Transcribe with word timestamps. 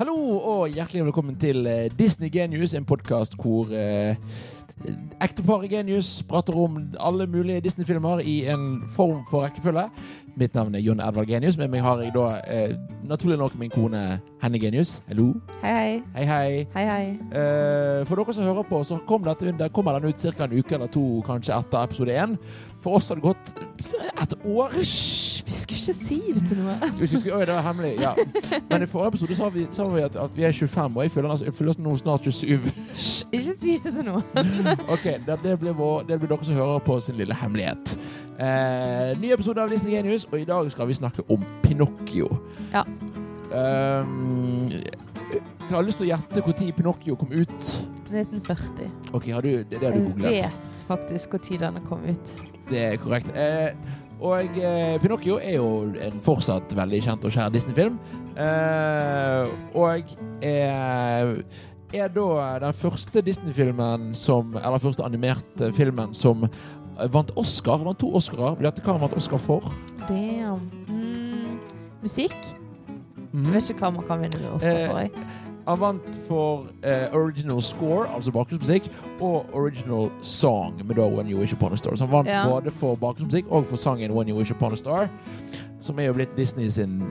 Hallo 0.00 0.14
og 0.16 0.70
hjertelig 0.72 1.02
velkommen 1.10 1.34
til 1.36 1.66
eh, 1.68 1.90
Disney 1.92 2.30
Genius, 2.32 2.72
en 2.72 2.86
podkast 2.88 3.34
hvor 3.36 3.68
eh, 3.68 4.16
ekteparet 5.20 5.68
Genius 5.68 6.22
prater 6.24 6.56
om 6.56 6.78
alle 6.96 7.26
mulige 7.28 7.60
Disney-filmer 7.60 8.22
i 8.24 8.46
en 8.48 8.80
form 8.94 9.18
for 9.28 9.44
rekkefølge. 9.44 9.90
Mitt 10.40 10.56
navn 10.56 10.74
er 10.74 10.80
Jon 10.80 11.02
Edvard 11.04 11.28
Genius. 11.28 11.58
Med 11.60 11.68
meg 11.68 11.84
har 11.84 12.00
jeg 12.00 12.14
da 12.14 12.24
eh, 12.48 12.72
naturlig 13.04 13.36
nok 13.42 13.58
min 13.60 13.74
kone 13.74 14.00
Henny 14.40 14.62
Genius. 14.62 15.02
Hallo. 15.10 15.34
Hei, 15.60 15.74
hei. 15.76 16.02
Hei, 16.14 16.24
hei. 16.24 16.64
Hei, 16.78 16.86
hei. 16.88 17.04
Eh, 17.36 18.08
for 18.08 18.16
dere 18.22 18.38
som 18.38 18.48
hører 18.48 18.64
på, 18.72 18.80
så 18.88 19.02
kom 19.04 19.28
dette, 19.28 19.52
der 19.60 19.68
kommer 19.68 20.00
den 20.00 20.14
ut 20.14 20.24
ca. 20.24 20.48
en 20.48 20.56
uke 20.56 20.78
eller 20.78 20.88
to 20.88 21.04
kanskje 21.28 21.60
etter 21.60 21.84
episode 21.84 22.16
én. 22.16 22.38
For 22.80 22.96
oss 22.96 23.12
har 23.12 23.20
det 23.20 23.28
gått 23.28 23.52
et 24.16 24.38
år. 24.48 24.80
Vi 25.50 25.56
skulle 25.58 25.80
ikke 25.82 25.94
si 26.06 26.18
det 26.34 26.42
til 26.48 26.58
noe. 26.62 26.90
Vi 27.00 27.06
skulle- 27.10 27.34
Oi, 27.36 27.44
det 27.48 27.54
var 27.56 27.62
hemmelig. 27.66 27.96
Ja. 28.00 28.12
Men 28.70 28.82
i 28.82 28.86
forrige 28.86 29.08
episode 29.08 29.36
sa 29.36 29.48
vi, 29.50 29.66
sa 29.74 29.86
vi 29.90 30.00
at, 30.06 30.16
at 30.16 30.36
vi 30.36 30.44
er 30.46 30.52
25, 30.52 30.96
og 30.96 31.02
jeg 31.02 31.10
føler, 31.12 31.30
altså, 31.30 31.44
jeg 31.48 31.54
føler 31.54 31.70
oss 31.74 31.78
nå 31.82 31.96
snart 31.98 32.20
27. 32.28 32.58
Hysj, 32.70 33.24
ikke 33.32 33.54
si 33.60 33.78
det 33.82 33.92
til 33.96 34.04
noen. 34.06 34.22
Ok, 34.94 35.04
det, 35.26 35.38
det, 35.42 35.56
blir 35.60 35.74
vår, 35.74 36.04
det 36.06 36.20
blir 36.22 36.30
dere 36.30 36.46
som 36.46 36.54
hører 36.54 36.78
på 36.86 37.00
sin 37.02 37.18
lille 37.18 37.34
hemmelighet. 37.34 37.96
Eh, 38.38 39.10
ny 39.20 39.32
episode 39.34 39.60
av 39.64 39.72
Disney 39.74 39.96
Genius, 39.96 40.24
og 40.30 40.38
i 40.40 40.44
dag 40.48 40.70
skal 40.72 40.86
vi 40.88 40.94
snakke 41.00 41.26
om 41.30 41.42
Pinocchio. 41.64 42.30
Ja. 42.72 42.84
Um, 43.50 44.70
jeg 44.70 45.74
har 45.76 45.82
lyst 45.86 45.98
til 46.00 46.08
å 46.08 46.12
gjette 46.14 46.42
når 46.46 46.72
Pinocchio 46.78 47.16
kom 47.18 47.32
ut. 47.34 47.72
1940. 48.10 48.86
Ok, 49.14 49.26
har 49.34 49.42
du, 49.42 49.50
det, 49.64 49.66
det 49.78 49.82
har 49.82 49.92
du 49.94 49.98
Jeg 49.98 50.06
googlet. 50.12 50.30
vet 50.46 50.84
faktisk 50.88 51.34
når 51.34 51.60
den 51.66 51.82
kom 51.86 52.06
ut. 52.06 52.36
Det 52.70 52.80
er 52.86 52.96
korrekt. 53.02 53.30
Eh, 53.34 53.74
og 54.20 54.58
eh, 54.60 54.96
Pinocchio 55.00 55.38
er 55.40 55.56
jo 55.56 55.68
en 55.96 56.20
fortsatt 56.24 56.74
veldig 56.76 57.00
kjent 57.06 57.24
og 57.24 57.32
kjær 57.32 57.52
Disney-film. 57.54 57.96
Eh, 58.36 59.52
og 59.76 60.12
er, 60.44 61.32
er 61.96 62.12
da 62.14 62.26
den 62.66 62.76
første 62.76 63.22
Disney-filmen 63.26 64.12
som 64.16 64.54
Eller 64.60 64.80
første 64.82 65.04
animerte 65.04 65.72
filmen 65.76 66.14
som 66.16 66.46
vant 67.12 67.32
Oscar. 67.40 67.80
Vant 67.84 68.00
to 68.00 68.12
Oscarer. 68.16 68.58
Vet 68.60 68.76
du 68.76 68.84
hva 68.84 68.96
han 68.96 69.04
vant 69.06 69.16
Oscar 69.16 69.40
for? 69.40 69.72
Damn. 70.06 70.68
Mm, 70.88 71.56
musikk? 72.02 72.36
Mm. 73.32 73.46
Jeg 73.46 73.54
vet 73.54 73.70
ikke 73.72 73.86
hva 73.86 73.94
man 74.00 74.08
kan 74.08 74.24
vinne 74.24 74.52
Oscar 74.52 74.84
for. 74.90 75.00
jeg. 75.00 75.49
Han 75.66 75.78
vant 75.80 76.20
for 76.28 76.66
eh, 76.82 77.08
original 77.14 77.60
score, 77.62 78.06
altså 78.14 78.30
bakgrunnsmusikk, 78.32 78.90
og 79.20 79.46
original 79.54 80.10
song 80.22 80.80
med 80.86 80.96
da 80.96 81.06
When 81.08 81.28
You 81.30 81.38
Wish 81.40 81.52
Upon 81.54 81.72
a 81.72 81.76
Star. 81.76 81.94
Så 81.96 82.04
han 82.06 82.12
vant 82.12 82.28
Ja. 82.28 82.44
både 82.48 82.70
for 82.70 82.94
bakgrunnsmusikk 82.96 83.46
og 83.50 83.66
for 83.66 83.76
sangen 83.76 84.12
When 84.12 84.28
You 84.28 84.36
Wish 84.38 84.50
Upon 84.52 84.72
a 84.72 84.76
Star, 84.76 85.08
som 85.80 85.98
er 85.98 86.04
jo 86.04 86.12
blitt 86.12 86.36
Disney 86.36 86.68
sin 86.70 87.02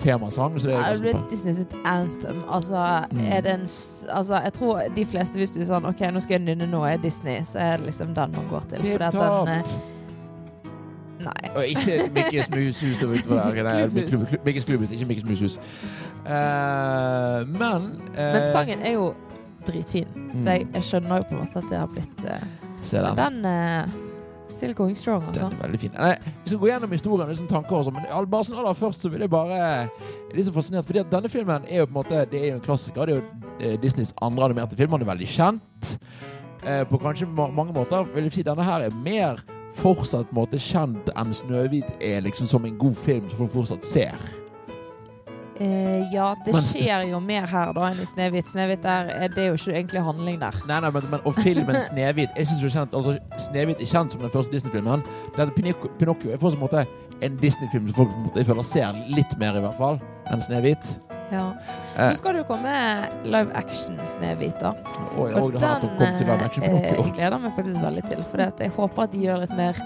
temasang. 0.00 0.58
Så 0.60 0.66
det 0.68 0.74
er 0.76 0.80
Er 0.80 0.92
Det 0.94 1.00
blitt 1.02 1.30
Disney 1.30 1.54
sitt 1.54 1.72
anthem. 1.84 2.42
Altså, 2.48 3.04
Mm. 3.12 3.20
er 3.32 3.40
det 3.40 3.52
en 3.52 3.64
s- 3.68 4.04
Altså, 4.08 4.42
jeg 4.42 4.52
tror 4.52 4.82
de 4.96 5.04
fleste, 5.04 5.36
hvis 5.38 5.50
du 5.50 5.60
er 5.60 5.64
sånn 5.64 5.84
OK, 5.88 6.00
nå 6.00 6.20
skal 6.20 6.40
jeg 6.40 6.56
nynne 6.56 6.70
nå, 6.70 6.82
er 6.92 6.96
Disney, 6.96 7.40
så 7.42 7.58
er 7.58 7.76
det 7.76 7.86
liksom 7.86 8.14
den 8.14 8.32
man 8.32 8.48
går 8.50 8.60
til. 8.68 8.78
Tip 8.82 8.92
Fordi 8.92 9.04
at 9.04 9.12
den 9.12 9.48
eh, 9.48 9.62
Nei. 11.24 11.50
Og 11.54 11.66
ikke 11.68 11.96
Mikkes 12.14 12.50
Mushus. 12.50 13.02
Mikkes 14.44 14.64
Klubbhus, 14.68 14.90
ikke 14.94 15.08
Mikkes 15.10 15.26
Mushus. 15.28 15.56
Uh, 16.24 17.42
men 17.50 17.90
uh, 18.14 18.20
Men 18.36 18.46
sangen 18.52 18.82
er 18.82 18.96
jo 18.98 19.12
dritfin, 19.66 20.08
Mm. 20.14 20.44
så 20.44 20.52
jeg, 20.54 20.66
jeg 20.74 20.82
skjønner 20.86 21.20
jo 21.20 21.24
på 21.28 21.34
en 21.34 21.40
måte 21.42 21.58
at 21.58 21.66
det 21.68 21.78
har 21.80 21.90
blitt 21.90 22.22
uh, 22.24 23.18
den. 23.18 23.42
den 23.42 23.92
Still 24.50 24.72
going 24.74 24.96
strong, 24.98 25.22
altså. 25.28 25.44
Den 25.46 25.52
er 25.58 25.62
veldig 25.62 25.78
fin. 25.78 25.92
Nei, 25.94 26.14
vi 26.42 26.50
skal 26.50 26.58
gå 26.58 26.70
gjennom 26.72 26.90
historien 26.90 27.28
liksom 27.30 27.46
tanker 27.50 27.76
og 27.76 27.84
sånn, 27.86 27.94
men 28.00 28.30
bare 28.32 28.46
sånn 28.48 28.58
aller 28.58 28.74
først 28.74 29.04
så 29.04 29.10
vil 29.12 29.22
jeg 29.22 29.30
bare 29.30 29.58
Jeg 29.60 29.84
er 30.32 30.38
litt 30.38 30.48
så 30.48 30.54
fascinert, 30.56 30.88
fordi 30.88 31.04
at 31.04 31.12
denne 31.12 31.30
filmen 31.30 31.68
er 31.68 31.84
jo 31.84 31.86
på 31.86 31.92
en 31.94 31.98
måte 32.00 32.24
Det 32.32 32.40
er 32.40 32.48
jo 32.48 32.56
en 32.56 32.64
klassiker. 32.64 33.06
Det 33.06 33.14
er 33.14 33.20
jo 33.70 33.78
Disneys 33.84 34.10
andre 34.18 34.48
animerte 34.48 34.78
film. 34.78 34.90
Han 34.96 35.04
er 35.04 35.10
veldig 35.12 35.28
kjent. 35.30 35.92
Eh, 36.66 36.82
på 36.88 36.98
kanskje 37.00 37.28
ma 37.30 37.46
mange 37.48 37.72
måter 37.72 38.04
vil 38.14 38.26
jeg 38.28 38.40
si 38.40 38.42
denne 38.44 38.64
her 38.64 38.82
er 38.84 38.96
mer 39.04 39.38
fortsatt 39.78 40.28
på 40.30 40.34
en 40.36 40.40
måte 40.42 40.58
kjent 40.60 41.10
enn 41.16 41.32
Snøhvit 41.34 41.84
er 42.02 42.20
liksom 42.26 42.46
som 42.50 42.64
en 42.64 42.78
god 42.78 42.96
film 42.96 43.28
som 43.30 43.38
folk 43.38 43.52
fortsatt 43.52 43.84
ser. 43.84 44.14
Eh, 45.60 46.06
ja, 46.12 46.34
det 46.44 46.54
Men- 46.54 46.62
skjer 46.62 47.10
jo 47.10 47.18
mer 47.20 47.44
her 47.46 47.72
da 47.76 47.90
enn 47.90 48.00
i 48.00 48.06
Snehvit. 48.08 48.48
Snehvit 48.48 48.84
er- 48.84 49.28
det 49.28 49.36
er 49.38 49.46
jo 49.48 49.58
ikke 49.58 49.74
egentlig 49.76 50.02
handling 50.02 50.38
der. 50.40 50.54
Nei, 50.66 50.80
nei, 50.80 50.90
men, 50.90 51.02
men 51.10 51.20
Og 51.26 51.34
filmen 51.34 51.76
Snehvit 51.90 52.30
Jeg 52.36 52.46
synes 52.46 52.62
jo 52.62 52.68
kjent 52.78 52.94
Altså 52.94 53.18
Snehvit 53.36 53.76
er 53.82 53.84
kjent 53.86 54.12
som 54.12 54.20
den 54.22 54.30
første 54.30 54.52
Disney-filmen. 54.52 55.02
Pinocchio, 55.36 55.90
Pinocchio 55.98 56.32
er 56.32 56.38
på 56.38 56.48
en 56.48 56.58
måte 56.60 56.86
en 57.20 57.36
Disney-film 57.36 57.88
som 57.88 57.94
folk 57.94 58.08
på 58.08 58.16
en 58.16 58.22
måte, 58.30 58.36
jeg 58.40 58.46
føler 58.46 58.62
ser 58.64 58.92
litt 59.12 59.38
mer, 59.38 59.56
i 59.56 59.60
hvert 59.60 59.76
fall, 59.76 60.00
enn 60.32 60.40
Snehvit. 60.40 60.96
Ja. 61.30 61.54
Eh. 61.96 62.10
Nå 62.10 62.18
skal 62.18 62.34
det 62.34 62.42
jo 62.42 62.48
komme 62.50 62.74
live 63.24 63.54
action 63.58 63.98
Snehvit, 64.08 64.58
da. 64.60 64.74
Og, 65.14 65.30
og 65.30 65.54
nettopp 65.54 65.94
kommet 65.94 66.18
til 66.18 66.26
live 66.26 66.46
action 66.46 66.66
eh, 66.66 66.90
jeg 66.90 67.14
gleder 67.14 67.40
meg 67.42 67.56
faktisk 67.56 67.82
veldig 67.84 68.04
til. 68.08 68.22
For 68.30 68.44
jeg 68.46 68.74
håper 68.76 69.06
at 69.06 69.14
de 69.14 69.24
gjør 69.24 69.42
litt 69.44 69.56
mer 69.58 69.80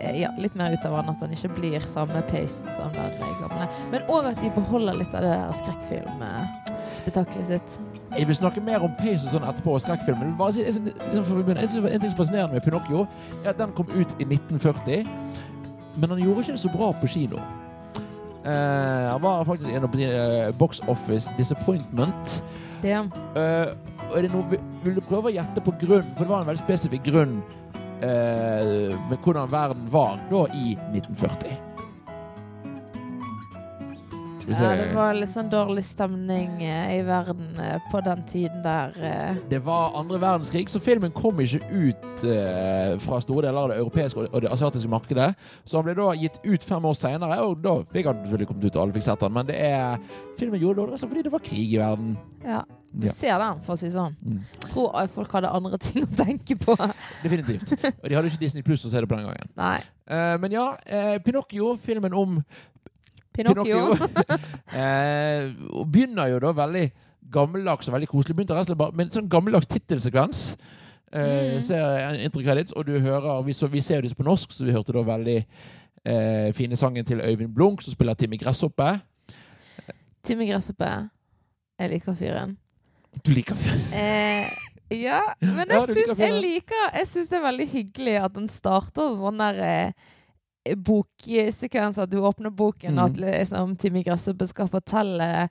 eh, 0.00 0.20
ja, 0.22 0.32
litt 0.38 0.56
mer 0.58 0.74
ut 0.74 0.86
av 0.86 0.98
den, 1.00 1.12
at 1.14 1.24
den 1.24 1.36
ikke 1.36 1.52
blir 1.58 1.86
samme 1.86 2.22
pacen 2.30 2.70
som 2.78 2.92
den 2.96 3.38
gamle. 3.42 3.68
Men 3.92 4.06
òg 4.08 4.30
at 4.32 4.42
de 4.42 4.50
beholder 4.54 5.00
litt 5.02 5.14
av 5.14 5.26
det 5.26 5.32
der 5.34 5.56
skrekkfilmspetakkelet 5.62 7.54
sitt. 7.54 7.78
Jeg 8.16 8.26
vil 8.26 8.38
snakke 8.38 8.62
mer 8.66 8.82
om 8.82 8.94
pace 8.98 9.22
og 9.22 9.34
sånn 9.36 9.46
etterpå, 9.46 9.76
og 9.76 9.84
skrekkfilmen. 9.84 10.34
Bare 10.38 10.54
si, 10.56 10.66
liksom, 10.66 10.88
liksom, 11.14 11.42
en, 11.46 11.58
ting 11.62 11.70
som 11.74 11.86
er 11.86 12.18
fascinerende 12.18 12.58
med 12.58 12.66
Pinocchio, 12.66 13.06
er 13.44 13.52
at 13.52 13.60
den 13.60 13.74
kom 13.78 13.90
ut 13.94 14.14
i 14.18 14.26
1940, 14.26 15.06
men 15.96 16.14
han 16.14 16.22
gjorde 16.22 16.46
ikke 16.46 16.56
det 16.56 16.62
så 16.62 16.72
bra 16.74 16.90
på 16.98 17.10
kino. 17.10 17.42
Eh, 18.44 19.10
han 19.10 19.22
var 19.22 19.44
faktisk 19.44 19.70
en 19.70 19.84
av 19.84 19.94
uh, 19.94 20.56
box 20.56 20.80
office 20.88 21.30
disappointment. 21.36 22.42
Det, 22.82 22.96
det 24.14 24.30
noe, 24.32 24.46
vil- 24.84 24.94
du 24.96 25.00
prøve 25.04 25.28
å 25.28 25.34
gjette 25.34 25.60
på 25.60 25.74
grunn? 25.82 26.06
For 26.16 26.24
det 26.24 26.32
var 26.32 26.44
en 26.44 26.48
veldig 26.48 26.62
spesifikk 26.64 27.04
grunn 27.10 27.42
uh, 28.00 28.96
med 29.10 29.18
hvordan 29.20 29.50
verden 29.52 29.90
var 29.92 30.16
da 30.30 30.46
i 30.56 30.72
1940. 30.94 31.58
Skal 34.40 34.48
vi 34.48 34.56
se. 34.56 34.64
ja, 34.64 34.72
det 34.80 34.94
var 34.96 35.12
litt 35.14 35.30
sånn 35.34 35.50
dårlig 35.52 35.84
stemning 35.84 36.62
i 36.64 37.02
verden 37.04 37.52
på 37.92 38.00
den 38.02 38.24
tiden 38.26 38.64
der. 38.64 38.96
Det 39.52 39.60
var 39.68 39.92
andre 40.00 40.16
verdenskrig, 40.16 40.64
så 40.72 40.80
filmen 40.80 41.12
kom 41.12 41.44
ikke 41.44 41.60
ut 41.68 41.99
eh, 42.24 42.96
fra 43.02 43.20
store 43.22 43.46
deler 43.46 43.60
av 43.60 43.70
det 43.72 43.78
europeiske 43.80 44.26
og 44.26 44.42
det 44.44 44.50
asiatiske 44.52 44.90
markedet. 44.90 45.28
Så 45.64 45.78
han 45.78 45.86
ble 45.86 45.94
da 45.98 46.10
gitt 46.18 46.38
ut 46.44 46.66
fem 46.66 46.84
år 46.90 46.96
senere, 46.98 47.38
og 47.46 47.60
da 47.64 47.76
fikk 47.92 48.10
han 48.10 48.20
selvfølgelig 48.22 48.50
kommet 48.50 48.66
ut, 48.66 48.76
og 48.76 48.82
alle 48.82 48.96
fikk 48.96 49.06
sett 49.06 49.24
han. 49.26 49.34
Men 49.36 49.48
det 49.48 49.56
er 49.66 49.98
filmen 50.40 50.60
gjorde 50.62 50.80
det 50.80 50.84
dårlig 50.84 51.10
fordi 51.10 51.24
det 51.26 51.32
var 51.34 51.44
krig 51.46 51.74
i 51.74 51.80
verden. 51.80 52.14
Ja, 52.44 52.62
du 52.92 53.06
Ja. 53.06 53.12
ser 53.12 53.38
den, 53.38 53.60
for 53.66 53.74
å 53.74 53.78
si 53.78 53.90
sånn. 53.94 54.16
Mm. 54.24 54.40
Tror 54.70 54.90
eh, 55.00 55.10
folk 55.14 55.32
hadde 55.32 55.52
andre 55.54 55.78
ting 55.78 56.04
å 56.04 56.10
tenke 56.24 56.56
på. 56.58 56.76
Definitivt. 57.24 57.76
Og 57.90 58.08
de 58.08 58.16
hadde 58.18 58.32
ikke 58.32 58.44
Disney 58.44 58.66
Pluss 58.66 58.84
å 58.84 58.90
se 58.90 59.00
det 59.00 59.08
på 59.10 59.16
den 59.16 59.28
gangen. 59.28 59.52
Nei. 59.56 59.78
Eh, 60.10 60.36
men 60.42 60.56
ja, 60.56 60.72
eh, 60.86 61.18
Pinocchio, 61.22 61.76
filmen 61.78 62.14
om 62.14 62.42
Pinocchio. 63.32 63.94
Pinocchio. 63.94 64.40
og 65.78 65.86
begynner 65.92 66.32
jo 66.32 66.42
da 66.42 66.52
veldig 66.64 66.90
gammeldags 67.30 67.88
og 67.88 67.94
veldig 67.94 68.10
koselig. 68.10 68.36
Begynte 68.36 68.56
rett 68.56 68.66
og 68.66 68.72
slett 68.72 68.80
bare 68.80 68.96
med 68.96 69.08
en 69.08 69.14
sånn 69.20 69.30
gammeldags 69.30 69.70
tittelsekvens. 69.70 70.44
Eh, 71.12 71.54
Mm. 71.54 71.60
Ser 71.60 72.72
og 72.76 72.86
du 72.86 72.98
hører 73.00 73.42
vi, 73.42 73.52
så, 73.52 73.66
vi 73.66 73.80
ser 73.80 73.96
jo 73.96 74.02
disse 74.02 74.16
på 74.16 74.22
norsk, 74.22 74.52
så 74.52 74.64
vi 74.64 74.72
hørte 74.72 74.92
da 74.92 75.02
veldig 75.02 75.38
uh, 76.06 76.52
fine 76.54 76.76
sangen 76.76 77.04
til 77.04 77.20
Øyvind 77.20 77.54
Blunk, 77.54 77.82
som 77.82 77.92
spiller 77.92 78.14
Timmy 78.14 78.38
Gresshoppe. 78.38 79.00
Timmy 80.24 80.46
Gresshoppe. 80.46 81.08
Jeg 81.80 81.90
liker 81.90 82.14
fyren. 82.14 82.56
Du 83.26 83.32
liker 83.32 83.54
fyren. 83.54 83.80
Eh, 83.92 84.46
ja, 84.90 85.20
men 85.40 85.66
Ja, 85.70 85.80
jeg 85.80 85.88
liker 85.88 86.14
syns, 86.14 86.18
jeg 86.18 86.32
liker 86.42 86.96
Jeg 86.98 87.06
syns 87.06 87.28
det 87.28 87.38
er 87.38 87.42
veldig 87.46 87.68
hyggelig 87.72 88.16
at 88.24 88.34
den 88.34 88.48
starter 88.48 89.14
sånn 89.18 89.38
der 89.38 89.60
eh, 89.66 90.74
boksekvens, 90.76 91.98
at 91.98 92.10
du 92.10 92.20
åpner 92.20 92.50
boken, 92.50 92.92
Mm. 92.94 92.98
og 92.98 93.10
at 93.10 93.16
liksom 93.16 93.76
Timmy 93.76 94.02
Gresshoppe 94.04 94.46
skal 94.46 94.68
fortelle 94.68 95.48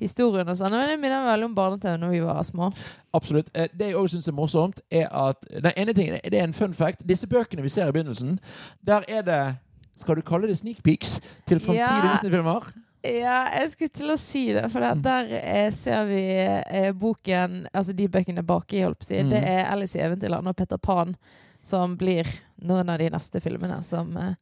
historien 0.00 0.48
og 0.48 0.56
sånn. 0.58 0.70
Men 0.70 0.88
det 0.88 0.98
minner 1.00 1.24
veldig 1.26 1.44
om 1.50 1.54
barne-TV 1.54 1.96
når 2.02 2.10
vi 2.10 2.20
var 2.20 2.42
små. 2.44 2.70
Absolutt. 3.14 3.50
Eh, 3.54 3.68
Det 3.74 3.86
jeg 3.92 3.96
òg 3.96 4.08
syns 4.12 4.28
er 4.28 4.32
morsomt, 4.36 4.80
er 4.90 5.06
at 5.10 5.40
Den 5.50 5.72
ene 5.76 5.92
tingen 5.94 6.18
det 6.22 6.34
er 6.34 6.44
en 6.44 6.52
fun 6.52 6.74
fact. 6.74 7.06
Disse 7.06 7.26
bøkene 7.26 7.62
vi 7.62 7.68
ser 7.68 7.88
i 7.88 7.92
begynnelsen, 7.92 8.38
der 8.84 9.04
er 9.08 9.22
det 9.22 9.56
Skal 9.96 10.14
du 10.16 10.20
kalle 10.22 10.46
det 10.46 10.58
sneak 10.58 10.82
peeks 10.84 11.20
til 11.46 11.58
framtidige 11.58 12.04
Ja. 12.04 12.12
Disney-filmer? 12.12 12.72
Ja, 13.06 13.46
jeg 13.60 13.70
skulle 13.70 13.88
til 13.94 14.10
å 14.10 14.16
si 14.18 14.52
det, 14.52 14.70
for 14.72 14.80
Mm. 14.80 15.02
der 15.02 15.24
eh, 15.40 15.70
ser 15.70 16.04
vi 16.06 16.22
eh, 16.36 16.92
boken 16.92 17.68
Altså 17.72 17.92
de 17.96 18.08
bøkene 18.08 18.42
baki, 18.42 18.82
holdt 18.82 18.98
på 18.98 19.04
å 19.04 19.06
si. 19.06 19.22
Mm. 19.22 19.30
Det 19.30 19.42
er 19.42 19.64
Alice 19.70 19.96
i 19.96 20.02
Eventyrland 20.02 20.48
og 20.48 20.56
Peter 20.56 20.76
Pan 20.76 21.14
som 21.62 21.96
blir 21.96 22.26
noen 22.62 22.88
av 22.90 22.98
de 22.98 23.08
neste 23.10 23.40
filmene 23.40 23.82
som 23.84 24.16
eh, 24.16 24.34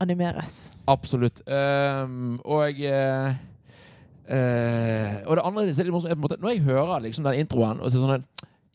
animeres. 0.00 0.74
Absolutt. 0.88 1.40
Um, 1.48 2.40
og 2.44 2.64
jeg 2.78 2.90
eh, 2.90 3.34
Og 4.24 5.36
det 5.36 5.42
andre 5.44 5.64
er 5.64 5.72
litt 5.72 5.92
morsomt, 5.92 6.12
er 6.12 6.16
måte 6.16 6.38
Når 6.40 6.54
jeg 6.54 6.62
hører 6.64 7.02
liksom 7.04 7.26
den 7.26 7.42
introen 7.42 7.82
og 7.82 7.90
så 7.92 8.00
sånn 8.00 8.24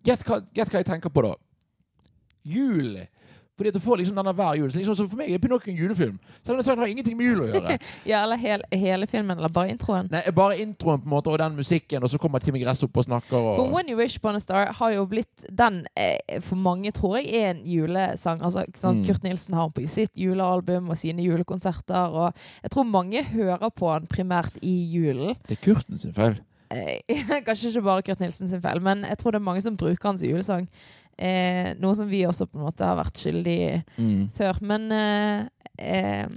Gjett 0.06 0.22
hva, 0.28 0.38
gjett 0.56 0.69
hva 0.72 0.80
jeg 0.80 0.88
tenker 0.88 1.12
på 1.12 1.24
da. 1.25 1.34
Jul. 2.48 2.94
Fordi 3.59 3.73
at 3.73 3.75
du 3.75 3.83
får 3.83 3.97
liksom 4.00 4.15
denne 4.15 4.31
hver 4.31 4.56
jul. 4.56 4.69
Så, 4.71 4.79
liksom, 4.79 4.95
så 4.95 5.06
for 5.11 5.19
meg 5.19 5.33
er 5.35 5.41
Pinocchio 5.44 5.73
en 5.73 5.79
julefilm. 5.81 6.13
Selv 6.47 6.61
om 6.61 6.63
sangen 6.63 6.79
har 6.85 6.91
ingenting 6.94 7.17
med 7.19 7.27
jul 7.27 7.41
å 7.44 7.47
gjøre. 7.50 7.75
Ja, 8.07 8.21
eller 8.23 8.39
hel, 8.39 8.63
hele 8.71 9.07
filmen, 9.11 9.35
eller 9.35 9.51
bare 9.51 9.73
introen. 9.73 10.07
Nei, 10.13 10.21
Bare 10.35 10.56
introen 10.63 11.01
på 11.03 11.09
en 11.09 11.11
måte, 11.11 11.33
og 11.33 11.41
den 11.41 11.57
musikken, 11.59 12.03
og 12.06 12.11
så 12.13 12.19
kommer 12.21 12.39
Timmy 12.39 12.61
Gress 12.63 12.85
opp 12.88 12.95
og 12.95 13.03
snakker. 13.09 13.35
For 13.59 13.67
When 13.73 13.91
You 13.91 14.00
Wish 14.00 14.21
Upon 14.21 14.39
a 14.39 14.44
Star 14.44 14.71
har 14.79 14.94
jo 14.95 15.03
blitt 15.11 15.50
Den 15.51 15.81
eh, 16.00 16.39
for 16.45 16.56
mange 16.56 16.94
tror 16.95 17.17
jeg 17.19 17.33
er 17.35 17.51
en 17.51 17.63
julesang. 17.67 18.39
Altså? 18.45 18.63
Mm. 18.63 19.03
Kurt 19.09 19.27
Nilsen 19.27 19.59
har 19.59 19.67
den 19.67 19.75
på 19.75 19.91
sitt 19.91 20.15
julealbum 20.15 20.88
og 20.89 21.00
sine 21.03 21.25
julekonserter. 21.27 22.15
Og 22.15 22.31
jeg 22.63 22.71
tror 22.71 22.88
mange 22.88 23.25
hører 23.33 23.75
på 23.75 23.91
den 23.97 24.07
primært 24.07 24.55
i 24.63 24.77
julen. 24.94 25.35
Det 25.50 25.59
er 25.59 25.65
Kurten 25.67 26.00
sin 26.00 26.15
feil. 26.15 26.39
Eh, 26.71 27.01
kanskje 27.47 27.73
ikke 27.73 27.81
bare 27.81 28.05
Kurt 28.05 28.19
Nilsen 28.23 28.50
sin 28.50 28.62
feil, 28.62 28.81
men 28.81 29.03
jeg 29.07 29.17
tror 29.17 29.33
det 29.33 29.41
er 29.41 29.47
mange 29.51 29.62
som 29.65 29.77
bruker 29.77 30.12
hans 30.12 30.23
julesang. 30.23 30.69
Eh, 31.19 31.74
noe 31.83 31.95
som 32.00 32.07
vi 32.07 32.21
også 32.24 32.45
på 32.48 32.60
en 32.62 32.63
måte 32.69 32.86
har 32.88 32.95
vært 32.95 33.19
skyldig 33.19 33.56
i 33.60 33.71
Mm. 34.00 34.30
før. 34.38 34.60
Men 34.63 34.86
eh, 34.95 35.45
eh, 35.77 36.27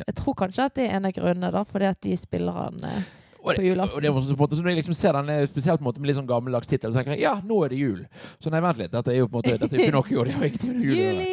jeg 0.00 0.14
tror 0.16 0.34
kanskje 0.38 0.64
at 0.70 0.74
det 0.78 0.86
er 0.88 0.96
en 0.96 1.04
av 1.10 1.12
grunnene, 1.12 1.50
da, 1.52 1.64
fordi 1.68 1.90
at 1.90 2.00
de 2.00 2.16
spiller 2.16 2.52
han 2.56 2.80
eh, 2.88 3.02
Og 3.42 3.54
det, 3.56 3.70
og 3.80 4.00
det 4.04 4.10
på 4.12 4.20
en 4.20 4.36
måte, 4.36 4.56
når 4.60 4.68
jeg 4.72 4.76
liksom 4.82 4.94
ser 4.96 5.12
den 5.16 5.28
eh, 5.32 5.46
spesielt 5.48 5.80
på 5.80 5.84
en 5.84 5.88
måte 5.90 6.00
med 6.00 6.08
litt 6.10 6.16
sånn 6.18 6.28
gammeldags 6.28 6.68
tittel, 6.68 6.92
så 6.92 7.00
tenker 7.00 7.14
jeg 7.16 7.22
ja, 7.24 7.38
nå 7.44 7.62
er 7.64 7.72
det 7.72 7.78
jul. 7.80 8.02
Så 8.40 8.50
nei, 8.52 8.60
vent 8.64 8.80
litt. 8.80 8.92
Dette 8.92 9.12
er 9.14 9.20
jo 9.22 9.28
på 9.28 9.38
en 9.38 9.42
måte 9.44 9.58
Dette 9.60 9.76
er 9.76 9.84
Pinocchio. 9.90 10.24
Det 10.24 10.34
har 10.36 10.44
ingenting 10.48 10.74
med 10.76 10.84
jul 10.88 10.96
å 10.96 11.04
gjøre. 11.06 11.28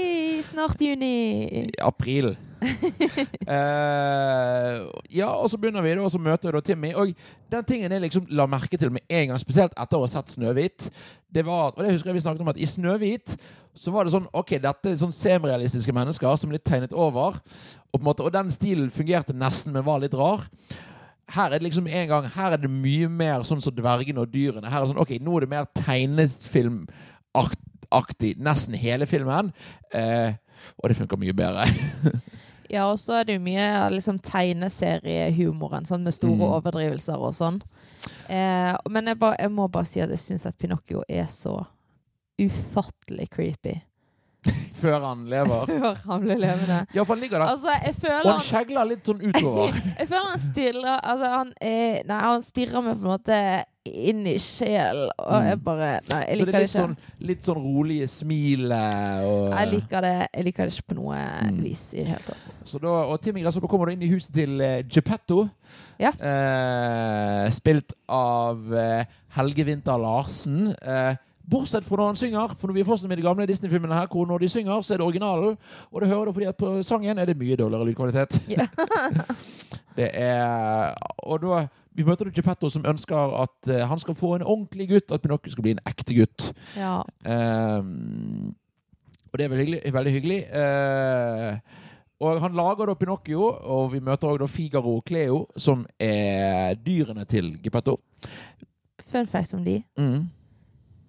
Snart 0.48 0.82
juni! 0.82 1.68
April. 1.84 2.38
uh, 2.64 2.68
ja, 5.20 5.28
og 5.28 5.50
så 5.52 5.58
begynner 5.60 5.84
vi, 5.86 5.92
da, 5.94 6.02
og 6.02 6.12
så 6.12 6.22
møter 6.22 6.50
vi 6.50 6.56
da 6.56 6.62
Timmy. 6.66 6.94
Og 6.96 7.12
den 7.52 7.68
tingen 7.68 7.92
jeg 7.92 8.02
liksom 8.06 8.28
la 8.30 8.48
merke 8.50 8.80
til 8.80 8.92
med 8.94 9.04
en 9.10 9.28
gang, 9.32 9.40
spesielt 9.42 9.76
etter 9.76 9.98
å 10.00 10.06
ha 10.06 10.10
sett 10.12 10.32
Snøhvit, 10.34 10.90
det 11.34 11.44
var 11.46 11.74
og 11.74 11.84
det 11.84 11.94
husker 11.94 12.10
jeg 12.12 12.18
vi 12.18 12.24
snakket 12.24 12.46
om, 12.46 12.52
at 12.54 12.62
i 12.62 12.70
Snøhvit 12.70 13.36
så 13.78 13.92
var 13.94 14.08
det 14.08 14.14
sånn 14.16 14.30
Ok, 14.34 14.56
dette 14.64 14.90
er 14.90 14.98
sånn 14.98 15.14
semirealistiske 15.14 15.94
mennesker 15.94 16.40
som 16.40 16.50
er 16.50 16.58
litt 16.58 16.66
tegnet 16.66 16.96
over. 16.96 17.38
Og, 17.92 18.00
på 18.00 18.06
måte, 18.08 18.26
og 18.26 18.34
den 18.34 18.50
stilen 18.54 18.90
fungerte 18.94 19.36
nesten, 19.38 19.76
men 19.76 19.86
var 19.86 20.02
litt 20.02 20.16
rar. 20.18 20.48
Her 21.36 21.52
er 21.52 21.60
det 21.60 21.68
liksom 21.68 21.90
en 21.92 22.08
gang 22.08 22.30
Her 22.32 22.54
er 22.56 22.62
det 22.64 22.70
mye 22.72 23.10
mer 23.12 23.44
sånn 23.44 23.60
som 23.62 23.76
dvergene 23.76 24.24
og 24.24 24.32
dyrene. 24.32 24.70
Her 24.72 24.80
er 24.80 24.86
det 24.88 24.94
sånn, 24.94 25.04
ok, 25.04 25.18
Nå 25.22 25.36
er 25.38 25.46
det 25.46 25.52
mer 25.52 25.68
tegnefilmaktig 27.92 28.38
nesten 28.38 28.74
hele 28.76 29.06
filmen. 29.08 29.52
Eh, 29.94 30.34
og 30.82 30.90
det 30.90 30.98
funker 30.98 31.18
mye 31.18 31.34
bedre. 31.34 31.66
Ja, 32.70 32.90
og 32.92 32.98
så 33.00 33.14
er 33.22 33.24
det 33.24 33.38
jo 33.38 33.40
mye 33.46 33.64
liksom, 33.94 34.18
tegneseriehumoren, 34.20 35.86
sånn, 35.88 36.02
med 36.04 36.12
store 36.12 36.36
Mm. 36.36 36.42
overdrivelser 36.58 37.16
og 37.16 37.32
sånn. 37.34 37.62
Eh, 38.28 38.76
men 38.90 39.08
jeg, 39.08 39.18
ba, 39.18 39.30
jeg 39.40 39.52
må 39.56 39.70
bare 39.72 39.86
si 39.88 40.02
at 40.04 40.10
jeg 40.12 40.20
syns 40.20 40.46
at 40.46 40.58
Pinocchio 40.60 41.00
er 41.08 41.28
så 41.32 41.62
ufattelig 42.38 43.30
creepy. 43.32 43.78
Før 44.82 45.00
han 45.00 45.24
lever. 45.32 45.64
Før 45.80 45.96
han 46.10 46.22
blir 46.26 46.42
levende. 46.44 46.82
Ja, 46.92 47.06
for 47.06 47.16
han 47.16 47.24
ligger 47.24 47.40
der. 47.40 47.54
Altså, 47.56 47.72
Og 48.26 48.32
han 48.34 48.44
skjegler 48.44 48.92
litt 48.92 49.08
sånn 49.08 49.24
utover. 49.24 49.72
Jeg 50.02 50.08
føler 50.12 50.28
han 50.34 50.44
stirrer 50.44 51.00
Altså, 51.00 51.32
han 51.38 51.54
Nei, 51.64 52.20
han 52.28 52.44
stirrer 52.44 52.84
meg 52.84 53.00
på 53.00 53.08
en 53.08 53.14
måte 53.16 53.40
inn 54.10 54.26
i 54.28 54.38
sjel, 54.40 55.10
og 55.20 55.44
jeg 55.44 55.58
Mm. 55.58 55.64
bare 55.64 56.00
Nei, 56.10 56.24
jeg 56.28 56.38
Så 56.40 56.46
det 56.46 56.54
det 56.54 56.62
ikke. 56.64 56.80
sånn, 56.80 56.98
litt 57.22 57.42
sånn 57.44 57.62
rolige 57.64 58.08
smil 58.10 58.72
eh, 58.72 59.22
og 59.26 59.52
Jeg 59.58 59.72
liker 59.72 60.02
det 60.02 60.28
Jeg 60.34 60.46
liker 60.46 60.66
det 60.66 60.74
ikke 60.74 60.88
på 60.94 60.96
noe 60.96 61.16
Mm. 61.48 61.62
vis 61.64 61.94
i 61.94 62.00
det 62.00 62.08
hele 62.08 62.20
tatt. 62.26 62.58
Så 62.66 62.80
da, 62.82 62.88
og 62.88 63.22
Timmy 63.22 63.42
Gresshoppe 63.44 63.68
kommer 63.70 63.86
du 63.86 63.92
inn 63.94 64.04
i 64.04 64.10
huset 64.14 64.34
til 64.34 64.58
Geppetto. 64.90 65.50
Ja. 66.00 66.12
Eh, 66.12 67.50
spilt 67.52 67.94
av 68.10 68.74
eh, 68.74 69.06
Helge 69.38 69.66
Winther 69.66 69.98
Larsen. 69.98 70.76
Eh, 70.82 71.16
bortsett 71.48 71.86
fra 71.88 71.96
når 72.02 72.08
han 72.12 72.16
synger, 72.20 72.56
for 72.60 72.68
når 72.68 72.74
vi 72.74 72.82
er 72.82 72.86
fortsatt 72.90 73.08
med 73.10 73.18
de 73.18 73.24
gamle 73.24 73.48
Disney-filmene 73.48 73.94
her, 73.96 74.08
hvor 74.12 74.28
når 74.28 74.40
de 74.44 74.50
synger, 74.52 74.82
så 74.84 74.94
er 74.94 74.98
det 74.98 75.06
originalen. 75.08 75.58
Og 75.94 76.02
det 76.02 76.10
hører 76.10 76.26
du 76.26 76.34
fordi 76.34 76.48
at 76.50 76.58
på 76.58 76.84
sangen 76.84 77.18
er 77.20 77.26
det 77.30 77.38
mye 77.40 77.56
dårligere 77.56 77.88
lydkvalitet. 77.88 78.42
Ja. 78.52 78.66
det 79.98 80.10
er 80.14 80.94
Og 81.24 81.42
da 81.42 81.68
vi 81.98 82.06
møter 82.06 82.30
Geppetto 82.34 82.70
som 82.70 82.86
ønsker 82.86 83.34
at 83.42 83.72
uh, 83.72 83.82
han 83.90 84.00
skal 84.00 84.16
få 84.18 84.36
en 84.36 84.46
ordentlig 84.46 84.90
gutt, 84.92 85.12
at 85.12 85.24
Pinocchio 85.24 85.56
skal 85.56 85.66
bli 85.66 85.76
en 85.76 85.84
ekte 85.90 86.16
gutt. 86.18 86.52
ja. 86.78 87.02
Uh, 87.26 88.54
og 89.28 89.40
det 89.40 89.46
er 89.46 89.52
veldig. 89.52 89.80
Veldig 89.94 90.12
hyggelig. 90.14 90.38
Uh, 90.56 91.58
og 92.24 92.40
han 92.42 92.56
lager 92.58 92.90
da 92.90 92.94
Pinocchio, 92.98 93.42
og 93.44 93.92
vi 93.94 94.00
møter 94.00 94.28
også 94.28 94.42
da 94.42 94.48
Figaro 94.50 94.96
og 94.98 95.04
Cleo, 95.06 95.44
som 95.58 95.86
er 96.00 96.74
dyrene 96.82 97.26
til 97.30 97.52
Geppetto. 97.64 98.00
Fun 99.04 99.28
fact 99.28 99.54
om 99.54 99.66
de. 99.66 99.84
Mm. 99.98 100.30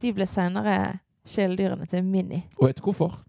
De 0.02 0.12
ble 0.12 0.26
senere 0.28 0.98
kjæledyrene 1.28 1.86
til 1.86 2.04
Minnie. 2.04 2.42
Og 2.58 2.68
vet 2.68 2.78
du 2.78 2.82
hvorfor? 2.82 3.22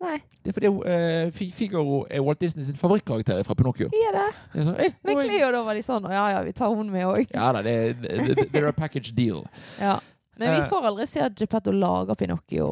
Nei, 0.00 0.18
Det 0.44 0.50
er 0.50 0.56
fordi 0.58 0.68
uh, 0.68 1.52
Figaro 1.56 2.02
er 2.10 2.20
Walt 2.20 2.40
Disney 2.40 2.64
sin 2.66 2.76
favorittkarakter 2.76 3.38
fra 3.46 3.54
Pinocchio. 3.56 3.88
Ja 3.96 4.10
er 4.26 4.66
sånn, 4.66 4.74
«Ei, 4.78 4.90
Men 5.06 5.22
Cleo, 5.22 5.48
da 5.54 5.62
var 5.64 5.74
de 5.78 5.82
sånn 5.86 6.04
ja 6.12 6.26
ja, 6.34 6.42
vi 6.44 6.52
tar 6.52 6.68
hun 6.76 6.90
med 6.92 7.06
òg. 7.08 7.30
Ja 7.32 7.48
da, 7.56 7.62
det, 7.64 7.76
det, 8.02 8.34
det, 8.52 8.60
er 8.60 8.68
a 8.68 8.72
package 8.76 9.14
deal. 9.16 9.46
Ja. 9.80 9.98
Men 10.36 10.52
vi 10.52 10.58
Eh. 10.60 10.68
får 10.68 10.84
aldri 10.90 11.06
se 11.08 11.20
at 11.24 11.32
Geppetto 11.40 11.72
lager 11.72 12.14
Pinocchio, 12.14 12.66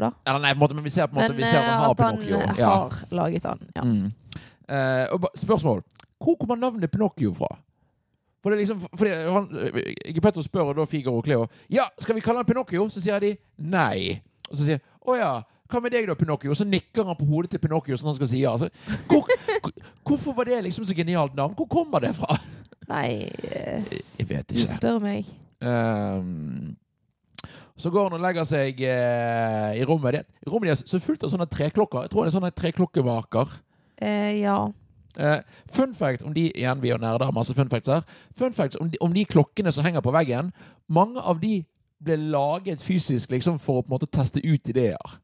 da. 0.00 0.08
Ja, 0.24 0.38
nei, 0.40 0.54
måte, 0.56 0.72
men 0.74 0.84
vi 0.84 0.90
ser 0.94 1.10
på 1.12 1.18
en 1.18 1.20
måte 1.20 1.34
Men 1.34 1.42
vi 1.42 1.50
ser 1.50 1.58
at 1.60 1.64
eh, 1.66 1.74
han 1.74 1.82
har 1.84 1.90
at 1.90 2.00
han 2.00 2.16
Pinocchio. 2.16 2.38
eh, 2.40 2.54
Ja. 2.58 2.70
har 2.70 3.04
laget 3.10 3.44
han. 3.44 3.60
Ja. 3.76 3.82
Mm. 3.84 4.12
Uh, 4.72 5.04
og 5.12 5.28
spørsmål. 5.36 5.82
Hvor 6.22 6.36
kommer 6.40 6.56
navnet 6.56 6.90
Pinocchio 6.90 7.34
fra? 7.36 7.50
For 8.42 8.50
det 8.50 8.56
er 8.56 8.64
liksom, 8.64 8.80
fordi 8.96 9.10
han, 9.28 9.48
eh, 9.60 10.12
Geppetto 10.14 10.40
spør 10.42 10.72
da 10.74 10.84
Figaro 10.88 11.18
og 11.20 11.24
Cleo 11.24 11.44
Ja, 11.70 11.84
skal 12.00 12.14
vi 12.16 12.20
kalle 12.24 12.38
han 12.40 12.46
Pinocchio. 12.48 12.88
Så 12.88 13.00
sier 13.04 13.20
de 13.20 13.36
nei. 13.58 14.22
Og 14.50 14.56
så 14.56 14.64
sier 14.64 14.80
å 15.06 15.18
ja, 15.20 15.42
hva 15.72 15.80
med 15.82 15.94
deg 15.94 16.08
da, 16.10 16.16
Pinocchio? 16.18 16.52
Og 16.52 16.58
så 16.60 16.66
nikker 16.68 17.08
han 17.08 17.18
på 17.18 17.26
hodet 17.28 17.54
til 17.54 17.62
Pinocchio 17.62 17.96
som 18.00 18.10
han 18.10 18.18
skal 18.18 18.30
si 18.30 18.42
ja. 18.42 18.52
Altså, 18.52 18.68
hvor, 19.08 19.30
hvor, 19.64 19.72
hvorfor 20.08 20.36
var 20.36 20.50
det 20.50 20.60
liksom 20.68 20.84
så 20.88 20.96
genialt 20.96 21.34
navn? 21.38 21.56
Hvor 21.58 21.70
kommer 21.72 22.04
det 22.04 22.14
fra? 22.18 22.36
Nei, 22.90 23.30
eh, 23.48 23.82
Jeg 24.18 24.28
vet 24.28 24.52
ikke. 24.52 24.60
du 24.60 24.66
spør 24.76 25.00
meg. 25.02 25.28
Um, 25.62 26.76
så 27.78 27.90
går 27.90 28.08
han 28.08 28.18
og 28.18 28.22
legger 28.22 28.46
seg 28.46 28.82
eh, 28.84 29.80
i 29.80 29.84
rommet. 29.88 30.20
ditt. 30.20 30.50
rommet 30.50 30.70
deres 30.70 30.84
så 30.86 31.00
fullt 31.02 31.24
av 31.24 31.32
sånne 31.32 31.48
treklokker. 31.50 32.04
Jeg 32.04 32.12
tror 32.12 32.24
det 32.24 32.32
er 32.32 32.36
sånne 32.36 32.54
treklokkevaker. 32.54 33.56
Eh, 34.02 34.42
ja. 34.42 34.58
Eh, 35.16 35.40
fun 35.72 35.94
fact 35.94 36.22
om 36.22 36.34
de 36.34 36.48
igjen, 36.50 36.82
vi 36.82 36.92
er 36.92 37.00
nerder 37.00 37.28
har 37.28 37.34
masse 37.36 37.54
fun 37.54 37.70
facts 37.70 37.90
her. 37.90 38.04
Fun 38.38 38.54
facts 38.56 38.78
om 38.80 38.90
de, 38.90 39.00
om 39.00 39.12
de 39.12 39.24
klokkene 39.28 39.72
som 39.72 39.84
henger 39.84 40.04
på 40.04 40.14
veggen. 40.14 40.52
Mange 40.88 41.20
av 41.20 41.40
de 41.42 41.62
ble 42.02 42.16
laget 42.16 42.82
fysisk 42.82 43.30
liksom 43.30 43.58
for 43.62 43.80
å 43.80 43.84
på 43.84 43.92
en 43.92 43.96
måte 43.96 44.10
teste 44.10 44.42
ut 44.42 44.68
ideer. 44.68 45.18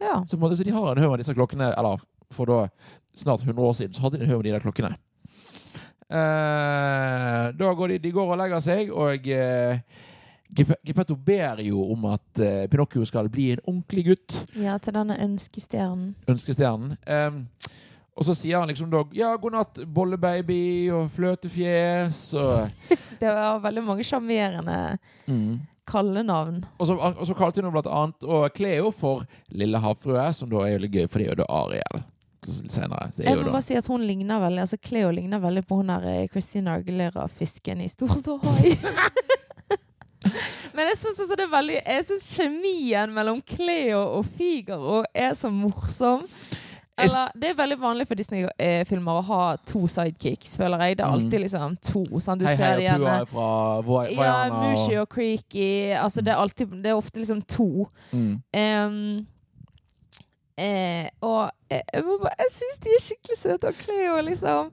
Ja. 0.00 0.16
Så, 0.26 0.36
måte, 0.40 0.56
så 0.56 0.64
de 0.66 0.72
har 0.74 0.92
en 0.96 1.02
haug 1.04 1.12
av 1.14 1.18
disse 1.20 1.34
klokkene 1.36 1.70
Eller 1.76 2.00
for 2.32 2.46
da 2.48 2.60
snart 3.16 3.42
100 3.42 3.62
år 3.62 3.74
siden 3.78 3.94
så 3.96 4.04
hadde 4.04 4.18
de 4.20 4.24
en 4.24 4.30
haug 4.30 4.38
av 4.40 4.44
de 4.46 4.52
der 4.54 4.62
klokkene. 4.64 4.92
Eh, 6.10 7.50
da 7.58 7.72
går 7.78 7.88
de, 7.94 7.98
de 8.02 8.12
går 8.14 8.32
og 8.34 8.38
legger 8.40 8.62
seg, 8.64 8.90
og 8.94 9.26
eh, 9.30 9.82
Gepetto 10.50 11.14
ber 11.14 11.60
jo 11.62 11.84
om 11.92 12.08
at 12.10 12.40
eh, 12.42 12.64
Pinocchio 12.70 13.04
skal 13.06 13.28
bli 13.30 13.52
en 13.54 13.62
ordentlig 13.66 14.06
gutt. 14.08 14.38
ja, 14.58 14.78
til 14.82 14.96
denne 14.96 15.14
ønskestjernen. 15.22 16.16
Ønskestjernen. 16.30 16.96
Eh, 17.06 17.38
og 18.18 18.26
så 18.26 18.34
sier 18.36 18.58
han 18.58 18.68
liksom 18.68 18.90
da 18.92 19.04
Ja, 19.16 19.30
god 19.40 19.54
natt, 19.54 19.78
bollebaby 19.86 20.90
og 20.92 21.12
fløtefjes 21.14 22.24
og 22.36 22.90
Det 23.20 23.30
var 23.30 23.60
veldig 23.62 23.84
mange 23.86 24.04
sjarmerende 24.04 24.80
kallenavn. 25.90 26.62
Og 26.78 26.88
så, 26.88 26.96
og 26.96 27.26
så 27.26 27.36
kalte 27.38 27.64
hun 27.64 27.74
blant 27.74 27.90
annet 27.90 28.28
og 28.28 28.48
Cleo 28.56 28.92
for 28.94 29.26
Lille 29.50 29.82
havfrue, 29.82 30.30
som 30.36 30.50
da 30.52 30.64
er 30.66 30.76
jo 30.76 30.90
gøy, 30.90 31.06
for 31.10 31.20
det 31.20 31.28
er 31.28 31.34
jo 31.34 31.42
da 31.42 31.50
Ariel. 31.60 32.02
Senere. 32.40 33.10
Så 33.12 33.22
er 33.22 33.28
Jeg 33.28 33.36
må 33.36 33.44
da 33.44 33.52
bare 33.52 33.66
si 33.66 33.76
at 33.76 33.86
hun 33.86 34.02
ligner 34.08 34.40
veldig 34.40 34.62
Altså 34.64 34.78
Cleo 34.80 35.10
ligner 35.12 35.42
veldig 35.42 35.60
på 35.68 35.76
hun 35.76 35.90
der 35.92 36.06
eh, 36.08 36.28
Christina 36.32 36.78
Aguilera-fisken 36.80 37.82
i 37.84 37.88
Storståhai. 37.92 38.72
Men 40.74 40.88
jeg 40.88 40.98
syns 41.02 41.20
altså 41.20 41.46
veldig 41.52 41.82
kjemien 42.24 43.12
mellom 43.12 43.42
Cleo 43.44 44.00
og 44.18 44.24
Figaro 44.38 45.02
er 45.14 45.36
så 45.36 45.52
morsom. 45.52 46.24
Eller, 47.04 47.32
det 47.40 47.48
er 47.50 47.54
veldig 47.54 47.78
vanlig 47.80 48.06
for 48.08 48.14
Disney-filmer 48.20 49.18
å 49.20 49.24
ha 49.24 49.56
to 49.66 49.86
sidekicks, 49.86 50.56
føler 50.60 50.78
jeg. 50.84 50.96
Det 50.98 51.04
er 51.04 51.08
Mm. 51.10 51.14
alltid 51.18 51.40
liksom 51.40 51.76
to. 51.82 52.04
Sånn, 52.20 52.38
du 52.38 52.44
Hei, 52.46 52.56
ser 52.56 52.64
hei, 52.64 52.76
Plua 52.76 52.98
gjerne. 52.98 53.20
er 53.20 53.24
fra 53.26 53.80
Vajana 53.82 54.14
Ja. 54.14 54.48
Mushi 54.62 54.96
og, 55.00 55.08
Creaky. 55.08 55.92
Altså, 55.94 56.22
det 56.24 56.28
er 56.32 56.36
alltid 56.36 56.82
Det 56.82 56.86
er 56.90 56.96
ofte 56.96 57.16
liksom 57.20 57.42
to. 57.46 57.88
mm. 58.12 58.42
Um, 58.54 59.26
eh, 60.58 61.08
og 61.22 61.50
jeg, 61.70 61.82
jeg, 61.94 62.02
bare- 62.04 62.34
jeg 62.38 62.50
syns 62.50 62.78
de 62.84 62.90
er 62.90 63.04
skikkelig 63.04 63.38
søte, 63.38 63.68
og 63.68 63.74
Cleo 63.80 64.20
liksom 64.22 64.70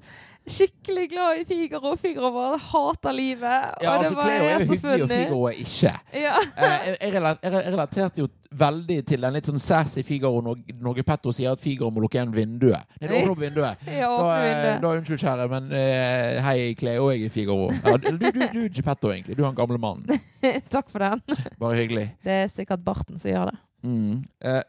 skikkelig 0.47 1.09
glad 1.11 1.41
i 1.41 1.45
Figaro. 1.45 1.95
Figaro 1.99 2.31
bare 2.31 2.57
hater 2.71 3.15
livet. 3.15 3.65
Ja, 3.83 3.97
altså, 3.97 4.15
Cleo 4.15 4.43
er 4.47 4.53
jo 4.53 4.67
hyggelig, 4.71 5.03
og. 5.03 5.09
Figaro 5.11 5.39
er 5.49 5.61
ikke. 5.63 5.93
Ja. 6.13 6.35
Eh, 6.57 6.87
jeg, 6.87 7.13
jeg, 7.13 7.37
jeg 7.43 7.73
relaterte 7.73 8.23
jo 8.23 8.27
veldig 8.57 8.97
til 9.07 9.25
den 9.25 9.35
litt 9.35 9.47
sånn 9.49 9.59
sassy 9.59 10.03
Figaro 10.07 10.39
når, 10.45 10.61
når 10.79 10.99
Geppetto 11.01 11.33
sier 11.35 11.51
at 11.51 11.61
Figaro 11.61 11.91
må 11.91 12.03
lukke 12.03 12.19
igjen 12.19 12.31
vinduet. 12.35 12.87
Nei, 13.01 13.09
åpne 13.19 13.33
opp 13.33 13.41
vinduet. 13.43 13.83
Jeg 13.97 14.07
Da, 14.07 14.29
eh, 14.37 14.45
vinduet. 14.47 14.79
da 14.85 14.93
unnskyld, 15.01 15.21
kjære, 15.25 15.49
men 15.51 15.67
uh, 15.73 16.39
hei, 16.47 16.55
Cleo, 16.79 17.09
jeg 17.11 17.27
er 17.27 17.33
Figaro. 17.33 17.67
Ja, 17.83 17.97
du, 18.01 18.09
du, 18.21 18.41
du 18.53 18.61
Gepetto, 18.71 19.11
egentlig. 19.11 19.35
Du 19.37 19.43
er 19.43 19.49
han 19.49 19.57
gamle 19.57 19.79
mannen. 19.81 20.23
Takk 20.73 20.89
for 20.93 21.03
den. 21.03 21.21
Bare 21.61 21.75
hyggelig. 21.81 22.07
Det 22.23 22.39
er 22.45 22.49
sikkert 22.51 22.85
barten 22.87 23.19
som 23.19 23.31
gjør 23.33 23.51
det. 23.51 23.59
Mm. 23.87 24.23
Uh, 24.45 24.61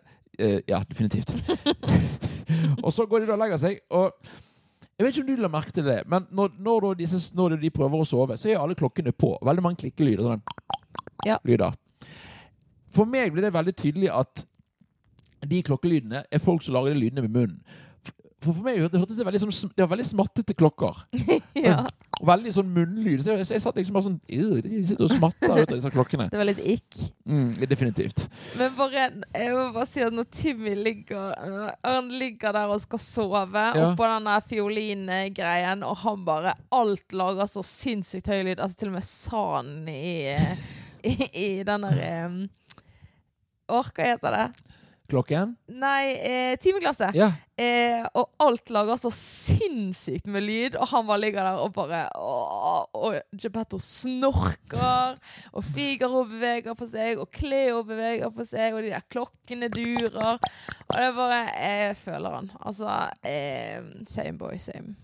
uh, 0.42 0.58
ja, 0.68 0.82
definitivt. 0.90 1.32
og 2.82 2.92
så 2.94 3.06
går 3.06 3.22
de 3.24 3.30
da 3.30 3.38
og 3.38 3.42
legger 3.44 3.62
seg, 3.62 3.80
og 3.94 4.12
jeg 4.98 5.06
vet 5.06 5.14
ikke 5.14 5.22
om 5.22 5.28
du 5.30 5.42
la 5.44 5.48
merke 5.52 5.72
til 5.74 5.84
det, 5.86 6.00
men 6.10 6.24
når, 6.34 6.56
når, 6.58 6.86
disse, 6.98 7.20
når 7.38 7.54
de 7.62 7.70
prøver 7.70 8.00
å 8.02 8.06
sove, 8.08 8.34
så 8.40 8.48
er 8.50 8.58
alle 8.58 8.74
klokkene 8.74 9.12
på. 9.14 9.36
Veldig 9.46 9.62
mange 9.62 9.78
klikkelyder. 9.84 10.24
Sånn 10.26 10.42
Ja. 11.26 11.38
lyder. 11.46 11.76
For 12.94 13.06
meg 13.06 13.32
blir 13.32 13.42
det 13.46 13.52
veldig 13.54 13.74
tydelig 13.78 14.10
at 14.10 14.44
de 15.46 15.62
klokkelydene 15.62 16.24
er 16.32 16.42
folk 16.42 16.62
som 16.62 16.74
lager 16.74 16.94
de 16.94 16.98
lydene 17.00 17.22
med 17.22 17.30
munnen. 17.30 17.60
For 18.42 18.52
for 18.54 18.62
meg 18.66 18.78
det 18.90 18.98
hørtes 18.98 19.18
det 19.18 19.26
veldig 19.26 19.40
sånn 19.42 19.72
Det 19.74 19.82
var 19.82 19.90
veldig 19.96 20.06
smattete 20.06 20.54
klokker. 20.54 21.04
ja. 21.68 21.84
Veldig 22.26 22.50
sånn 22.56 22.70
munnlyd. 22.74 23.20
Så 23.22 23.34
jeg, 23.36 23.46
jeg 23.54 23.62
satt 23.62 23.76
liksom 23.78 23.94
bare 23.94 24.06
sånn 24.08 24.16
«Øh, 24.26 24.56
De 24.64 24.80
sitter 24.88 25.04
og 25.06 25.12
smatter 25.14 25.52
ut 25.54 25.62
av 25.70 25.76
disse 25.76 25.90
klokkene. 25.94 26.26
Det 26.32 26.38
var 26.40 26.48
litt 26.48 26.62
ikk. 26.74 26.98
Mm, 27.30 27.52
definitivt. 27.70 28.24
Men 28.58 28.72
bare, 28.78 29.04
jeg 29.36 29.52
må 29.54 29.66
bare 29.76 29.86
si 29.86 30.02
at 30.02 30.16
når 30.16 30.26
Timmy 30.34 30.72
ligger 30.74 31.70
Han 31.84 32.08
ligger 32.18 32.56
der 32.56 32.72
og 32.74 32.80
skal 32.82 32.98
sove 33.04 33.64
Ja. 33.76 33.90
oppå 33.92 34.08
den 34.08 34.26
der 34.30 34.40
fiolingreien, 34.48 35.82
og 35.86 35.96
han 36.02 36.24
bare 36.26 36.54
Alt 36.74 37.12
lager 37.12 37.46
så 37.46 37.62
sinnssykt 37.62 38.26
høy 38.32 38.42
lyd. 38.48 38.58
Altså 38.58 38.76
til 38.82 38.88
og 38.90 38.96
med 38.98 39.06
sanden 39.06 39.88
i, 39.92 40.34
i, 41.04 41.14
i 41.34 41.48
den 41.68 41.86
der 41.86 42.26
um, 42.26 42.40
Åh, 43.68 43.90
hva 43.94 44.06
heter 44.14 44.32
det? 44.32 44.46
Klokken? 45.08 45.54
Nei, 45.72 46.18
eh, 46.20 46.54
timeklasse. 46.60 47.08
Ja. 47.16 47.30
Eh, 47.56 48.04
og 48.12 48.28
alt 48.44 48.68
lager 48.70 48.98
så 49.00 49.08
sinnssykt 49.14 50.26
med 50.28 50.44
lyd, 50.44 50.76
og 50.76 50.90
han 50.92 51.06
bare 51.08 51.22
ligger 51.22 51.46
der 51.48 51.62
og 51.62 51.72
bare 51.74 52.02
åh, 52.14 52.84
Og 52.94 53.16
Geppetto 53.32 53.80
snorker, 53.80 55.16
og 55.52 55.64
Figaro 55.64 56.22
beveger 56.28 56.76
på 56.78 56.86
seg, 56.90 57.18
og 57.22 57.32
Cleo 57.34 57.80
beveger 57.88 58.28
på 58.36 58.44
seg, 58.46 58.76
og 58.76 58.84
de 58.84 58.92
der 58.92 59.08
klokkene 59.10 59.70
durer. 59.72 60.36
Og 60.36 60.94
det 60.94 61.08
er 61.08 61.16
bare 61.16 61.40
Jeg 61.56 61.96
føler 62.04 62.36
han. 62.38 62.52
Altså 62.60 62.92
eh, 63.24 63.80
Same 64.06 64.36
boy, 64.38 64.56
same. 64.60 64.94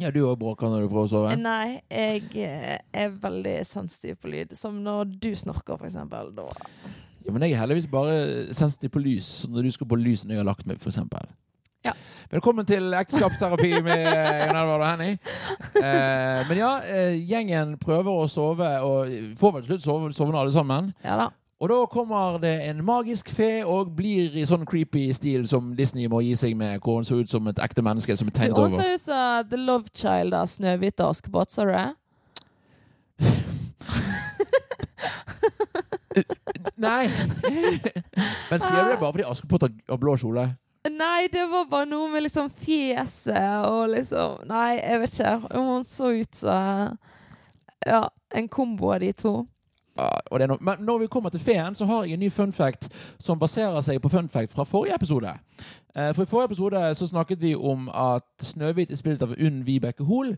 ja, 0.00 0.10
du 0.10 0.22
òg 0.26 0.38
bråker 0.40 0.72
når 0.72 0.86
du 0.86 0.88
prøver 0.90 1.06
å 1.06 1.12
sove? 1.12 1.36
Nei, 1.38 1.82
jeg 1.92 2.24
eh, 2.40 2.80
er 2.90 3.12
veldig 3.20 3.58
sensitiv 3.68 4.16
på 4.24 4.32
lyd. 4.32 4.56
Som 4.56 4.80
når 4.82 5.12
du 5.20 5.34
snorker, 5.36 5.76
for 5.76 5.86
eksempel. 5.86 6.32
Da 6.34 6.48
Ja, 7.26 7.32
men 7.32 7.42
jeg 7.46 7.52
er 7.54 7.62
heldigvis 7.62 7.86
bare 7.90 8.14
sensitiv 8.54 8.90
på 8.94 9.02
lys 9.02 9.26
så 9.42 9.50
når 9.50 9.68
du 9.68 9.72
skal 9.74 9.86
på 9.90 9.98
lys 10.00 10.24
når 10.24 10.34
jeg 10.36 10.40
har 10.42 10.48
lagt 10.48 10.66
meg, 10.66 10.80
f.eks. 10.82 10.98
Ja. 11.86 11.92
Velkommen 12.32 12.66
til 12.66 12.94
ekteskapsterapi 12.94 13.70
med 13.84 14.02
Jan 14.06 14.56
Edvard 14.56 14.80
og 14.80 14.88
Henny. 14.88 15.12
Eh, 15.82 16.40
men 16.48 16.58
ja, 16.58 16.72
eh, 16.86 17.14
gjengen 17.28 17.76
prøver 17.82 18.10
å 18.24 18.28
sove, 18.30 18.68
og 18.86 19.12
får 19.38 19.54
vel 19.56 19.64
til 19.66 19.74
slutt 19.74 19.86
sove, 19.86 20.12
sovne 20.16 20.40
alle 20.40 20.54
sammen. 20.54 20.92
Ja 21.04 21.18
da. 21.20 21.28
Og 21.62 21.68
da 21.70 21.76
kommer 21.86 22.40
det 22.42 22.56
en 22.66 22.80
magisk 22.82 23.28
fe 23.30 23.60
og 23.62 23.92
blir 23.94 24.34
i 24.34 24.42
sånn 24.50 24.64
creepy 24.66 25.04
stil 25.14 25.44
som 25.46 25.68
Disney 25.78 26.08
må 26.10 26.18
gi 26.26 26.32
seg 26.40 26.56
med, 26.58 26.80
hvor 26.82 26.98
hun 26.98 27.06
ser 27.06 27.20
ut 27.22 27.30
som 27.30 27.46
et 27.52 27.60
ekte 27.62 27.84
menneske 27.86 28.16
som 28.18 28.26
er 28.26 28.34
Du 28.34 28.38
tegnet 28.40 28.58
også 28.58 28.80
over. 28.80 28.82
ser 28.82 28.94
ut 28.96 29.04
som 29.04 29.50
The 29.52 29.60
Love 29.62 29.94
Child 29.94 30.34
av 30.34 30.50
Snøhvit 30.50 30.98
og 31.04 31.12
Askepott, 31.14 31.54
sa 31.54 31.68
du 31.68 31.70
det? 31.76 31.86
Nei! 36.82 37.06
Men 38.50 38.60
sier 38.60 38.84
du 38.84 38.90
det 38.90 38.98
bare 39.00 39.12
fordi 39.12 39.24
Askepott 39.30 39.62
har- 39.66 39.98
blå 39.98 40.16
kjole? 40.20 40.48
Nei, 40.90 41.28
det 41.32 41.44
var 41.50 41.64
bare 41.70 41.86
noe 41.86 42.08
med 42.10 42.24
liksom 42.24 42.48
fjeset 42.50 43.66
og 43.68 43.88
liksom 43.94 44.40
Nei, 44.50 44.80
jeg 44.80 45.00
vet 45.04 45.12
ikke. 45.14 45.34
Hun 45.54 45.84
så 45.86 46.10
ut 46.20 46.34
som 46.34 46.98
Ja, 47.86 48.08
en 48.34 48.48
kombo 48.48 48.92
av 48.94 49.00
de 49.00 49.12
to. 49.12 49.46
Ja, 49.98 50.08
og 50.30 50.38
det 50.38 50.44
er 50.46 50.52
no 50.54 50.56
Men 50.60 50.78
når 50.86 50.98
vi 51.02 51.06
kommer 51.12 51.30
til 51.30 51.40
feen, 51.40 51.74
så 51.74 51.84
har 51.86 52.04
jeg 52.04 52.14
en 52.16 52.20
ny 52.20 52.30
fun 52.30 52.52
fact 52.52 52.88
som 53.20 53.38
baserer 53.38 53.80
seg 53.84 54.00
på 54.02 54.08
fun 54.10 54.28
fact 54.28 54.52
fra 54.54 54.64
forrige 54.64 54.94
episode. 54.94 55.34
Eh, 55.94 56.12
for 56.14 56.22
I 56.22 56.26
forrige 56.30 56.44
episode 56.50 56.94
så 56.96 57.06
snakket 57.10 57.40
vi 57.42 57.54
om 57.54 57.88
at 57.94 58.24
Snøhvit 58.40 58.90
er 58.90 58.96
spilt 58.96 59.22
av 59.22 59.34
Unn 59.38 59.62
Vibeke 59.66 60.04
Hoel. 60.08 60.36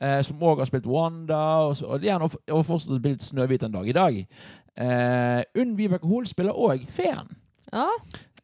Eh, 0.00 0.20
som 0.22 0.38
òg 0.42 0.58
har 0.62 0.68
spilt 0.70 0.86
Wanda, 0.86 1.38
og, 1.66 1.76
og, 1.82 2.04
og, 2.22 2.36
og 2.54 2.66
fortsatt 2.66 2.92
har 2.94 3.00
spilt 3.02 3.22
Snøhvit 3.26 3.62
en 3.66 3.72
dag 3.74 3.88
i 3.88 3.92
dag. 3.96 4.18
Eh, 4.78 5.42
Unn 5.58 5.72
Vibeke 5.78 6.06
Hoel 6.06 6.26
spiller 6.30 6.52
òg 6.54 6.86
feen. 6.94 7.34
Ja, 7.72 7.88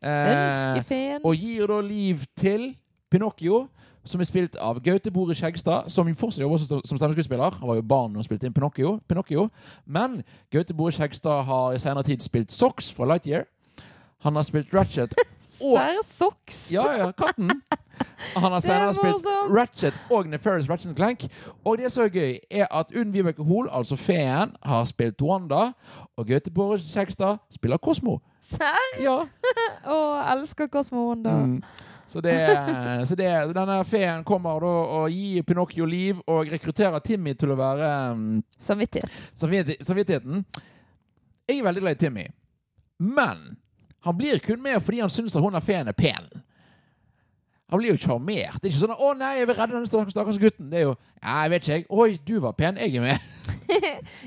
Eh, 0.05 0.49
Ønskefeen. 0.51 1.21
og 1.25 1.33
gir 1.41 1.67
da 1.67 1.79
liv 1.81 2.19
til 2.37 2.75
Pinocchio, 3.11 3.69
som 4.05 4.21
er 4.21 4.25
spilt 4.29 4.57
av 4.61 4.83
Gaute 4.85 5.11
Bore 5.11 5.33
Skjegstad, 5.35 5.89
som 5.89 6.11
fortsatt 6.15 6.43
jobber 6.43 6.59
som, 6.61 6.83
som 6.85 6.99
stemmeskuespiller. 6.99 7.51
Han 7.61 7.69
var 7.69 7.79
jo 7.79 7.83
barn 7.89 8.15
han 8.15 8.25
spilte 8.27 8.45
inn 8.47 8.53
Pinocchio. 8.53 8.99
Pinocchio. 9.09 9.47
Men 9.87 10.23
Gaute 10.53 10.75
Bore 10.77 10.93
Skjegstad 10.93 11.47
har 11.49 11.73
i 11.73 11.79
senere 11.81 12.05
tid 12.05 12.21
spilt 12.21 12.53
Socks 12.53 12.93
fra 12.93 13.07
Lightyear. 13.07 13.47
Han 14.27 14.37
har 14.37 14.43
spilt 14.45 14.75
Ratchet 14.75 15.15
og 15.63 16.05
Sox. 16.05 16.73
Ja, 16.73 16.87
ja, 16.99 17.11
katten. 17.13 17.51
Han 18.35 18.43
har 18.43 18.57
er 18.57 18.61
senere 18.65 18.95
spilt. 18.95 19.27
Ratchet 19.55 19.95
og 20.11 20.27
Nefarious 20.27 20.71
Ratchet 20.71 20.97
Clank. 20.97 21.27
Og 21.65 21.79
det 21.79 21.93
som 21.93 22.05
er 22.05 22.09
gøy, 22.09 22.39
er 22.51 22.67
at 22.71 22.93
Unn 22.97 23.13
Vibeke 23.15 23.43
Hoel, 23.43 23.69
altså 23.71 23.97
feen, 23.97 24.55
har 24.63 24.85
spilt 24.85 25.23
Wanda, 25.23 25.73
og 26.17 26.27
Gaute 26.27 26.51
Bore 26.51 26.79
Skjegstad 26.79 27.37
spiller 27.55 27.77
Kosmo. 27.77 28.19
Serr? 28.41 29.01
Ja. 29.03 29.19
og 29.95 30.39
elsker 30.39 30.67
Cosmo 30.67 31.09
Wanda. 31.09 31.33
Mm. 31.33 31.63
Så, 32.07 32.21
det, 32.21 32.37
så 33.09 33.15
det, 33.15 33.31
denne 33.57 33.81
feen 33.89 34.25
kommer 34.25 34.61
da 34.61 34.73
og 34.99 35.11
gir 35.11 35.43
Pinocchio 35.43 35.87
liv 35.89 36.21
og 36.27 36.51
rekrutterer 36.53 37.01
Timmy 37.03 37.33
til 37.35 37.55
å 37.55 37.59
være 37.59 37.91
um, 38.13 38.43
Samvittighet. 38.61 39.11
samvittigheten. 39.35 40.45
Jeg 41.49 41.59
er 41.59 41.65
veldig 41.65 41.83
glad 41.83 41.97
i 41.97 42.01
Timmy, 42.05 42.27
men 42.99 43.57
han 44.05 44.17
blir 44.19 44.39
kun 44.45 44.63
med 44.63 44.83
fordi 44.83 45.01
han 45.01 45.11
syns 45.13 45.37
at 45.37 45.43
hun 45.43 45.55
er 45.55 45.65
feen 45.65 45.89
er 45.89 45.97
pen. 45.97 46.29
Han 47.73 47.81
blir 47.81 47.95
jo 47.95 47.97
sjarmert. 47.97 48.59
Det 48.61 48.69
er 48.69 48.73
ikke 48.75 48.83
sånn 48.85 48.93
'Å 48.95 49.15
nei, 49.19 49.39
jeg 49.39 49.47
vil 49.49 49.57
redde 49.57 49.73
den 49.75 49.87
stakkars 50.13 50.39
gutten'. 50.39 50.71
Det 50.71 50.79
er 50.79 50.83
jo 50.83 50.95
'Ja, 51.23 51.43
jeg 51.43 51.51
vet 51.51 51.63
ikke, 51.63 51.73
jeg. 51.73 51.87
Oi, 51.91 52.19
du 52.29 52.41
var 52.41 52.53
pen. 52.53 52.77
Jeg 52.77 52.95
er 52.97 53.01
med'. 53.01 53.21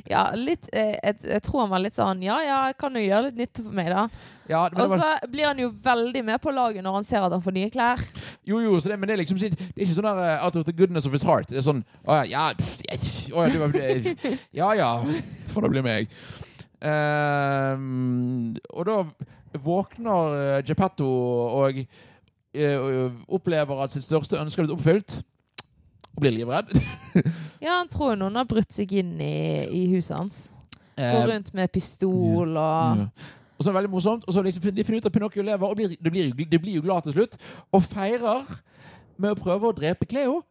Ja, 0.09 0.31
litt 0.35 0.65
eh, 0.73 0.95
jeg, 1.03 1.15
jeg 1.23 1.41
tror 1.43 1.61
han 1.61 1.69
var 1.69 1.79
litt 1.79 1.95
sånn 1.95 2.21
Ja, 2.23 2.39
ja, 2.41 2.57
jeg 2.67 2.77
kan 2.81 2.95
jo 2.97 2.99
gjøre 2.99 3.29
litt 3.29 3.37
nytte 3.37 3.63
for 3.63 3.71
meg, 3.71 3.87
da. 3.93 4.07
Ja, 4.49 4.63
Og 4.65 4.89
var, 4.89 4.97
så 4.97 5.29
blir 5.31 5.45
han 5.45 5.59
jo 5.59 5.69
veldig 5.69 6.23
med 6.25 6.41
på 6.41 6.51
laget 6.51 6.83
når 6.83 6.93
han 6.97 7.03
ser 7.07 7.21
at 7.21 7.31
han 7.31 7.41
får 7.41 7.53
nye 7.53 7.69
klær. 7.69 8.01
jo, 8.43 8.59
jo, 8.59 8.79
så 8.81 8.89
det, 8.89 8.99
men 8.99 9.07
det 9.07 9.13
er 9.13 9.21
liksom 9.23 9.37
det 9.39 9.53
er 9.53 9.85
ikke 9.85 9.93
sånn 9.93 10.09
der 10.09 10.19
uh, 10.39 10.45
out 10.45 10.55
of 10.55 10.65
the 10.65 10.73
goodness 10.73 11.05
of 11.05 11.11
his 11.13 11.23
heart. 11.23 11.47
Det 11.49 11.57
er 11.57 11.61
sånn 11.69 11.83
'Å 12.05 12.25
ja, 12.27 12.49
jeg- 12.89 13.31
å, 13.31 13.45
ja, 13.45 13.53
du 13.53 13.59
var, 13.59 13.71
ja, 14.59 14.71
ja, 14.73 14.91
for 15.53 15.61
det 15.61 15.71
blir 15.71 15.83
meg'. 15.85 16.07
Ehm, 16.81 18.55
og 18.73 18.85
da 18.85 18.97
våkner 19.63 20.35
uh, 20.35 20.65
Geppetto 20.65 21.07
og 21.07 21.81
eh, 22.57 23.11
opplever 23.27 23.83
at 23.83 23.95
sitt 23.95 24.05
største 24.07 24.39
ønske 24.41 24.61
er 24.61 24.67
blitt 24.67 24.77
oppfylt. 24.77 25.17
Og 26.15 26.21
blir 26.25 26.37
livredd. 26.39 26.73
Ja, 27.57 27.79
han 27.79 27.89
tror 27.89 28.13
noen 28.13 28.37
har 28.37 28.45
brutt 28.45 28.69
seg 28.73 28.91
inn 28.99 29.15
i, 29.17 29.65
i 29.73 29.87
huset 29.95 30.13
hans. 30.13 30.35
Går 30.97 31.23
Eh, 31.23 31.25
rundt 31.29 31.49
med 31.57 31.71
pistol 31.73 32.53
og 32.53 33.01
Ja. 33.01 33.07
Og 33.57 33.63
så 33.63 33.69
er 33.69 33.73
det 33.73 33.77
veldig 33.79 33.89
morsomt, 33.89 34.25
og 34.27 34.33
så 34.33 34.41
liksom, 34.45 34.75
de 34.75 34.83
finner 34.85 35.01
ut 35.01 35.05
at 35.09 35.13
Pinocchio 35.13 35.41
lever, 35.41 35.65
og 35.65 35.75
blir, 35.75 35.95
de, 35.97 36.11
blir, 36.11 36.27
de 36.29 36.59
blir 36.61 36.75
jo 36.75 36.83
glad 36.85 37.01
til 37.01 37.15
slutt, 37.15 37.37
og 37.73 37.81
feirer 37.83 38.45
med 39.17 39.33
å 39.33 39.39
prøve 39.39 39.71
å 39.71 39.73
drepe 39.73 40.05
Cleo. 40.05 40.43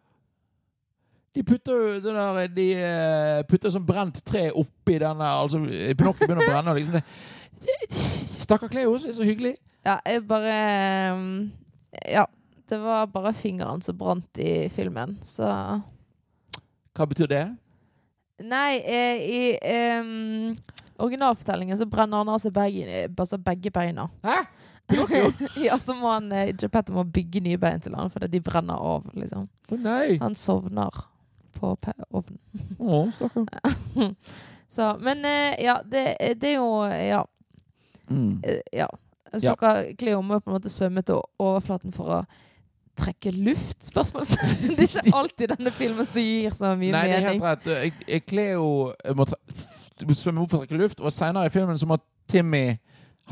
De 1.31 1.45
putter 1.47 1.73
jo 1.77 2.01
der, 2.03 2.49
de 2.51 2.65
eh, 2.75 3.45
putter 3.47 3.71
sånn 3.71 3.87
brent 3.87 4.19
tre 4.27 4.49
oppi 4.51 4.99
denne 4.99 5.29
altså 5.29 5.61
Pinocchio 5.63 6.25
begynner 6.25 6.43
å 6.43 6.51
brenne. 6.51 6.75
og 6.75 6.81
Liksom 6.81 6.99
det. 6.99 7.05
Stakkar 8.41 8.69
Cleo, 8.69 8.99
så 8.99 9.15
så 9.15 9.27
hyggelig. 9.27 9.57
Ja, 9.87 9.99
jeg 10.07 10.27
bare 10.29 11.13
um, 11.15 11.53
Ja. 12.09 12.27
Det 12.69 12.79
var 12.83 13.07
bare 13.07 13.31
fingeren 13.33 13.81
som 13.81 13.95
brant 13.99 14.39
i 14.43 14.69
filmen, 14.75 15.19
så 15.23 15.47
Hva 16.97 17.07
betyr 17.07 17.29
det? 17.31 17.45
Nei, 18.43 18.81
eh, 18.83 19.21
i 19.23 20.01
um, 20.01 20.57
originalfortellingen 20.99 21.79
så 21.79 21.87
brenner 21.87 22.25
han 22.25 22.33
av 22.35 22.41
seg 22.43 22.53
begge, 22.57 23.05
altså 23.15 23.39
begge 23.39 23.71
beina. 23.71 24.09
Hæ? 24.27 24.41
Ja, 25.67 25.79
så 25.79 25.95
må 25.95 26.11
han 26.11 26.33
eh, 26.33 26.53
Geppetto 26.59 26.95
må 26.95 27.05
bygge 27.05 27.41
nye 27.43 27.59
bein 27.59 27.81
til 27.83 27.95
han 27.95 28.11
fordi 28.11 28.29
de 28.35 28.43
brenner 28.45 28.83
av, 28.83 29.07
liksom. 29.15 29.47
Å 29.71 29.79
nei. 29.83 30.19
Han 30.23 30.35
sovner 30.39 31.01
på 31.57 31.73
ovnen. 32.11 32.43
Å, 32.79 33.01
stakkar. 33.15 33.49
Så, 34.69 34.91
men 35.01 35.25
eh, 35.25 35.55
ja, 35.63 35.79
det, 35.87 36.05
det 36.43 36.57
er 36.57 36.59
jo 36.59 36.71
Ja. 36.91 37.23
Mm. 38.11 38.41
eh, 38.45 38.61
ja. 38.73 38.87
Stakkar 39.37 39.89
Cleo 39.99 40.21
må 40.23 40.39
på 40.41 40.51
en 40.51 40.55
måte 40.57 40.71
svømme 40.71 41.03
til 41.05 41.19
overflaten 41.43 41.93
for 41.93 42.13
å 42.15 42.21
trekke 42.97 43.33
luft? 43.35 43.83
Spørsmålstegn. 43.85 44.55
Det 44.79 44.87
er 44.87 45.01
ikke 45.03 45.17
alltid 45.19 45.51
denne 45.57 45.73
filmen 45.75 46.07
som 46.09 46.23
gir 46.23 46.55
så 46.57 46.71
mye 46.79 46.95
Nei, 46.95 47.03
det 47.11 47.17
er 47.19 47.27
helt 47.27 47.43
rett. 47.45 47.67
Jeg, 48.09 48.23
Cleo 48.31 48.69
må 49.19 49.27
f- 49.29 50.15
svømme 50.17 50.45
opp 50.47 50.55
for 50.55 50.63
å 50.63 50.65
trekke 50.65 50.79
luft, 50.81 51.03
og 51.05 51.13
senere 51.13 51.51
i 51.51 51.53
filmen 51.53 51.77
så 51.83 51.89
må 51.91 51.99
Timmy 52.31 52.79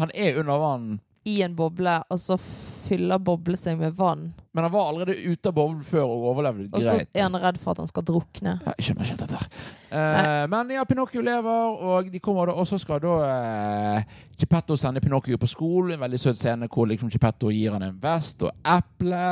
Han 0.00 0.10
er 0.14 0.36
under 0.42 0.58
vann. 0.60 0.88
I 1.24 1.38
en 1.46 1.54
boble, 1.56 2.00
og 2.10 2.18
så 2.20 2.36
fyller 2.84 3.20
boble 3.22 3.56
seg 3.58 3.78
med 3.80 3.94
vann. 3.98 4.28
Men 4.54 4.66
han 4.66 4.72
var 4.72 4.88
allerede 4.88 5.16
ute 5.18 5.50
av 5.50 5.54
boblen 5.56 5.82
før 5.82 6.04
og 6.04 6.26
overlevde 6.30 6.68
Og 6.76 6.84
så 6.84 6.94
er 7.02 7.24
han 7.24 7.34
redd 7.42 7.56
for 7.58 7.74
at 7.74 7.80
han 7.82 7.88
skal 7.90 8.04
drukne. 8.06 8.52
Jeg 8.68 8.86
skjønner 8.86 9.08
ikke 9.08 9.16
dette. 9.24 9.40
her. 9.40 9.70
Eh, 9.90 10.44
men 10.52 10.70
ja, 10.76 10.84
Pinocchio 10.86 11.24
lever, 11.26 11.80
og 11.90 12.10
de 12.12 12.20
kommer 12.22 12.46
da, 12.50 12.54
og 12.60 12.68
så 12.70 12.78
skal 12.78 13.02
da 13.02 13.16
eh, 13.26 14.20
Geppetto 14.38 14.76
sende 14.78 15.02
Pinocchio 15.02 15.40
på 15.42 15.50
skolen. 15.50 15.96
En 15.96 16.04
veldig 16.04 16.20
søt 16.22 16.38
scene 16.38 16.68
hvor 16.70 16.86
liksom 16.90 17.10
Geppetto 17.10 17.50
gir 17.50 17.74
han 17.74 17.82
en 17.88 17.98
vest 18.02 18.44
og 18.46 18.52
eple. 18.76 19.24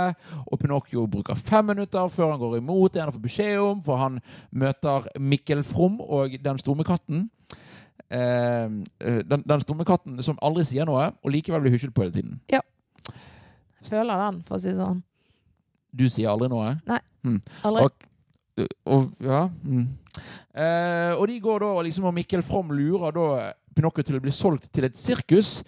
Og 0.48 0.58
Pinocchio 0.58 1.06
bruker 1.06 1.38
fem 1.38 1.70
minutter 1.70 2.10
før 2.10 2.34
han 2.34 2.42
går 2.42 2.58
imot 2.58 2.96
det 2.96 3.04
han 3.04 3.14
får 3.14 3.26
beskjed 3.28 3.62
om, 3.62 3.84
for 3.86 4.02
han 4.02 4.18
møter 4.50 5.06
Mikkel 5.20 5.62
From 5.62 6.00
og 6.02 6.34
den 6.42 6.58
stumme 6.58 6.84
katten. 6.88 7.28
Eh, 8.12 8.64
eh, 9.00 9.22
den, 9.30 9.42
den 9.46 9.60
stumme 9.60 9.86
katten 9.88 10.18
som 10.22 10.38
aldri 10.42 10.66
sier 10.68 10.84
noe, 10.88 11.12
og 11.22 11.32
likevel 11.32 11.62
blir 11.64 11.72
hysjet 11.72 11.94
på 11.94 12.04
hele 12.04 12.12
tiden. 12.18 12.40
Føler 13.88 14.24
den, 14.26 14.42
for 14.46 14.58
å 14.58 14.62
si 14.62 14.74
sånn. 14.76 15.02
Du 15.92 16.06
sier 16.10 16.32
aldri 16.32 16.48
noe? 16.52 16.76
Aldri. 17.66 17.84
Og, 17.84 18.06
og, 18.88 19.10
ja. 19.24 19.46
Mm. 19.64 19.88
Eh, 20.54 21.12
og 21.16 21.26
de 21.28 21.40
går 21.40 21.64
da, 21.64 21.72
liksom, 21.86 22.06
og 22.08 22.14
Mikkel 22.16 22.44
From 22.44 22.72
lurer 22.76 23.14
da 23.16 23.26
Pinocchio 23.76 24.04
til 24.04 24.18
å 24.18 24.22
bli 24.24 24.32
solgt 24.36 24.70
til 24.72 24.88
et 24.88 24.98
sirkus. 25.00 25.60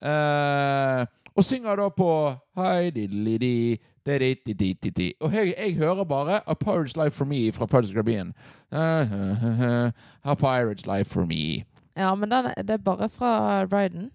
Eh, 0.00 1.04
og 1.30 1.46
synger 1.46 1.80
da 1.80 1.88
på 1.94 2.10
Hei, 2.58 2.90
diddeli-di, 2.96 3.78
di-di-di-di-di. 4.04 5.10
Og 5.20 5.36
jeg, 5.36 5.54
jeg 5.54 5.76
hører 5.80 6.08
bare 6.08 6.40
A 6.46 6.56
Pirate's 6.56 6.96
Life 6.96 7.16
for 7.16 7.28
Me 7.28 7.50
fra 7.52 7.68
Pirates 7.70 7.92
Caribbean. 7.92 8.34
Eh, 8.72 9.92
A 10.32 10.36
Pirate's 10.36 10.88
Life 10.88 11.12
for 11.12 11.28
Me. 11.28 11.64
Ja, 11.96 12.14
men 12.14 12.30
den, 12.30 12.52
det 12.56 12.70
er 12.70 12.84
bare 12.84 13.08
fra 13.08 13.64
Ryden. 13.64 14.10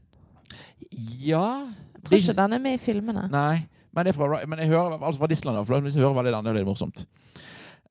Ja 1.21 1.67
tror 2.05 2.21
ikke 2.21 2.38
den 2.38 2.57
er 2.57 2.63
med 2.63 2.77
i 2.77 2.81
filmene. 2.81 3.27
Nei, 3.33 3.65
men, 3.95 4.07
det 4.07 4.15
fra, 4.15 4.29
men 4.47 4.59
jeg 4.63 4.71
hører 4.74 4.97
altså 4.97 5.19
fra 5.19 5.29
Disneyland. 5.31 5.65
For 5.65 5.85
hvis 5.85 5.95
jeg 5.97 6.05
hører 6.05 6.17
veldig 6.21 6.33
den, 6.38 6.50
det 6.55 6.62
er 6.63 6.67
morsomt. 6.69 7.05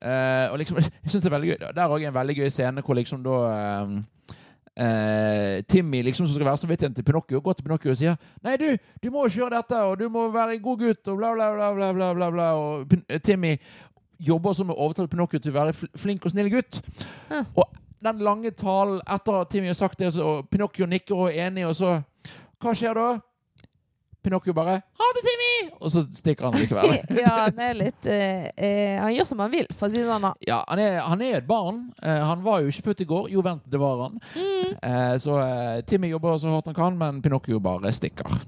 Uh, 0.05 0.51
og 0.51 0.59
liksom, 0.59 0.77
jeg 1.03 1.09
synes 1.09 1.23
det 1.23 1.29
er 1.31 1.33
veldig 1.37 1.49
gøy 1.49 1.57
Der 1.61 1.81
er 1.81 1.87
også 1.87 2.07
en 2.07 2.13
veldig 2.13 2.35
gøy 2.35 2.49
scene 2.51 2.81
hvor 2.83 2.97
liksom 2.97 3.21
da 3.23 3.35
eh, 3.47 3.93
uh, 4.81 5.63
Timmy, 5.71 6.01
liksom 6.01 6.27
som 6.27 6.35
skal 6.35 6.45
være 6.45 6.57
samvittigheten 6.57 6.95
til 6.95 7.03
Pinocchio, 7.03 7.39
går 7.39 7.53
til 7.53 7.63
Pinocchio 7.63 7.91
og 7.91 7.97
sier 7.97 8.15
Nei, 8.43 8.57
du, 8.59 8.75
du 9.03 9.09
må 9.11 9.25
ikke 9.25 9.39
gjøre 9.39 9.55
dette, 9.55 9.79
og 9.81 9.99
du 9.99 10.09
må 10.09 10.27
være 10.33 10.57
en 10.57 10.61
god 10.61 10.83
gutt, 10.83 11.07
og 11.07 11.17
bla, 11.17 11.33
bla, 11.33 11.49
bla, 11.53 11.71
bla, 11.73 11.91
bla, 11.93 12.13
bla, 12.13 12.29
bla. 12.31 12.49
Og 12.59 12.89
Pin 12.89 13.03
Timmy 13.23 13.55
jobber 14.19 14.53
som 14.53 14.71
å 14.71 14.77
overtale 14.77 15.11
Pinocchio 15.11 15.39
til 15.39 15.55
å 15.55 15.59
være 15.61 15.89
flink 15.99 16.25
og 16.25 16.35
snill 16.35 16.51
gutt. 16.51 16.81
Huh. 17.31 17.47
Og 17.55 17.71
den 18.05 18.21
lange 18.23 18.51
talen 18.51 18.99
etter 19.07 19.39
at 19.41 19.49
Timmy 19.51 19.71
har 19.71 19.79
sagt 19.79 19.99
det, 19.99 20.11
og 20.19 20.49
Pinocchio 20.51 20.87
nikker 20.91 21.15
og 21.15 21.31
er 21.31 21.47
enig, 21.47 21.65
og 21.67 21.75
så 21.75 22.01
Hva 22.61 22.71
skjer 22.73 22.95
da? 22.97 23.07
Pinocchio 24.25 24.55
bare 24.57 24.79
'Ha 24.81 25.09
det, 25.15 25.23
Timmy!' 25.27 25.71
Og 25.79 25.91
så 25.93 26.03
stikker 26.17 26.49
han 26.49 26.57
likevel. 26.59 26.95
ja, 27.23 27.33
han 27.45 27.61
er 27.61 27.77
litt 27.77 28.09
eh, 28.09 28.49
eh, 28.57 28.97
Han 29.01 29.13
gjør 29.13 29.29
som 29.29 29.43
han 29.45 29.53
vil, 29.53 29.69
for 29.71 29.87
å 29.87 29.93
si 29.93 30.01
det 30.01 30.09
sånn. 30.09 30.27
Ja, 30.47 30.63
han 30.67 30.81
er, 30.81 30.99
han 31.05 31.21
er 31.21 31.39
et 31.39 31.47
barn. 31.47 31.85
Eh, 32.01 32.23
han 32.25 32.43
var 32.45 32.63
jo 32.63 32.73
ikke 32.73 32.89
født 32.89 33.05
i 33.05 33.09
går. 33.09 33.29
Jo, 33.33 33.45
vent, 33.45 33.63
det 33.69 33.81
var 33.81 34.07
han. 34.07 34.19
Mm. 34.35 34.75
Eh, 34.75 35.15
så 35.23 35.39
eh, 35.43 35.81
Timmy 35.87 36.09
jobber 36.11 36.39
så 36.41 36.53
hardt 36.55 36.71
han 36.71 36.77
kan, 36.77 36.97
men 36.99 37.21
Pinocchio 37.23 37.61
bare 37.63 37.93
stikker. 37.95 38.39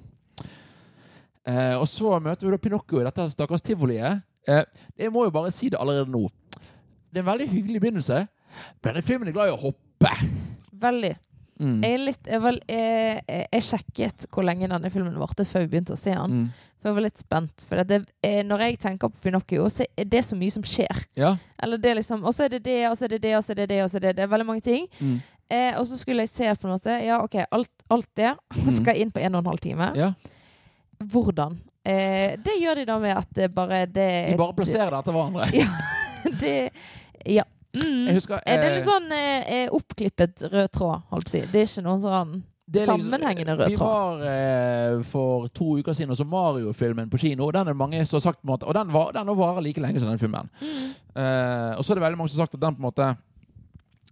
Eh, 1.48 1.76
og 1.80 1.88
så 1.88 2.18
møter 2.20 2.48
vi 2.48 2.52
da 2.52 2.60
Pinocchio 2.60 3.00
i 3.00 3.08
dette 3.08 3.30
stakkars 3.32 3.64
tivoliet. 3.64 4.26
Eh, 4.48 4.66
jeg 5.00 5.14
må 5.14 5.28
jo 5.28 5.36
bare 5.36 5.52
si 5.56 5.70
det 5.72 5.80
allerede 5.80 6.12
nå. 6.12 6.26
Det 7.08 7.22
er 7.22 7.24
en 7.24 7.32
veldig 7.32 7.48
hyggelig 7.54 7.82
begynnelse, 7.84 8.26
men 8.84 8.98
den 8.98 9.06
filmen 9.06 9.30
er 9.30 9.36
glad 9.36 9.52
i 9.52 9.56
å 9.56 9.62
hoppe. 9.62 10.12
Veldig. 10.78 11.14
Mm. 11.60 11.78
Jeg, 11.84 12.00
litt, 12.06 12.28
jeg, 12.30 12.42
var, 12.44 12.58
jeg, 12.70 13.22
jeg 13.52 13.64
sjekket 13.66 14.26
hvor 14.32 14.46
lenge 14.46 14.70
denne 14.70 14.92
filmen 14.94 15.16
varte 15.20 15.46
før 15.48 15.66
vi 15.66 15.72
begynte 15.76 15.96
å 15.96 16.00
se 16.00 16.14
den. 16.14 16.36
Mm. 16.44 16.66
For 16.78 16.90
jeg 16.92 16.98
var 17.00 17.06
litt 17.08 17.22
spent. 17.24 17.66
For 17.68 17.84
det, 17.90 17.98
eh, 18.24 18.44
når 18.46 18.64
jeg 18.68 18.80
tenker 18.84 19.10
på 19.10 19.24
Pinocchio, 19.26 19.66
så 19.74 19.88
er 19.98 20.06
det 20.12 20.22
så 20.28 20.38
mye 20.38 20.54
som 20.54 20.66
skjer. 20.68 21.06
Ja. 21.18 21.36
Eller 21.64 21.82
det 21.82 21.96
liksom, 21.98 22.22
Og 22.26 22.36
så 22.38 22.46
er 22.46 22.54
det 22.58 22.64
det, 22.68 22.78
og 22.90 22.98
så 23.00 23.08
er 23.08 23.16
det 23.16 23.22
det, 23.26 23.34
og 23.38 23.44
så 23.44 23.56
er 23.56 23.62
det 23.64 23.70
det. 23.74 23.82
og 23.84 23.90
så 23.90 23.98
er 23.98 24.06
det 24.08 24.16
det. 24.20 24.30
Veldig 24.30 24.46
mange 24.46 24.62
ting. 24.62 24.86
Mm. 25.00 25.18
Eh, 25.50 25.72
og 25.80 25.88
så 25.90 25.98
skulle 25.98 26.26
jeg 26.26 26.30
se 26.30 26.50
på 26.60 26.68
en 26.68 26.74
måte 26.76 26.92
Ja, 27.06 27.22
OK, 27.24 27.38
alt, 27.56 27.72
alt 27.90 28.10
det 28.20 28.34
skal 28.76 28.98
inn 29.00 29.14
på 29.16 29.22
en 29.24 29.36
og 29.38 29.46
en 29.46 29.52
halv 29.54 29.64
time. 29.64 29.92
ja. 29.96 30.12
Hvordan? 30.98 31.60
Eh, 31.86 32.34
det 32.44 32.56
gjør 32.60 32.76
de 32.82 32.86
da 32.90 32.96
med 33.00 33.14
at 33.16 33.28
det 33.38 33.52
bare 33.56 33.86
det, 33.86 34.08
De 34.32 34.38
bare 34.40 34.56
plasserer 34.58 34.92
det 34.92 34.98
etter 35.00 35.14
hverandre. 35.16 35.50
Ja. 35.56 35.68
det 36.42 36.56
Ja. 37.26 37.44
Mm. 37.76 38.06
Jeg 38.08 38.14
husker 38.16 38.36
Eh, 38.46 38.56
Det 38.56 38.64
er 38.64 38.70
eh, 38.72 38.76
litt 38.78 38.86
sånn 38.88 39.12
eh, 39.12 39.50
eh, 39.64 39.70
oppklippet 39.72 40.42
rød 40.52 40.70
tråd, 40.72 41.02
holdt 41.12 41.26
på 41.28 41.30
å 41.30 41.36
si. 41.36 41.42
Det 41.52 41.62
er 41.62 41.66
ikke 41.68 41.84
noen 41.84 42.02
sånn 42.02 42.32
liksom- 42.72 43.02
sammenhengende 43.04 43.56
rød 43.58 43.76
tråd. 43.76 43.76
Vi 43.76 43.76
var 43.76 44.22
eh, 44.32 45.04
for 45.04 45.48
to 45.50 45.78
uker 45.78 45.94
siden 45.94 46.12
og 46.12 46.18
så 46.18 46.26
Mario-filmen 46.26 47.10
på 47.10 47.18
kino. 47.20 47.46
Og 47.48 47.54
den 47.54 47.68
er 47.68 47.74
mange 47.74 48.06
som 48.06 48.18
har 48.18 48.22
sagt 48.32 48.42
på 48.42 48.48
en 48.48 48.54
måte 48.56 48.68
Og 48.68 48.74
den, 48.74 48.92
var, 48.94 49.12
den 49.12 49.28
varer 49.38 49.62
like 49.62 49.82
lenge 49.82 50.00
som 50.00 50.10
den 50.10 50.20
filmen. 50.20 50.50
Mm. 50.62 50.92
Eh, 51.16 51.78
og 51.78 51.84
så 51.86 51.92
er 51.94 51.96
det 51.96 52.04
veldig 52.08 52.18
mange 52.18 52.30
som 52.30 52.40
har 52.40 52.46
sagt 52.48 52.56
at 52.56 52.62
den 52.62 52.76
på 52.76 52.80
en 52.80 52.92
måte 52.92 53.18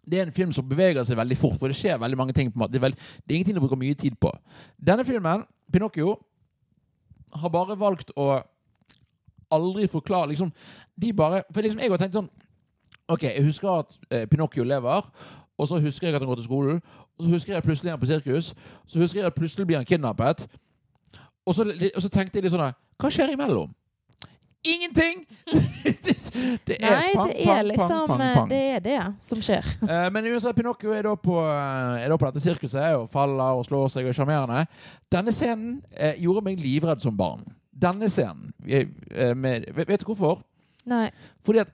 det 0.08 0.20
er 0.20 0.28
en 0.28 0.32
film 0.32 0.52
som 0.54 0.68
beveger 0.70 1.04
seg 1.04 1.18
veldig 1.18 1.36
fort, 1.38 1.56
for 1.58 1.68
det 1.68 1.76
skjer 1.76 1.98
veldig 1.98 2.18
mange 2.18 2.34
ting. 2.34 2.52
på 2.52 2.60
en 2.60 2.60
måte. 2.62 2.72
Det 2.74 2.78
er, 2.78 2.82
veld, 2.86 2.96
det 3.26 3.32
er 3.34 3.36
ingenting 3.39 3.56
du 3.56 3.62
bruker 3.62 3.76
mye 3.82 3.96
tid 3.98 4.13
på. 4.22 4.30
Denne 4.78 5.04
filmen, 5.06 5.44
Pinocchio, 5.74 6.20
har 7.34 7.50
bare 7.50 7.76
valgt 7.76 8.12
å 8.15 8.44
aldri 9.52 9.88
forklare 9.88 10.28
liksom, 10.30 10.52
De 10.96 11.12
bare 11.13 11.41
For 11.52 11.62
liksom, 11.62 11.80
jeg 11.80 11.89
har 11.89 11.98
tenkt 11.98 12.13
sånn 12.13 12.30
OK, 13.08 13.24
jeg 13.24 13.44
husker 13.46 13.70
at 13.70 13.98
eh, 14.12 14.26
Pinocchio 14.28 14.63
lever, 14.63 15.10
og 15.58 15.68
så 15.68 15.80
husker 15.80 16.08
jeg 16.08 16.15
at 16.15 16.22
han 16.22 16.28
går 16.28 16.36
til 16.36 16.44
skolen. 16.44 16.82
Og 17.18 17.24
så 17.24 17.30
husker 17.30 17.54
jeg 17.54 17.58
at 17.58 17.63
plutselig 17.63 17.89
er 17.89 17.96
han 17.96 18.00
på 18.00 18.06
sirkus. 18.06 18.54
Så 18.88 19.00
husker 19.00 19.20
jeg 19.20 19.26
at 19.26 19.36
plutselig 19.36 19.68
blir 19.68 19.78
han 19.78 19.86
kidnappet. 19.86 20.48
Og 21.46 21.56
så, 21.56 21.89
og 21.96 22.02
så 22.02 22.10
tenkte 22.10 22.38
jeg 22.38 22.48
litt 22.48 22.56
sånn 22.56 22.74
Hva 22.98 23.12
skjer 23.13 23.36
imellom? 23.36 23.70
Ingenting! 24.65 25.28
det 26.65 26.78
Nei, 26.82 27.12
pang, 27.13 27.30
det 27.30 27.46
pang, 27.46 27.58
er 27.58 27.68
liksom 27.70 27.89
pang, 27.89 28.08
pang, 28.08 28.22
eh, 28.22 28.34
pang. 28.36 28.50
Det 28.50 28.62
er 28.74 28.80
det 28.80 29.02
som 29.22 29.44
skjer. 29.46 29.68
Eh, 29.96 30.08
men 30.12 30.26
uansett, 30.32 30.56
Pinocchio 30.58 30.96
er 30.96 31.06
da, 31.06 31.13
på, 31.22 31.38
eh, 31.46 32.02
er 32.02 32.10
da 32.10 32.18
på 32.18 32.32
dette 32.32 32.41
sirkuset 32.41 32.98
og 32.98 33.06
faller 33.13 33.60
og 33.60 33.65
slår 33.68 33.91
seg 33.94 34.08
og 34.08 34.12
er 34.12 34.18
sjarmerende. 34.18 34.65
Denne 35.13 35.34
scenen 35.36 35.78
eh, 35.94 36.18
gjorde 36.24 36.48
meg 36.48 36.60
livredd 36.60 37.06
som 37.06 37.18
barn. 37.18 37.46
Denne 37.70 38.10
scenen. 38.10 38.50
Jeg, 38.65 38.89
eh, 39.13 39.36
med, 39.38 39.70
vet, 39.76 39.91
vet 39.94 40.02
du 40.02 40.10
hvorfor? 40.10 40.41
Nei. 40.89 41.08
Fordi 41.46 41.62
at 41.62 41.74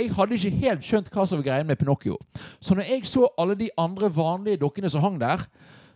jeg 0.00 0.12
hadde 0.16 0.38
ikke 0.38 0.62
helt 0.62 0.86
skjønt 0.86 1.12
hva 1.12 1.26
som 1.28 1.40
var 1.40 1.46
greia 1.46 1.66
med 1.66 1.78
Pinocchio. 1.80 2.16
Så 2.60 2.74
når 2.74 2.88
jeg 2.88 3.06
så 3.08 3.28
alle 3.38 3.56
de 3.58 3.68
andre 3.78 4.08
vanlige 4.14 4.62
dokkene 4.62 4.90
som 4.90 5.04
hang 5.04 5.20
der, 5.20 5.44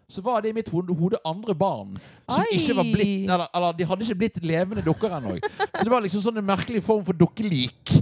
så 0.08 0.22
var 0.22 0.40
det 0.40 0.52
i 0.52 0.54
mitt 0.54 0.68
hode, 0.70 1.18
andre 1.26 1.54
barn 1.54 1.96
som 2.30 2.44
Oi. 2.44 2.60
ikke 2.60 2.76
var 2.78 2.86
blitt 2.92 3.24
eller, 3.26 3.48
eller 3.58 3.72
de 3.74 3.86
hadde 3.90 4.06
ikke 4.06 4.18
blitt 4.20 4.36
levende 4.44 4.84
dukker 4.86 5.16
ennå. 5.16 5.34
Så 5.42 5.82
det 5.82 5.90
var 5.90 6.04
liksom 6.04 6.22
sånn 6.22 6.38
en 6.38 6.46
merkelig 6.46 6.84
form 6.86 7.02
for 7.08 7.16
dukkelik. 7.18 7.96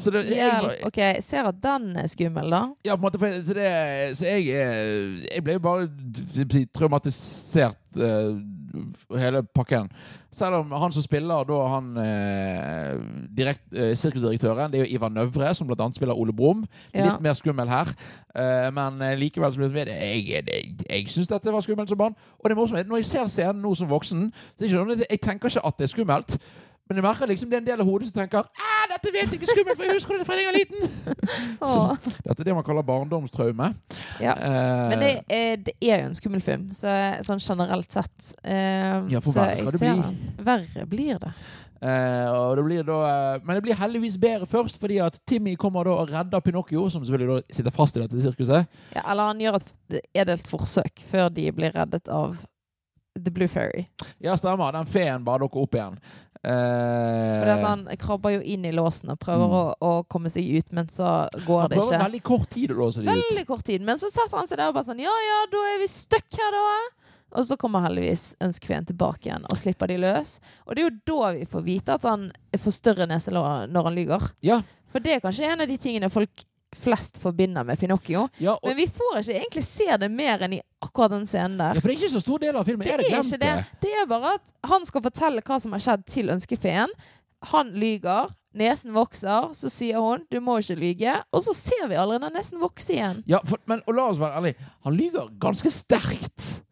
Så 0.00 0.10
det, 0.10 0.22
jeg, 0.32 0.40
Hjelp. 0.40 0.86
OK, 0.88 0.98
jeg 1.02 1.22
ser 1.26 1.46
at 1.50 1.58
den 1.62 1.90
er 2.00 2.08
skummel, 2.10 2.48
da. 2.50 2.62
ja, 2.86 2.96
på 2.96 3.04
en 3.04 3.04
måte, 3.04 3.44
så, 3.44 3.56
det, 3.58 3.68
så 4.18 4.30
jeg, 4.32 4.48
jeg 5.28 5.44
ble 5.44 5.58
jo 5.58 5.62
bare 5.62 6.64
traumatisert 6.74 8.00
uh, 8.00 8.32
hele 9.18 9.42
pakken. 9.42 9.90
Selv 10.32 10.54
om 10.62 10.72
han 10.72 10.92
som 10.92 11.04
spiller 11.04 11.44
da 11.48 11.58
han 11.74 11.90
eh, 12.00 13.02
direkt, 13.36 13.64
eh, 13.72 13.92
sirkusdirektøren, 13.96 14.72
det 14.72 14.80
er 14.80 14.86
jo 14.86 14.96
Ivar 14.96 15.12
Nøvre, 15.12 15.54
som 15.54 15.66
blant 15.66 15.80
annet 15.80 15.96
spiller 15.96 16.14
Ole 16.18 16.32
Brumm. 16.32 16.64
Ja. 16.94 17.04
Litt 17.04 17.22
mer 17.24 17.36
skummel 17.38 17.68
her. 17.68 17.92
Eh, 18.34 18.68
men 18.72 19.02
eh, 19.02 19.18
likevel 19.20 19.52
så 19.52 19.60
ble 19.60 19.84
det 19.84 19.92
Jeg, 19.92 20.26
jeg, 20.32 20.74
jeg 20.88 21.08
syns 21.12 21.28
dette 21.28 21.52
var 21.52 21.64
skummelt 21.64 21.88
som 21.92 22.00
barn. 22.00 22.16
Og 22.40 22.48
det 22.48 22.56
morsomme 22.56 22.80
er 22.80 22.88
når 22.88 23.02
jeg 23.02 23.10
ser 23.12 23.32
scenen 23.32 23.62
nå 23.62 23.74
som 23.74 23.90
voksen, 23.90 24.28
så 24.32 24.64
er 24.64 24.68
det 24.68 24.72
ikke 24.72 24.84
noe, 24.84 25.00
jeg 25.10 25.20
tenker 25.20 25.52
ikke 25.52 25.66
at 25.68 25.78
det 25.78 25.88
er 25.88 25.94
skummelt. 25.96 26.38
Men 26.88 26.98
jeg 26.98 27.04
merker 27.06 27.30
liksom 27.30 27.48
det 27.50 27.56
er 27.56 27.62
en 27.62 27.66
del 27.70 27.80
av 27.84 27.86
hodet 27.88 28.08
som 28.10 28.16
tenker 28.16 28.42
«Ah, 28.42 28.82
dette 28.90 29.12
vet 29.14 29.30
jeg 29.30 29.38
ikke 29.38 29.48
skummelt, 29.52 29.78
for 29.78 29.86
jeg 29.86 29.96
husker 29.96 30.18
det 30.18 30.26
fra 30.28 30.36
jeg 30.36 30.48
var 30.48 30.56
liten. 30.58 30.80
Så, 31.62 31.82
Dette 32.26 32.42
er 32.42 32.48
det 32.48 32.54
man 32.58 32.64
kaller 32.66 32.84
barndomstraume. 32.84 33.68
Ja. 34.20 34.34
Eh, 34.34 34.88
Men 34.90 35.04
det 35.04 35.12
det 35.68 35.74
er 35.80 36.02
jo 36.02 36.08
en 36.10 36.16
skummel 36.18 36.42
film, 36.42 36.68
så, 36.74 36.90
sånn 37.24 37.40
generelt 37.42 37.92
sett. 37.94 38.32
Eh, 38.42 38.98
Ja, 39.12 39.20
for 39.22 39.30
så 39.32 39.44
verre 39.44 39.56
skal 39.62 39.76
det 39.76 39.80
bli. 39.80 39.92
den. 40.02 40.44
Verre 40.50 40.86
blir 40.90 41.22
det. 41.22 41.32
Uh, 41.82 42.54
det 42.54 42.62
blir 42.62 42.84
da, 42.86 42.96
uh, 43.34 43.40
men 43.42 43.56
det 43.58 43.62
blir 43.64 43.74
heldigvis 43.74 44.14
bedre 44.22 44.46
først, 44.46 44.76
fordi 44.78 45.00
at 45.02 45.16
Timmy 45.26 45.56
kommer 45.58 45.82
da 45.88 45.96
og 45.98 46.12
redder 46.14 46.40
Pinocchio, 46.44 46.84
som 46.94 47.02
selvfølgelig 47.02 47.40
da 47.40 47.56
sitter 47.58 47.74
fast 47.74 47.96
i 47.98 48.02
dette 48.04 48.20
sirkuset. 48.22 48.68
Ja, 48.94 49.02
eller 49.10 49.32
han 49.32 49.40
gjør 49.42 49.58
et 49.58 49.72
edelt 50.14 50.46
forsøk 50.46 51.02
før 51.10 51.26
de 51.34 51.48
blir 51.50 51.74
reddet 51.74 52.06
av 52.06 52.36
The 53.18 53.32
Blue 53.34 53.50
Fairy. 53.50 53.88
Ja, 54.22 54.36
stemmer. 54.38 54.70
Den 54.72 54.86
feen 54.86 55.24
bare 55.26 55.42
dukker 55.42 55.66
opp 55.66 55.74
igjen. 55.74 55.98
Eh, 56.44 57.38
For 57.42 57.50
at 57.52 57.64
han 57.66 57.84
krabber 58.00 58.34
jo 58.36 58.40
inn 58.42 58.64
i 58.66 58.72
låsen 58.74 59.12
og 59.14 59.18
prøver 59.22 59.46
Mm. 59.46 59.54
å, 59.54 59.74
å 59.80 59.90
komme 60.10 60.30
seg 60.30 60.48
ut, 60.58 60.72
men 60.72 60.88
så 60.88 61.28
går 61.46 61.60
han 61.60 61.70
det 61.70 61.78
prøver 61.78 61.92
ikke. 61.94 62.04
veldig 62.04 62.22
kort 62.22 62.50
tid 62.50 62.70
å 62.70 62.78
låse 62.80 63.02
de 63.02 63.06
ut. 63.06 63.12
Veldig 63.14 63.46
kort 63.46 63.64
tid. 63.64 63.82
Men 63.82 63.96
så 64.00 64.10
setter 64.10 64.36
han 64.36 64.48
seg 64.50 64.58
der 64.58 64.68
og 64.68 64.74
bare 64.74 64.84
sånn 64.90 65.00
Ja, 65.02 65.14
ja, 65.28 65.38
da 65.52 65.62
er 65.74 65.78
vi 65.78 65.86
stuck 65.86 66.26
her, 66.32 66.50
da. 66.50 66.66
Og 67.38 67.46
så 67.48 67.56
kommer 67.56 67.80
heldigvis 67.86 68.34
ønskefeen 68.44 68.84
tilbake 68.84 69.30
igjen 69.30 69.46
og 69.48 69.56
slipper 69.56 69.88
de 69.88 69.96
løs. 70.02 70.34
Og 70.66 70.74
det 70.76 70.82
er 70.82 70.90
jo 70.90 70.96
da 71.16 71.30
vi 71.38 71.46
får 71.48 71.62
vite 71.64 71.94
at 71.94 72.02
han 72.02 72.30
får 72.58 72.72
større 72.76 73.06
neselår 73.08 73.70
når 73.72 73.84
han 73.88 73.94
lyver. 73.96 74.30
Ja, 74.42 74.60
For 74.92 75.00
det 75.00 75.14
er 75.14 75.20
kanskje 75.24 75.46
en 75.48 75.60
av 75.62 75.66
de 75.70 75.78
tingene 75.80 76.10
folk 76.12 76.42
flest 76.76 77.18
forbinder 77.22 77.64
med 77.64 77.78
Pinocchio. 77.78 78.28
ja 78.38 78.58
Men 78.64 78.76
vi 78.76 78.86
får 78.86 79.18
ikke 79.20 79.38
egentlig 79.38 79.64
se 79.64 79.88
det 80.00 80.08
mer 80.10 80.44
enn 80.46 80.58
i 80.58 80.60
akkurat 80.82 81.10
den 81.10 81.26
scenen 81.26 81.58
der. 81.60 81.76
Ja, 81.76 81.80
for 81.80 81.88
det 81.88 81.96
er 81.96 82.00
ikke 82.02 82.14
så 82.14 82.22
stor 82.24 82.42
del 82.42 82.56
av 82.56 82.68
filmen. 82.68 82.86
Det 82.86 82.94
er 82.94 83.02
det 83.02 83.10
glemt 83.12 83.40
det. 83.40 83.56
Det 83.82 83.96
er 84.02 84.06
bare 84.10 84.36
at 84.38 84.70
han 84.70 84.86
skal 84.88 85.04
fortelle 85.04 85.44
hva 85.44 85.58
som 85.60 85.74
har 85.76 85.84
skjedd 85.84 86.06
til 86.10 86.32
ønskefeen. 86.32 86.94
Han 87.52 87.74
lyger. 87.76 88.32
Nesen 88.52 88.92
vokser. 88.92 89.52
Så 89.56 89.70
sier 89.72 90.00
hun 90.00 90.26
'du 90.28 90.40
må 90.40 90.58
ikke 90.60 90.76
lyge'. 90.76 91.22
Og 91.32 91.42
så 91.42 91.54
ser 91.56 91.88
vi 91.88 91.96
aldri 91.96 92.18
den 92.20 92.36
nesen 92.36 92.60
vokse 92.60 92.92
igjen. 92.92 93.22
Ja, 93.26 93.38
for, 93.44 93.58
men 93.66 93.80
og 93.86 93.94
la 93.94 94.08
oss 94.10 94.20
være 94.20 94.36
ærlige. 94.36 94.68
Han 94.84 94.94
lyger 94.94 95.30
ganske 95.40 95.70
sterkt. 95.70 96.62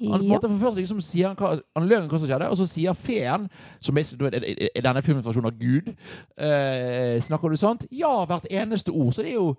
Han, 0.00 0.22
Ja. 0.24 0.38
for 0.40 0.58
først 0.62 0.78
liksom 0.80 1.00
sier 1.04 1.28
han, 1.28 1.36
hva, 1.36 1.60
han 1.76 1.88
løy 1.88 1.96
hva 2.08 2.18
som 2.18 2.28
skjedde, 2.28 2.48
og 2.48 2.56
så 2.56 2.66
sier 2.70 2.94
feen, 2.96 3.48
som 3.84 3.98
er, 4.00 4.06
er, 4.40 4.80
denne 4.80 5.02
filmens 5.04 5.26
versjon 5.28 5.44
av 5.50 5.58
Gud 5.60 5.90
eh, 6.38 7.20
Snakker 7.20 7.52
du 7.52 7.56
sant? 7.60 7.84
Ja, 7.92 8.24
hvert 8.24 8.46
eneste 8.50 8.94
ord. 8.94 9.12
Så 9.12 9.22
det 9.26 9.34
er 9.34 9.40
jo 9.40 9.50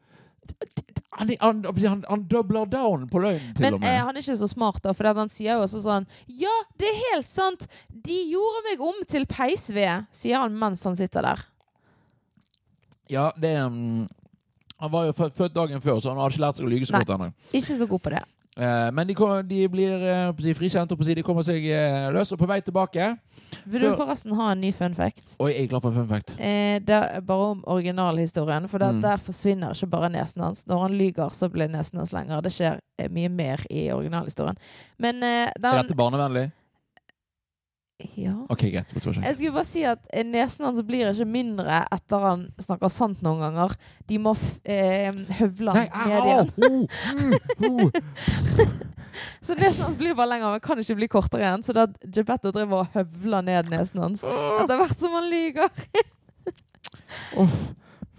Han, 1.14 1.30
han, 1.42 1.60
han, 1.86 2.04
han 2.10 2.24
doubler 2.32 2.66
down 2.66 3.04
på 3.12 3.20
løgnen, 3.22 3.54
til 3.54 3.62
Men 3.68 3.76
og 3.76 3.80
med. 3.84 3.90
eh, 3.94 4.00
han 4.02 4.16
er 4.18 4.24
ikke 4.24 4.38
så 4.40 4.48
smart, 4.50 4.80
da, 4.82 4.94
for 4.98 5.06
han 5.14 5.30
sier 5.30 5.60
jo 5.60 5.68
også 5.68 5.84
sånn 5.86 6.08
Ja, 6.26 6.54
det 6.82 6.90
er 6.90 6.98
helt 7.12 7.30
sant! 7.30 7.68
De 7.92 8.18
gjorde 8.32 8.64
meg 8.66 8.82
om 8.82 9.04
til 9.06 9.28
peisved, 9.30 10.08
sier 10.16 10.42
han 10.42 10.58
mens 10.58 10.82
han 10.88 10.98
sitter 10.98 11.22
der. 11.30 11.46
Ja, 13.12 13.32
det 13.38 13.54
mm, 13.70 14.08
Han 14.82 14.92
var 14.92 15.06
jo 15.06 15.14
født, 15.14 15.36
født 15.38 15.54
dagen 15.54 15.82
før, 15.84 16.00
så 16.02 16.10
han 16.10 16.18
hadde 16.18 16.34
ikke 16.34 16.42
lært 16.48 16.58
seg 16.58 16.66
å 16.66 16.72
lyge 16.72 16.88
så 16.90 16.96
Nei. 16.96 17.04
godt 17.06 17.14
ennå. 17.20 17.32
Ikke 17.54 17.78
så 17.78 17.86
god 17.92 18.02
på 18.08 18.14
det. 18.16 18.22
Eh, 18.58 18.90
men 18.92 19.08
de, 19.08 19.14
kom, 19.16 19.48
de 19.48 19.62
blir 19.72 20.02
eh, 20.04 20.32
si, 20.44 20.54
frikjent, 20.58 20.92
og 20.92 21.00
de 21.08 21.24
kommer 21.24 21.46
seg 21.48 21.64
eh, 21.72 22.10
løs. 22.12 22.34
Og 22.36 22.40
på 22.42 22.50
vei 22.50 22.60
tilbake 22.62 23.14
Vil 23.66 23.86
du 23.86 23.96
forresten 23.96 24.36
ha 24.36 24.52
en 24.52 24.62
ny 24.62 24.74
fun 24.76 24.96
fact? 24.96 25.38
Oi, 25.40 25.52
jeg 25.54 25.64
er 25.64 25.72
klar 25.72 25.84
for 25.84 25.92
en 25.96 26.02
fun 26.02 26.10
fact. 26.12 26.36
Eh, 26.40 26.80
det 26.84 26.98
er 26.98 27.24
bare 27.26 27.52
om 27.56 27.64
originalhistorien, 27.66 28.68
for 28.68 28.82
Mm. 28.82 29.02
der 29.02 29.18
forsvinner 29.18 29.72
ikke 29.76 29.88
bare 29.88 30.10
nesen 30.10 30.42
hans. 30.42 30.66
Når 30.68 30.82
han 30.82 30.98
lyger, 30.98 31.30
så 31.30 31.50
blir 31.50 31.68
nesen 31.70 31.98
hans 31.98 32.12
lengre. 32.12 32.42
Det 32.42 32.52
skjer 32.52 32.80
mye 33.10 33.30
mer 33.30 33.62
i 33.70 33.92
originalhistorien. 33.92 34.58
Men 35.00 35.24
eh, 35.24 35.48
Er 35.64 35.84
dette 35.84 35.96
barnevennlig? 35.96 36.52
Ja. 38.20 38.36
Ok, 38.50 38.66
greit. 38.74 38.92
Jeg 38.94 39.36
skulle 39.38 39.54
bare 39.56 39.68
si 39.68 39.84
at 39.88 40.02
eh, 40.14 40.26
nesen 40.28 40.66
hans 40.68 40.82
blir 40.88 41.12
ikke 41.12 41.28
mindre 41.30 41.84
etter 41.94 42.26
han 42.26 42.46
snakker 42.62 42.92
sant 42.92 43.22
noen 43.26 43.42
ganger. 43.44 43.76
De 44.10 44.20
må 44.22 44.36
eh, 44.64 45.12
høvle 45.40 45.76
han 45.76 45.92
ned 46.10 46.30
igjen. 46.32 46.52
Oh, 47.68 47.82
oh. 47.86 48.74
Så 49.42 49.56
nesen 49.60 49.84
hans 49.86 49.98
blir 50.00 50.16
bare 50.16 50.30
lenger, 50.34 50.54
men 50.54 50.64
kan 50.64 50.80
ikke 50.80 50.98
bli 51.00 51.10
kortere 51.12 51.46
igjen. 51.46 51.66
Så 51.66 51.76
da 51.76 51.88
Geppetto 52.06 52.54
driver 52.56 52.86
og 52.86 52.96
høvler 52.96 53.46
ned 53.46 53.72
nesen 53.74 54.04
hans 54.04 54.24
etter 54.26 54.80
hvert 54.80 55.00
som 55.00 55.16
han 55.18 55.30
lyver. 55.32 55.86
oh, 57.42 57.56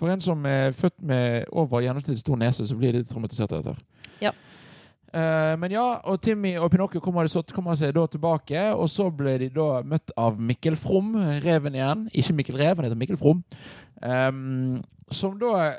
For 0.01 0.12
en 0.12 0.25
som 0.25 0.47
er 0.49 0.77
født 0.77 0.99
med 1.01 1.51
over 1.53 1.85
gjennomsnittlig 1.85 2.25
stor 2.25 2.40
nese, 2.40 2.66
så 2.68 2.79
blir 2.79 2.97
de 2.97 3.05
traumatisert 3.09 3.55
av 3.55 3.64
dette. 3.64 3.88
Ja. 4.23 4.35
Eh, 5.12 5.55
men 5.61 5.70
ja, 5.75 6.01
og 6.09 6.20
Timmy 6.25 6.55
og 6.57 6.70
Pinocchio 6.72 7.01
kommer, 7.05 7.29
så, 7.29 7.42
kommer 7.53 7.77
seg 7.77 7.92
da 7.94 8.07
tilbake, 8.09 8.62
og 8.72 8.88
så 8.88 9.11
ble 9.12 9.35
de 9.42 9.48
da 9.53 9.83
møtt 9.85 10.12
av 10.16 10.38
Mikkel 10.40 10.77
From, 10.81 11.12
reven 11.44 11.75
igjen. 11.77 12.07
Ikke 12.16 12.33
Mikkel 12.38 12.57
Rev, 12.57 12.77
han 12.81 12.87
heter 12.88 12.96
Mikkel 13.03 13.18
From. 13.20 13.42
Um, 14.01 14.81
som 15.12 15.35
da 15.38 15.75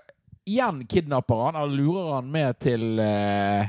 igjen 0.46 0.84
kidnapper 0.92 1.48
han, 1.48 1.58
eller 1.64 1.74
lurer 1.82 2.14
han 2.20 2.30
med 2.32 2.60
til 2.62 3.00
uh, 3.02 3.66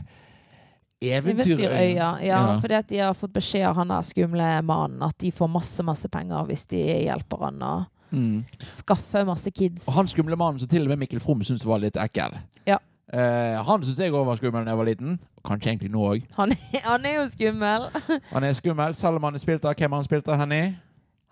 Eventyrøya. 1.05 1.33
Eventyrøya. 1.33 2.11
Ja, 2.20 2.38
Ja. 2.53 2.61
fordi 2.61 2.74
at 2.74 2.88
de 2.88 2.98
har 2.98 3.14
fått 3.16 3.33
beskjed 3.33 3.64
av 3.68 3.77
han 3.81 3.88
der 3.88 4.03
skumle 4.03 4.50
mannen 4.64 5.03
at 5.03 5.16
de 5.20 5.33
får 5.33 5.48
masse, 5.53 5.83
masse 5.85 6.09
penger 6.12 6.44
hvis 6.48 6.66
de 6.70 6.85
hjelper 7.09 7.44
han 7.48 7.61
å 7.62 7.74
Mm. 8.14 8.44
skaffe 8.68 9.24
masse 9.27 9.50
kids. 9.50 9.88
Og 9.88 9.94
han 9.96 10.07
skumle 10.07 10.37
mannen 10.38 10.61
som 10.61 10.68
til 10.68 10.83
og 10.85 10.88
med 10.92 11.00
Mikkel 11.00 11.18
From 11.20 11.40
syntes 11.42 11.64
var 11.66 11.81
litt 11.83 11.96
ekkel. 11.98 12.37
Ja. 12.68 12.79
Eh, 13.14 13.57
han 13.62 13.83
syntes 13.85 14.00
jeg 14.03 14.11
òg 14.14 14.24
var 14.27 14.38
skummel 14.40 14.64
da 14.66 14.72
jeg 14.72 14.81
var 14.81 14.88
liten. 14.88 15.18
Kanskje 15.46 15.70
egentlig 15.70 15.90
nå 15.94 16.03
òg. 16.09 16.24
Han, 16.38 16.55
han 16.83 17.07
er 17.07 17.14
jo 17.20 17.27
skummel. 17.31 17.87
Han 18.35 18.46
er 18.48 18.57
skummel, 18.59 18.94
selv 18.98 19.20
om 19.20 19.29
han 19.29 19.37
er 19.38 19.42
spilt 19.42 19.64
av 19.68 19.77
hvem 19.79 19.94
han 19.94 20.07
spilte 20.07 20.33
av 20.35 20.40
Henny? 20.42 20.62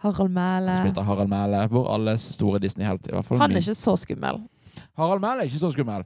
Harald 0.05 0.31
Mæle. 0.35 0.71
Han 0.77 0.87
spilte 0.87 1.05
Harald 1.07 1.31
Mæle, 1.33 1.62
vår 1.73 1.88
alles 1.95 2.29
store 2.37 2.61
Disney-helt. 2.62 3.09
Han 3.11 3.40
er 3.40 3.49
min. 3.49 3.59
ikke 3.62 3.75
så 3.79 3.97
skummel. 3.99 4.42
Harald 4.99 5.23
Mæle 5.25 5.42
er 5.45 5.51
ikke 5.51 5.62
så 5.62 5.73
skummel, 5.75 6.05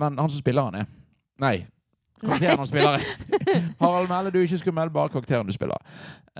men 0.00 0.18
han 0.18 0.30
som 0.32 0.40
spiller 0.42 0.68
han 0.68 0.82
er. 0.82 0.88
Nei. 1.40 1.54
Karakteren 2.20 2.58
han 2.58 2.66
spiller 2.66 2.98
i. 2.98 3.02
Harald 3.80 4.08
Mæhle, 4.08 4.30
du 4.30 4.38
er 4.38 4.42
ikke 4.42 4.58
skummel, 4.60 4.90
bare 4.90 5.08
karakteren 5.08 5.46
du 5.46 5.52
spiller. 5.52 5.76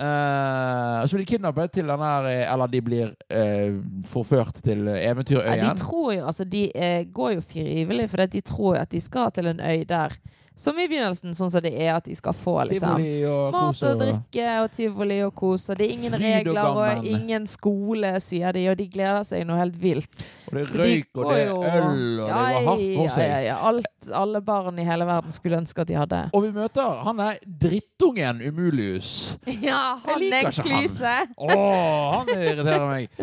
Uh, 0.01 1.01
så 1.05 1.15
blir 1.15 1.25
de 1.25 1.31
kidnappet 1.33 1.71
til 1.71 1.87
den 1.87 1.99
her 1.99 2.25
eh, 2.25 2.53
Eller 2.53 2.67
de 2.67 2.81
blir 2.81 3.09
uh, 3.11 3.81
forført 4.07 4.61
til 4.63 4.87
Ja, 4.87 5.11
Eventyrøyen. 5.11 5.65
de 5.65 5.77
tror 5.77 6.13
jo, 6.13 6.25
altså 6.25 6.43
de 6.43 6.71
uh, 6.75 7.13
går 7.13 7.31
jo 7.31 7.41
frivillig, 7.41 8.09
for 8.09 8.25
de 8.25 8.41
tror 8.41 8.75
jo 8.75 8.81
at 8.81 8.91
de 8.91 9.01
skal 9.01 9.31
til 9.31 9.47
en 9.47 9.59
øy 9.59 9.83
der. 9.89 10.15
Som 10.55 10.77
i 10.77 10.83
begynnelsen, 10.85 11.31
sånn 11.33 11.49
som 11.49 11.61
det 11.63 11.71
er 11.79 11.93
at 11.95 12.05
de 12.05 12.13
skal 12.17 12.35
få 12.35 12.57
liksom 12.67 12.97
og 12.99 13.53
mat 13.55 13.79
og 13.81 13.87
og 13.87 14.01
drikke 14.01 14.47
og 14.61 14.73
tivoli 14.75 15.17
og 15.23 15.31
kos. 15.39 15.69
Og 15.71 15.79
det 15.79 15.87
er 15.87 15.93
ingen 15.95 16.15
regler 16.19 16.59
og 16.75 17.07
ingen 17.07 17.47
skole, 17.49 18.11
sier 18.21 18.51
de, 18.53 18.65
og 18.69 18.75
de 18.77 18.87
gleder 18.91 19.23
seg 19.25 19.45
noe 19.47 19.57
helt 19.61 19.77
vilt. 19.81 20.25
Og 20.51 20.57
det 20.57 20.65
er 20.65 20.83
røyk, 20.83 21.07
de 21.07 21.23
og 21.23 21.31
det 21.31 21.39
er 21.39 21.53
øl, 21.55 22.19
og 22.19 22.27
det 22.27 22.35
var 22.35 22.67
hardt 22.67 22.83
for 22.99 23.13
seg. 23.15 23.25
ja, 23.31 23.39
ja. 23.47 23.55
Alt, 23.71 24.11
alle 24.21 24.41
barn 24.51 24.81
i 24.83 24.85
hele 24.85 25.07
verden 25.07 25.31
skulle 25.35 25.61
ønske 25.61 25.85
at 25.85 25.89
de 25.89 25.97
hadde. 25.97 26.21
Og 26.35 26.45
vi 26.45 26.51
møter 26.59 27.01
han 27.07 27.23
er 27.23 27.39
drittungen 27.45 28.43
Umulius. 28.43 29.13
Ja, 29.61 29.97
han 30.03 30.23
er 30.33 30.51
klyse! 30.51 31.15
Åh, 31.37 32.19
han 32.19 32.33
irriterer 32.35 32.87
meg. 32.89 33.09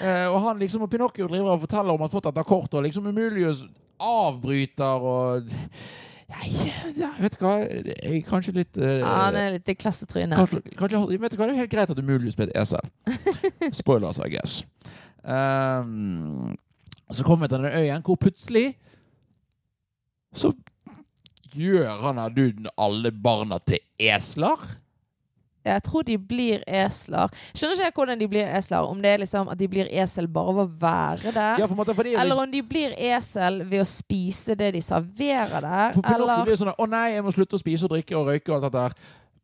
Eh, 0.00 0.24
og 0.32 0.38
han 0.46 0.56
liksom, 0.56 0.80
og 0.86 0.88
Pinocchio 0.90 1.26
driver 1.28 1.52
og 1.52 1.60
forteller 1.66 1.92
om 1.92 2.00
at 2.00 2.06
han 2.06 2.08
har 2.08 2.14
fått 2.14 2.26
dette 2.30 2.44
kortet, 2.48 2.76
og 2.80 2.84
liksom 2.86 3.06
Umulius 3.10 3.58
avbryter 4.00 5.04
og 5.10 5.50
Ja, 6.30 7.10
vet 7.18 7.36
du 7.36 7.44
hva, 7.44 7.54
jeg 7.64 8.20
er 8.20 8.26
kanskje 8.26 8.54
litt 8.54 8.78
uh, 8.78 9.00
Ja, 9.00 9.14
han 9.26 9.38
er 9.38 9.54
litt 9.56 9.68
i 9.68 9.74
klassetrynet. 9.78 10.38
kanskje, 10.38 10.76
kanskje, 10.78 11.18
Vet 11.20 11.34
du 11.34 11.38
hva, 11.40 11.48
det 11.48 11.56
er 11.56 11.62
helt 11.64 11.72
greit 11.72 11.92
at 11.92 11.98
du 11.98 12.04
muligens 12.06 12.38
ble 12.38 12.48
et 12.48 12.56
esel. 12.60 12.86
Spoilers, 13.80 14.20
I 14.22 14.30
guess. 14.32 14.60
Um, 15.22 16.54
så 17.10 17.26
kommer 17.26 17.46
vi 17.46 17.54
til 17.54 17.64
den 17.66 17.78
øyen 17.82 18.06
hvor 18.06 18.16
plutselig 18.20 18.78
så 20.38 20.52
gjør 21.50 22.06
han 22.06 22.20
her 22.22 22.34
duden 22.34 22.70
alle 22.78 23.10
barna 23.12 23.58
til 23.66 23.82
esler. 23.98 24.62
Jeg 25.64 25.82
tror 25.82 26.02
de 26.08 26.16
blir 26.18 26.62
esler. 26.66 27.28
Skjønner 27.54 27.82
ikke 27.90 28.00
hvordan 28.00 28.18
de 28.22 28.28
blir 28.28 28.46
esler. 28.56 28.86
Om 28.88 29.02
det 29.02 29.10
er 29.14 29.18
liksom 29.24 29.48
at 29.52 29.58
de 29.60 29.68
blir 29.68 29.90
esel 29.92 30.26
bare 30.28 30.54
ved 30.56 30.64
å 30.64 30.80
være 30.80 31.32
der. 31.36 31.58
Ja, 31.60 31.66
på 31.66 31.76
måte, 31.76 31.94
det 31.94 32.12
jo 32.14 32.18
Eller 32.18 32.24
liksom, 32.34 32.44
om 32.46 32.50
de 32.50 32.62
blir 32.62 32.94
esel 32.96 33.62
ved 33.68 33.80
å 33.84 33.88
spise 33.88 34.56
det 34.56 34.72
de 34.74 34.80
serverer 34.82 35.60
der. 35.60 35.92
For 35.98 36.14
Eller 36.14 36.44
blir 36.48 36.56
sånn 36.60 36.72
Å 36.76 36.86
nei, 36.88 37.08
jeg 37.14 37.24
må 37.26 37.32
slutte 37.36 37.56
å 37.58 37.60
spise 37.60 37.84
og 37.84 37.90
drikke 37.96 38.16
og 38.16 38.26
røyke 38.32 38.48
og 38.52 38.56
alt 38.60 38.70
dette 38.72 38.86
her. 38.88 38.94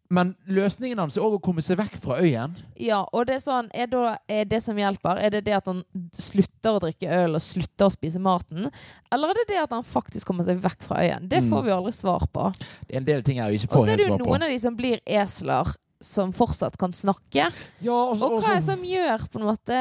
Men 0.09 0.37
løsningen 0.46 1.00
hans 1.02 1.16
er 1.18 1.24
òg 1.26 1.33
å 1.35 1.42
komme 1.42 1.62
seg 1.66 1.81
vekk 1.81 1.96
fra 1.98 2.20
øyen. 2.22 2.52
Ja, 2.79 3.00
og 3.11 3.26
det 3.26 3.40
er 3.40 3.42
sånn 3.42 3.66
Er, 3.74 3.88
da, 3.90 4.16
er 4.31 4.44
det 4.46 4.61
som 4.62 4.76
hjelper, 4.79 5.18
er 5.18 5.31
det 5.35 5.40
det 5.48 5.57
at 5.57 5.66
han 5.66 5.81
slutter 6.14 6.76
å 6.76 6.83
drikke 6.85 7.11
øl 7.24 7.35
og 7.35 7.42
slutter 7.42 7.88
å 7.88 7.90
spise 7.90 8.20
maten? 8.22 8.68
Eller 9.11 9.33
er 9.35 9.40
det 9.40 9.48
det 9.50 9.59
at 9.64 9.74
han 9.74 9.83
faktisk 9.83 10.29
kommer 10.31 10.46
seg 10.46 10.61
vekk 10.62 10.87
fra 10.87 11.00
øyen? 11.02 11.26
Det 11.29 11.42
Mm. 11.42 11.50
får 11.50 11.64
vi 11.64 11.70
aldri 11.74 11.92
svar 11.92 12.22
på. 12.33 12.52
Det 12.87 12.94
er 12.94 13.00
en 13.02 13.05
del 13.05 13.22
ting 13.26 13.37
jeg 13.38 13.59
ikke 13.66 13.74
Og 13.74 13.83
så 13.87 13.92
er 13.92 13.96
det 13.96 14.07
jo 14.07 14.14
svar 14.14 14.18
på. 14.22 14.31
noen 14.31 14.42
av 14.46 14.48
de 14.55 14.59
som 14.62 14.76
blir 14.76 15.00
esler, 15.07 15.74
som 16.00 16.32
fortsatt 16.37 16.76
kan 16.78 16.92
snakke. 16.92 17.48
Ja, 17.80 17.92
og, 17.96 18.20
Og 18.22 18.37
og 18.37 18.42
hva 18.42 18.54
er 18.56 18.61
det 18.61 18.66
som 18.68 18.82
gjør 18.85 19.26
på 19.32 19.40
en 19.40 19.46
måte 19.48 19.80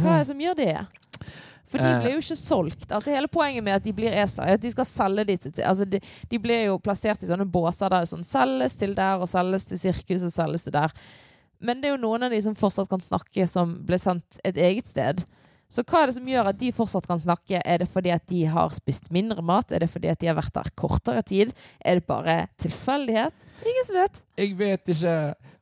Hva 0.00 0.14
er 0.14 0.18
det 0.22 0.26
som 0.30 0.40
gjør 0.40 0.56
det? 0.60 0.74
For 1.70 1.78
de 1.78 1.84
Eh. 1.86 2.00
blir 2.02 2.12
jo 2.16 2.18
ikke 2.24 2.36
solgt. 2.36 2.86
Altså 2.90 3.12
Hele 3.14 3.28
poenget 3.30 3.62
med 3.62 3.74
at 3.76 3.84
de 3.84 3.92
blir 3.94 4.10
ESA, 4.10 4.42
er 4.42 4.54
at 4.58 4.60
de 4.64 4.70
skal 4.72 4.84
selge 4.90 5.24
de 5.28 5.36
til 5.36 5.62
altså 5.62 5.84
de, 5.86 6.00
de 6.30 6.38
blir 6.42 6.64
jo 6.66 6.78
plassert 6.82 7.22
i 7.22 7.26
sånne 7.28 7.46
båser 7.46 7.88
der 7.92 8.00
det 8.02 8.08
sånn 8.10 8.24
selges 8.26 8.74
til 8.74 8.94
der 8.98 9.20
og 9.22 9.28
selges 9.30 9.64
til 9.68 9.78
sirkus 9.78 10.24
og 10.26 10.32
selges 10.34 10.64
til 10.66 10.72
der. 10.74 10.90
Men 11.60 11.80
det 11.80 11.90
er 11.90 11.94
jo 11.94 12.02
noen 12.02 12.22
av 12.26 12.30
de 12.32 12.40
som 12.42 12.54
fortsatt 12.56 12.88
kan 12.88 12.98
snakke, 13.04 13.46
som 13.46 13.76
ble 13.86 13.98
sendt 14.00 14.40
et 14.42 14.56
eget 14.56 14.86
sted. 14.88 15.22
Så 15.70 15.84
hva 15.86 16.02
er 16.02 16.10
det 16.10 16.16
som 16.16 16.26
gjør 16.26 16.48
at 16.50 16.58
de 16.58 16.72
fortsatt 16.74 17.06
kan 17.06 17.20
snakke? 17.22 17.60
Er 17.62 17.82
det 17.82 17.86
fordi 17.92 18.10
at 18.10 18.24
de 18.30 18.42
har 18.50 18.72
spist 18.74 19.06
mindre 19.14 19.42
mat? 19.46 19.70
Er 19.70 19.84
det 19.84 19.90
fordi 19.92 20.10
at 20.10 20.18
de 20.18 20.26
har 20.26 20.38
vært 20.38 20.54
der 20.56 20.72
kortere 20.74 21.22
tid? 21.26 21.52
Er 21.78 22.00
det 22.00 22.08
bare 22.10 22.40
tilfeldighet? 22.58 23.46
Ingen 23.62 23.86
som 23.86 24.00
vet. 24.00 24.18
Jeg 24.40 24.56
vet 24.58 24.90
ikke. 24.96 25.14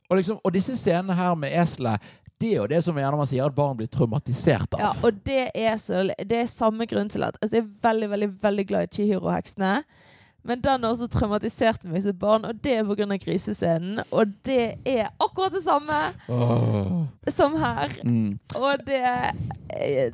Og, 0.09 0.17
liksom, 0.17 0.39
og 0.41 0.55
disse 0.55 0.73
scenene 0.81 1.13
her 1.13 1.35
med 1.37 1.53
eselet, 1.53 2.01
det 2.41 2.53
er 2.53 2.61
jo 2.61 2.67
det 2.71 2.79
som 2.85 2.97
gjerne 2.97 3.19
man 3.19 3.27
sier 3.29 3.45
at 3.45 3.55
barn 3.55 3.77
blir 3.77 3.89
traumatisert 3.91 4.73
av. 4.77 4.81
Ja, 4.81 4.91
og 5.03 5.21
det 5.27 5.49
er, 5.53 5.75
så, 5.77 6.05
det 6.17 6.37
er 6.39 6.49
samme 6.49 6.87
grunn 6.89 7.11
til 7.11 7.25
at 7.27 7.37
altså 7.43 7.59
Jeg 7.59 7.65
er 7.65 7.73
veldig, 7.83 8.09
veldig 8.13 8.29
veldig 8.41 8.65
glad 8.69 8.87
i 8.87 8.93
Chihiro-heksene. 8.95 9.73
Men 10.43 10.61
den 10.63 10.83
har 10.83 10.93
også 10.93 11.09
traumatisert 11.11 11.83
meg 11.89 12.03
som 12.03 12.15
barn, 12.19 12.45
og 12.47 12.61
det 12.63 12.77
er 12.79 12.87
pga. 12.87 13.17
grisescenen. 13.19 14.01
Og 14.11 14.31
det 14.45 14.79
er 14.85 15.09
akkurat 15.19 15.53
det 15.53 15.63
samme 15.63 15.99
oh. 16.27 17.05
som 17.27 17.57
her. 17.59 17.93
Mm. 18.03 18.39
Og 18.55 18.85
det, 18.87 19.01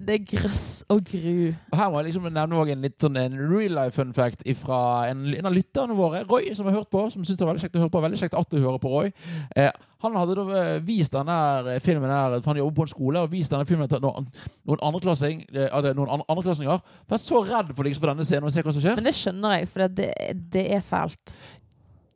det 0.02 0.18
er 0.18 0.26
grøss 0.32 0.86
og 0.90 1.04
gru. 1.12 1.54
Og 1.72 1.78
her 1.78 1.90
må 1.90 2.02
jeg 2.02 2.10
liksom 2.10 2.30
nevne 2.30 2.64
en 2.74 2.88
litt 2.88 2.98
sånn 3.02 3.20
en 3.22 3.38
real 3.40 3.78
life 3.78 3.96
fun 3.96 4.14
fact 4.14 4.44
fra 4.60 4.80
en, 5.12 5.28
en 5.36 5.50
av 5.50 5.56
lytterne 5.56 5.98
våre, 5.98 6.26
Roy, 6.30 6.50
som 6.58 6.70
har 6.70 6.80
hørt 6.80 6.92
på. 6.94 7.06
Som 7.14 7.26
syns 7.26 7.40
det 7.40 7.46
var 7.46 7.54
veldig 7.54 7.68
kjekt 7.68 7.78
å 7.78 7.86
høre 7.86 7.94
på. 7.94 8.06
Veldig 8.08 8.24
kjekt 8.24 8.40
at 8.40 8.52
du 8.52 8.60
hører 8.60 8.82
på, 8.82 8.92
Roy. 8.96 9.14
Eh, 9.56 9.72
han 10.06 10.16
hadde 10.22 10.36
da 10.38 10.46
eh, 10.62 10.80
vist 10.86 11.12
denne 11.16 11.80
filmen 11.84 12.10
her, 12.14 12.38
han 12.46 12.60
jobber 12.62 12.78
på 12.80 12.86
en 12.88 12.94
skole, 12.94 13.24
og 13.26 13.32
vist 13.34 13.52
denne 13.54 13.68
filmen 13.70 13.90
til 13.92 14.02
noen, 14.06 14.30
noen 14.70 14.84
andreklassinger. 14.86 15.60
andre- 15.72 16.80
Vært 17.10 17.26
så 17.26 17.42
redd 17.46 17.74
for, 17.76 17.84
liksom, 17.88 18.02
for 18.06 18.14
denne 18.14 18.26
scenen 18.28 18.48
og 18.50 18.54
se 18.56 18.64
hva 18.66 18.74
som 18.74 18.82
skjer. 18.86 18.96
Men 19.00 19.10
det 19.10 19.16
skjønner 19.18 19.60
jeg, 19.60 19.70
for 19.74 19.88
det, 20.02 20.10
det 20.56 20.66
er 20.78 20.84
fælt. 20.86 21.36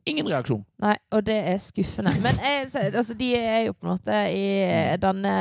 Ingen 0.08 0.28
reaksjon. 0.28 0.62
Nei, 0.80 0.94
og 1.12 1.24
det 1.26 1.36
er 1.50 1.58
skuffende. 1.60 2.12
Men 2.24 2.38
jeg, 2.40 2.68
altså, 2.88 3.14
de 3.18 3.28
er 3.36 3.66
jo 3.66 3.74
på 3.76 3.84
en 3.86 3.90
måte 3.92 4.20
i 4.32 4.46
denne 5.00 5.34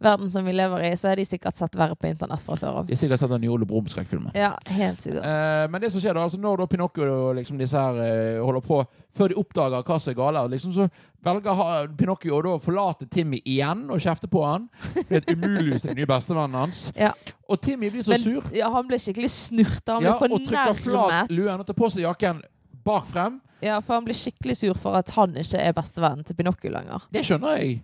verden 0.00 0.30
som 0.32 0.46
vi 0.46 0.54
lever 0.56 0.86
i, 0.88 0.92
så 0.96 1.10
er 1.10 1.20
de 1.20 1.26
sikkert 1.28 1.58
sett 1.60 1.76
verre 1.76 1.98
på 1.98 2.08
internett 2.08 2.44
fra 2.46 2.56
før 2.56 2.80
av. 2.80 2.88
De 2.88 2.96
har 2.96 3.00
sikkert 3.02 3.20
sett 3.22 3.32
den 3.34 3.44
nye 3.44 3.52
Ole 3.52 3.68
Brumm-skrekkfilmen. 3.68 4.32
Ja, 4.38 4.54
helt 4.72 5.02
sikkert. 5.02 5.24
Eh, 5.26 5.66
men 5.72 5.84
det 5.84 5.92
som 5.92 6.02
skjer 6.02 6.16
da, 6.16 6.24
altså 6.24 6.40
når 6.40 6.62
da 6.62 6.68
Pinocchio 6.70 7.08
og 7.10 7.34
liksom 7.40 7.60
disse 7.60 7.80
her 7.80 8.00
eh, 8.06 8.40
holder 8.40 8.64
på, 8.64 8.80
før 9.16 9.32
de 9.32 9.38
oppdager 9.42 9.84
hva 9.84 9.98
som 10.00 10.12
er 10.12 10.18
gale, 10.20 10.46
liksom 10.54 10.72
så 10.76 10.86
velger 11.26 11.92
Pinocchio 11.98 12.40
å 12.54 12.56
forlate 12.62 13.08
Timmy 13.12 13.42
igjen 13.44 13.84
og 13.90 14.00
kjefte 14.00 14.30
på 14.30 14.46
han. 14.46 14.70
Det 15.10 15.20
er 15.20 15.36
umulig 15.36 15.74
hvis 15.74 15.84
det 15.84 15.92
er 15.92 16.00
nye 16.00 16.08
bestevennen 16.08 16.56
hans. 16.56 16.86
Ja. 16.96 17.12
Og 17.50 17.60
Timmy 17.60 17.90
blir 17.92 18.06
så 18.06 18.14
Men 18.14 18.24
sur 18.24 18.48
ja, 18.54 18.70
han 18.72 18.88
blir 18.88 19.02
skikkelig 19.02 19.30
snurta. 19.34 19.98
Han 19.98 20.06
blir 20.06 20.10
ja, 20.14 20.16
og 20.16 20.48
trykker 20.48 20.82
flat 20.86 21.32
luen 21.34 21.60
og 21.60 21.68
tar 21.68 21.76
på 21.76 21.92
seg 21.92 22.06
jakken 22.06 22.42
bak 22.86 23.08
frem. 23.10 23.40
Ja, 23.62 23.80
for 23.84 23.98
han 23.98 24.06
blir 24.06 24.16
skikkelig 24.16 24.56
sur 24.56 24.76
for 24.78 24.96
at 25.00 25.10
han 25.16 25.36
ikke 25.36 25.60
er 25.60 25.76
bestevennen 25.76 26.24
til 26.24 26.36
Pinocchio 26.38 26.72
lenger. 26.72 27.06
Det 27.12 27.24
skjønner 27.26 27.58
jeg. 27.60 27.80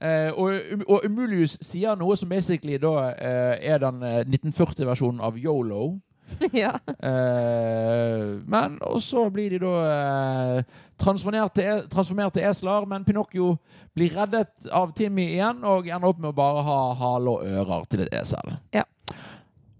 Eh, 0.00 0.28
og, 0.36 0.82
og 0.92 1.06
Umulius 1.08 1.56
sier 1.64 1.96
noe 1.96 2.16
som 2.20 2.28
basically 2.28 2.76
da 2.80 2.92
eh, 3.16 3.54
er 3.72 3.80
den 3.80 4.02
eh, 4.04 4.24
1940-versjonen 4.28 5.22
av 5.24 5.38
Yolo. 5.40 5.94
ja. 6.52 6.72
Eh, 6.98 8.42
men 8.44 8.76
Og 8.82 8.98
så 9.02 9.22
blir 9.32 9.54
de 9.54 9.60
da 9.62 9.74
eh, 9.86 10.64
transformert, 11.00 11.54
til, 11.56 11.86
transformert 11.92 12.34
til 12.36 12.44
esler, 12.48 12.84
men 12.90 13.06
Pinocchio 13.06 13.54
blir 13.96 14.12
reddet 14.18 14.68
av 14.74 14.92
Timmy 14.96 15.30
igjen 15.36 15.64
og 15.64 15.88
ender 15.88 16.10
opp 16.10 16.20
med 16.20 16.34
å 16.34 16.36
bare 16.36 16.66
ha 16.66 16.80
hale 17.00 17.36
og 17.38 17.46
ører 17.46 17.88
til 17.88 18.04
et 18.04 18.12
esel. 18.20 18.56
Ja. 18.76 18.84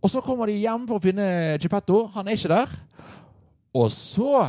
Og 0.01 0.13
så 0.13 0.23
kommer 0.25 0.49
de 0.49 0.57
hjem 0.61 0.87
for 0.89 1.01
å 1.01 1.03
finne 1.03 1.27
Geppetto. 1.61 2.07
Han 2.15 2.29
er 2.29 2.39
ikke 2.39 2.53
der. 2.55 2.77
Og 3.77 3.91
så 3.93 4.47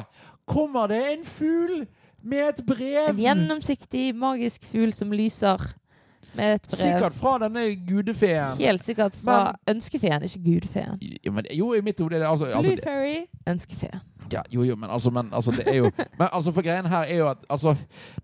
kommer 0.48 0.88
det 0.92 1.02
en 1.14 1.26
fugl 1.28 1.84
med 2.28 2.46
et 2.50 2.64
brev. 2.68 3.12
En 3.14 3.20
gjennomsiktig, 3.22 4.10
magisk 4.16 4.66
fugl 4.68 4.94
som 4.96 5.12
lyser 5.14 5.62
med 6.38 6.58
et 6.58 6.68
brev. 6.68 6.80
Sikkert 6.82 7.16
fra 7.18 7.38
denne 7.46 7.64
gudefeen. 7.88 8.58
Helt 8.60 8.84
sikkert 8.86 9.16
fra 9.22 9.40
ønskefeen, 9.70 10.24
ikke 10.28 10.44
gudefeen. 10.46 11.00
Jo, 11.24 11.32
men, 11.36 11.48
jo, 11.56 11.72
i 11.78 11.82
mitt 11.86 12.00
hode 12.04 12.18
er 12.18 12.26
det 12.26 12.30
altså, 12.30 12.50
altså 12.52 12.74
Blue 12.76 12.84
fairy, 12.84 13.26
ønskefeen. 13.48 14.02
ja, 14.32 14.42
Jo, 14.52 14.64
jo, 14.68 14.76
men 14.76 14.90
altså, 14.90 15.10
men, 15.16 15.30
altså 15.34 15.52
det 15.56 15.68
er 15.72 15.78
jo 15.78 15.92
Men 16.20 16.28
altså, 16.32 16.52
for 16.52 16.62
greien 16.62 16.86
her 16.86 17.08
er 17.08 17.18
jo 17.22 17.30
at 17.30 17.46
altså, 17.50 17.76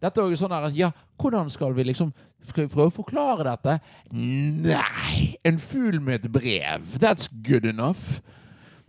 Dette 0.01 0.21
er 0.21 0.33
jo 0.33 0.39
sånn 0.41 0.51
her 0.51 0.67
at 0.67 0.75
Ja, 0.77 0.89
hvordan 1.21 1.49
skal 1.49 1.71
vi 1.77 1.85
liksom 1.87 2.11
Skal 2.49 2.65
vi 2.65 2.73
prøve 2.73 2.91
å 2.91 2.95
forklare 2.97 3.45
dette? 3.47 3.77
Nei! 4.11 5.37
En 5.47 5.59
fugl 5.63 6.01
med 6.03 6.25
et 6.25 6.31
brev. 6.31 6.97
That's 6.99 7.29
good 7.47 7.63
enough. 7.65 8.19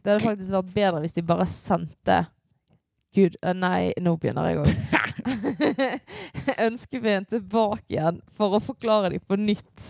Det 0.02 0.10
hadde 0.16 0.24
faktisk 0.26 0.52
vært 0.56 0.72
bedre 0.74 1.00
hvis 1.04 1.14
de 1.16 1.22
bare 1.22 1.46
sendte 1.48 2.24
Gud 3.14 3.36
eh, 3.42 3.54
Nei, 3.54 3.92
nå 4.02 4.16
begynner 4.20 4.50
jeg 4.50 4.58
òg. 4.64 4.70
Ønskefeen 6.66 7.26
tilbake 7.30 7.84
igjen 7.94 8.20
for 8.36 8.56
å 8.56 8.62
forklare 8.62 9.12
dem 9.14 9.22
på 9.26 9.38
nytt. 9.40 9.84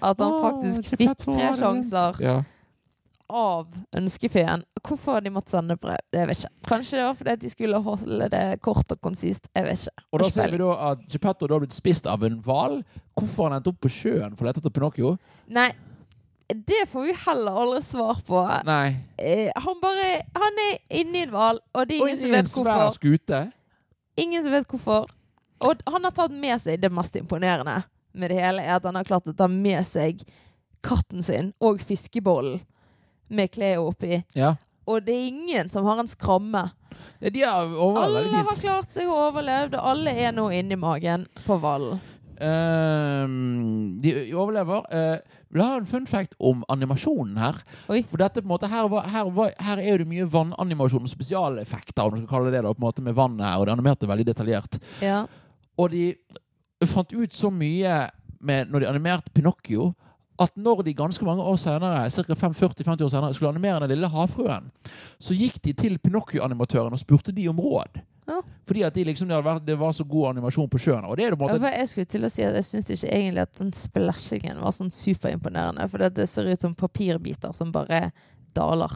At 0.00 0.20
han 0.20 0.32
Åh, 0.32 0.42
faktisk 0.44 0.96
fikk 0.98 1.16
tre 1.24 1.52
sjanser 1.58 2.18
Ja. 2.22 2.36
av 3.32 3.68
ønskefeen. 3.96 4.64
Hvorfor 4.84 5.22
de 5.24 5.30
måtte 5.32 5.54
sende 5.54 5.76
brev, 5.80 5.96
det 6.12 6.26
vet 6.28 6.42
ikke. 6.42 6.50
Kanskje 6.68 6.98
det 6.98 7.06
var 7.06 7.14
fordi 7.16 7.36
de 7.46 7.52
skulle 7.52 7.80
holde 7.86 8.28
det 8.34 8.42
kort 8.60 8.92
og 8.92 9.00
konsist. 9.00 9.48
Jeg 9.56 9.64
vet 9.64 9.86
ikke. 9.86 10.04
Og 10.12 10.20
da 10.20 10.28
ser 10.34 10.52
vi 10.52 10.60
da 10.60 10.72
at 10.90 11.06
Geppetto 11.08 11.48
har 11.48 11.62
blitt 11.64 11.76
spist 11.76 12.06
av 12.10 12.22
en 12.28 12.36
hval. 12.44 12.82
Hvorfor 13.16 13.46
har 13.46 13.50
han 13.54 13.60
endt 13.62 13.72
opp 13.72 13.80
på 13.86 13.92
sjøen 13.92 14.36
for 14.36 14.44
å 14.44 14.50
lete 14.50 14.60
etter 14.60 14.74
Pinocchio? 14.76 15.14
Nei, 15.48 15.70
det 16.54 16.86
får 16.90 17.02
vi 17.06 17.14
heller 17.26 17.58
aldri 17.62 17.82
svar 17.82 18.20
på. 18.26 18.42
Nei. 18.64 18.96
Eh, 19.18 19.50
han 19.54 19.80
bare 19.82 20.22
Han 20.34 20.60
er 20.68 20.78
inni 21.00 21.22
en 21.26 21.30
hval, 21.30 21.60
og 21.74 21.88
det 21.88 21.96
er 21.96 22.06
ingen 22.06 22.18
som 22.18 22.26
en 22.32 22.36
vet 22.38 22.50
svær 22.50 22.64
hvorfor. 22.64 22.94
skute. 22.98 23.42
Ingen 24.16 24.44
som 24.44 24.52
vet 24.52 24.68
hvorfor. 24.68 25.10
Og 25.62 25.82
han 25.86 26.04
har 26.04 26.14
tatt 26.16 26.34
med 26.34 26.58
seg 26.60 26.80
det 26.82 26.90
mest 26.92 27.16
imponerende 27.16 27.82
med 28.12 28.30
det 28.30 28.40
hele, 28.42 28.62
er 28.62 28.76
at 28.76 28.84
han 28.84 28.98
har 28.98 29.06
klart 29.08 29.30
å 29.30 29.36
ta 29.36 29.46
med 29.48 29.86
seg 29.86 30.20
katten 30.82 31.22
sin 31.22 31.52
og 31.62 31.80
fiskebollen 31.80 32.60
med 33.32 33.52
Cleo 33.54 33.86
oppi. 33.92 34.18
Ja. 34.36 34.56
Og 34.84 35.04
det 35.06 35.14
er 35.14 35.28
ingen 35.30 35.70
som 35.70 35.86
har 35.86 36.02
en 36.02 36.10
skramme. 36.10 36.66
Ja, 37.22 37.30
De 37.30 37.42
har 37.42 37.70
overlevd 37.70 38.26
Alle 38.26 38.42
har 38.48 38.58
klart 38.60 38.90
seg 38.90 39.06
og 39.08 39.28
overlevd, 39.30 39.76
og 39.78 39.86
alle 39.94 40.10
er 40.10 40.34
nå 40.34 40.48
inni 40.52 40.76
magen 40.76 41.24
på 41.46 41.56
hvalen. 41.62 42.00
Ehm, 42.42 44.00
de 44.02 44.12
overlever. 44.34 44.82
Uh, 44.90 45.18
vil 45.52 45.62
har 45.62 45.74
ha 45.74 45.80
en 45.82 45.88
fun 45.88 46.06
fact 46.08 46.34
om 46.40 46.62
animasjonen 46.72 47.36
her? 47.40 47.58
Oi. 47.92 48.02
For 48.10 48.20
dette 48.22 48.40
på 48.40 48.46
en 48.46 48.52
måte, 48.54 48.70
her, 48.72 48.88
var, 48.88 49.08
her, 49.12 49.28
var, 49.36 49.52
her 49.60 49.82
er 49.82 50.00
det 50.00 50.08
mye 50.08 50.28
vannanimasjon 50.32 51.04
og 51.04 51.12
spesialeffekter, 51.12 52.06
om 52.06 52.16
du 52.16 52.22
skal 52.22 52.30
kalle 52.30 52.50
det 52.50 52.58
det, 52.58 52.64
da, 52.66 52.72
på 52.72 52.80
en 52.80 52.88
måte 52.88 53.04
med 53.04 53.16
vannet 53.18 53.44
her, 53.46 53.60
og 53.60 53.68
de 53.68 53.74
animerte 53.76 54.08
veldig 54.08 54.26
detaljert. 54.30 54.78
Ja. 55.04 55.24
Og 55.76 55.92
de 55.92 56.06
fant 56.88 57.12
ut 57.12 57.36
så 57.36 57.50
mye 57.52 57.98
med, 58.40 58.72
når 58.72 58.82
de 58.84 58.88
animerte 58.90 59.34
Pinocchio, 59.34 59.92
at 60.40 60.56
når 60.56 60.82
de 60.86 60.94
ganske 60.96 61.24
mange 61.24 61.44
år 61.44 61.58
senere, 61.60 62.08
ca. 62.10 62.34
40-50 62.34 63.04
år 63.04 63.12
senere, 63.12 63.34
skulle 63.34 63.52
animere 63.52 63.84
Den 63.84 63.92
lille 63.94 64.08
havfruen, 64.08 64.70
så 65.20 65.36
gikk 65.36 65.60
de 65.62 65.76
til 65.76 65.98
Pinocchio-animatøren 66.02 66.96
og 66.96 67.02
spurte 67.02 67.34
de 67.36 67.48
om 67.52 67.60
råd. 67.60 68.00
Ja. 68.28 68.38
Fordi 68.68 68.82
at 68.86 68.94
de 68.94 69.04
liksom, 69.08 69.28
det, 69.28 69.38
vært, 69.44 69.64
det 69.66 69.74
var 69.80 69.94
så 69.96 70.04
god 70.06 70.28
animasjon 70.32 70.68
på 70.70 70.78
sjøen. 70.78 71.06
Og 71.08 71.16
det 71.18 71.26
er 71.26 71.34
det 71.34 71.38
på 71.40 71.48
en 71.48 71.54
måte 71.56 71.70
Ja, 71.72 71.78
jeg 71.82 71.90
skulle 71.90 72.10
til 72.14 72.26
å 72.28 72.30
si 72.32 72.44
at 72.46 72.58
jeg 72.60 72.68
syns 72.68 72.90
ikke 72.94 73.10
egentlig 73.10 73.46
at 73.48 73.54
den 73.58 73.72
splashingen 73.74 74.60
var 74.62 74.74
sånn 74.76 74.92
superimponerende. 74.94 75.88
For 75.90 76.06
det 76.06 76.28
ser 76.30 76.50
ut 76.52 76.62
som 76.62 76.76
papirbiter 76.78 77.56
som 77.56 77.72
bare 77.74 78.12
daler. 78.54 78.94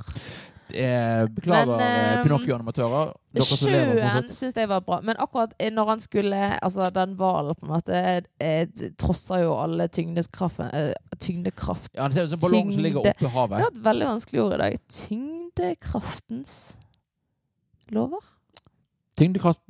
Eh, 0.66 1.26
beklager, 1.30 1.80
eh, 1.80 2.18
eh, 2.18 2.22
Pinocchio-animatører. 2.24 3.12
Sjøen 3.46 4.28
syns 4.34 4.56
jeg 4.58 4.68
var 4.70 4.82
bra. 4.86 4.98
Men 5.06 5.18
akkurat 5.22 5.52
når 5.72 5.90
han 5.92 6.00
skulle 6.02 6.40
Altså, 6.58 6.88
den 6.90 7.14
hvalen 7.18 7.54
på 7.54 7.66
en 7.68 7.72
måte 7.74 8.00
eh, 8.42 8.66
trosser 8.98 9.44
jo 9.44 9.54
alle 9.54 9.86
tyngdekraft, 9.88 10.60
eh, 10.66 10.92
tyngdekraft. 11.22 11.92
Ja, 11.94 12.08
det 12.08 12.14
ser 12.18 12.24
ut 12.24 12.34
som 12.34 12.40
en 12.40 12.46
ballong 12.46 12.72
som 12.72 12.82
ligger 12.82 13.02
oppe 13.04 13.14
i 13.14 13.26
Jeg 13.26 13.30
har 13.30 13.48
havet. 13.48 13.66
et 13.68 13.84
veldig 13.84 14.06
vanskelig 14.10 14.42
ord 14.42 14.54
i 14.54 14.62
dag. 14.64 14.78
Tyngdekraftens 15.00 16.76
lover? 17.94 18.35
Tyngdekraft 19.16 19.60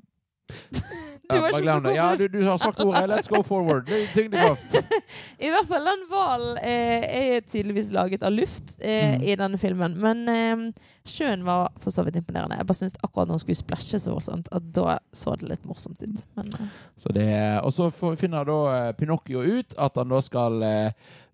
Du 1.27 1.41
var 1.43 1.49
ikke 1.59 1.73
så. 1.83 1.91
Ja, 1.91 2.05
du, 2.15 2.29
du 2.31 2.37
har 2.47 2.59
sagt 2.63 2.79
ordet. 2.85 3.01
Let's 3.11 3.27
go 3.27 3.41
forward. 3.43 3.89
Tyngdekraft. 4.15 4.77
I 5.43 5.49
hvert 5.51 5.67
fall 5.67 5.89
den 5.89 6.05
hvalen 6.07 6.61
eh, 6.63 7.07
er 7.17 7.41
tydeligvis 7.43 7.89
laget 7.91 8.23
av 8.23 8.31
luft 8.31 8.77
eh, 8.79 9.17
Mm. 9.17 9.25
i 9.27 9.35
denne 9.41 9.59
filmen. 9.59 9.97
Men 9.99 10.21
eh, 10.31 10.63
sjøen 11.11 11.43
var 11.43 11.73
for 11.83 11.91
så 11.91 12.05
vidt 12.07 12.21
imponerende. 12.21 12.61
Jeg 12.61 12.69
bare 12.69 12.79
syns 12.79 12.95
akkurat 13.03 13.27
når 13.27 13.41
hun 13.41 13.43
skulle 13.43 13.59
splæsje 13.59 13.99
så 14.05 14.15
voldsomt, 14.15 14.47
at 14.55 14.69
da 14.77 15.01
så 15.19 15.35
det 15.41 15.51
litt 15.51 15.67
morsomt 15.67 15.99
ut. 16.07 16.23
Men 16.39 16.53
eh, 16.61 16.71
Så 17.03 17.11
det, 17.19 17.27
og 17.67 17.75
så 17.75 17.91
finner 18.23 18.47
da 18.47 18.59
eh, 18.77 18.93
Pinocchio 19.01 19.43
ut 19.43 19.75
at 19.83 19.99
han 19.99 20.15
da 20.15 20.21
skal 20.23 20.63
eh, 20.63 20.93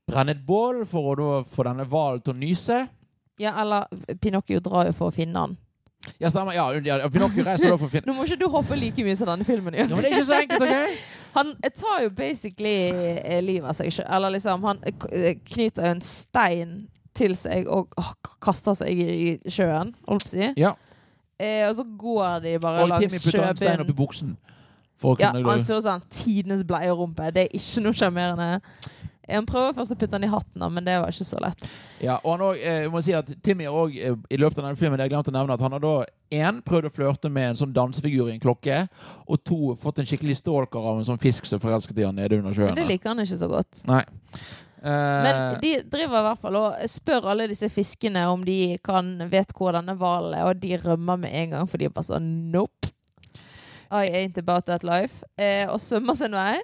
brenne 0.09 0.33
et 0.39 0.41
bål 0.49 0.87
for 0.89 1.13
å 1.13 1.19
da 1.21 1.43
få 1.53 1.69
denne 1.69 1.85
hvalen 1.93 2.25
til 2.25 2.33
å 2.33 2.41
nyse. 2.41 2.81
ja, 3.45 3.53
eller 3.61 3.93
Pinocchio 4.25 4.65
drar 4.65 4.89
jo 4.89 4.97
for 4.97 5.13
å 5.13 5.17
finne 5.21 5.37
han. 5.45 5.59
Ja, 6.21 6.31
stemmer. 6.31 6.53
Ja, 6.53 6.67
ja, 6.73 7.09
Pinocchio 7.09 7.45
reiser 7.47 7.71
da 7.71 7.79
for 7.79 7.87
å 7.87 8.01
Nå 8.07 8.15
må 8.17 8.27
ikke 8.27 8.39
du 8.41 8.49
hoppe 8.51 8.79
like 8.79 9.05
mye 9.07 9.17
som 9.19 9.29
denne 9.31 9.47
filmen 9.47 9.75
Ja, 9.77 9.85
gjør. 9.87 9.95
men 9.95 10.05
det 10.05 10.11
er 10.11 10.17
ikke 10.17 10.31
så 10.31 10.39
enkelt, 10.41 10.65
OK? 10.67 11.05
Han 11.37 11.53
tar 11.79 12.03
jo 12.05 12.11
basically 12.17 12.75
eh, 12.93 13.39
livet 13.41 13.71
av 13.71 13.77
seg 13.79 13.93
sjøl. 13.95 14.05
Eller 14.13 14.35
liksom, 14.35 14.67
han 14.69 14.83
eh, 14.85 15.07
eh, 15.17 15.39
knyter 15.49 15.87
en 15.89 16.03
stein 16.05 16.75
til 17.17 17.33
seg 17.41 17.69
og 17.73 17.95
kaster 18.45 18.77
seg 18.77 19.01
i 19.01 19.31
sjøen, 19.49 19.95
holdt 20.09 20.27
på 20.27 20.29
å 20.29 20.35
si. 20.35 20.51
Ja. 20.61 20.75
Eh, 21.41 21.65
og 21.71 21.79
så 21.79 21.87
går 21.87 22.43
de 22.45 22.53
bare 22.61 22.85
Og 22.85 22.93
langs 22.93 23.07
Timmy 23.07 23.23
putter 23.25 23.47
en 23.49 23.57
stein 23.63 23.85
oppi 23.85 23.95
i 23.95 23.99
buksen. 24.03 24.35
Ja, 25.19 25.33
han 25.35 25.65
ser 25.65 25.81
ut 25.81 25.87
som 25.87 26.05
tidenes 26.13 26.63
bleierumpe. 26.69 27.33
Det 27.35 27.47
er 27.49 27.57
ikke 27.59 27.83
noe 27.87 27.97
sjarmerende. 27.97 28.61
Han 29.29 29.47
prøver 29.47 29.75
først 29.77 29.95
å 29.95 29.97
putte 29.99 30.17
den 30.17 30.25
i 30.27 30.31
hatten, 30.33 30.65
men 30.75 30.85
det 30.85 30.97
var 31.01 31.13
ikke 31.15 31.27
så 31.29 31.39
lett. 31.43 31.67
Ja, 32.03 32.17
og 32.25 32.33
han 32.35 32.41
også, 32.49 32.63
eh, 32.63 32.81
jeg 32.83 32.91
må 32.91 33.03
si 33.07 33.13
at 33.15 33.31
Timmy 33.43 33.65
har 33.69 33.77
også, 33.79 34.01
eh, 34.03 34.17
i 34.35 34.41
løpet 34.41 34.59
av 34.59 34.65
denne 34.67 34.81
filmen, 34.81 34.99
jeg 34.99 35.13
glemte 35.13 35.31
å 35.31 35.37
nevne, 35.37 35.55
at 35.55 35.61
han 35.61 35.73
har 35.77 35.81
da 35.85 35.95
en, 36.33 36.63
prøvd 36.63 36.89
å 36.89 36.93
flørte 36.97 37.31
med 37.31 37.51
en 37.51 37.61
sånn 37.61 37.73
dansefigur 37.77 38.29
i 38.29 38.35
en 38.35 38.43
klokke, 38.43 38.89
og 39.29 39.45
to, 39.45 39.77
fått 39.77 40.01
en 40.03 40.07
skikkelig 40.11 40.41
stalker 40.41 40.79
av 40.81 40.99
en 40.99 41.05
sånn 41.07 41.21
fisk 41.23 41.47
som 41.47 41.63
forelsket 41.63 41.99
i 42.03 42.05
han 42.09 42.17
nede 42.19 42.41
under 42.41 42.53
sjøen. 42.53 42.75
Men 42.75 42.83
det 42.83 42.89
liker 42.91 43.13
han 43.15 43.23
ikke 43.23 43.39
så 43.39 43.49
godt. 43.53 43.85
Nei. 43.87 44.03
Eh, 44.83 45.23
Men 45.23 45.61
de 45.63 45.77
driver 45.87 46.19
i 46.19 46.27
hvert 46.27 46.41
fall 46.43 46.57
og 46.59 46.75
spør 46.91 47.29
alle 47.31 47.47
disse 47.47 47.69
fiskene 47.71 48.25
om 48.27 48.43
de 48.45 48.79
kan 48.83 49.13
vet 49.31 49.53
hvor 49.55 49.77
denne 49.77 49.95
hvalen 49.95 50.35
er, 50.35 50.49
og 50.51 50.59
de 50.59 50.75
rømmer 50.83 51.21
med 51.23 51.31
en 51.33 51.51
gang, 51.51 51.69
for 51.71 51.79
de 51.79 51.87
er 51.87 51.95
bare 51.95 52.11
sånn 52.11 52.51
nope. 52.51 52.91
I 53.93 54.09
ain't 54.11 54.39
about 54.39 54.67
that 54.67 54.83
life. 54.83 55.23
Eh, 55.39 55.67
og 55.69 55.79
svømmer 55.79 56.17
sin 56.17 56.33
vei. 56.33 56.59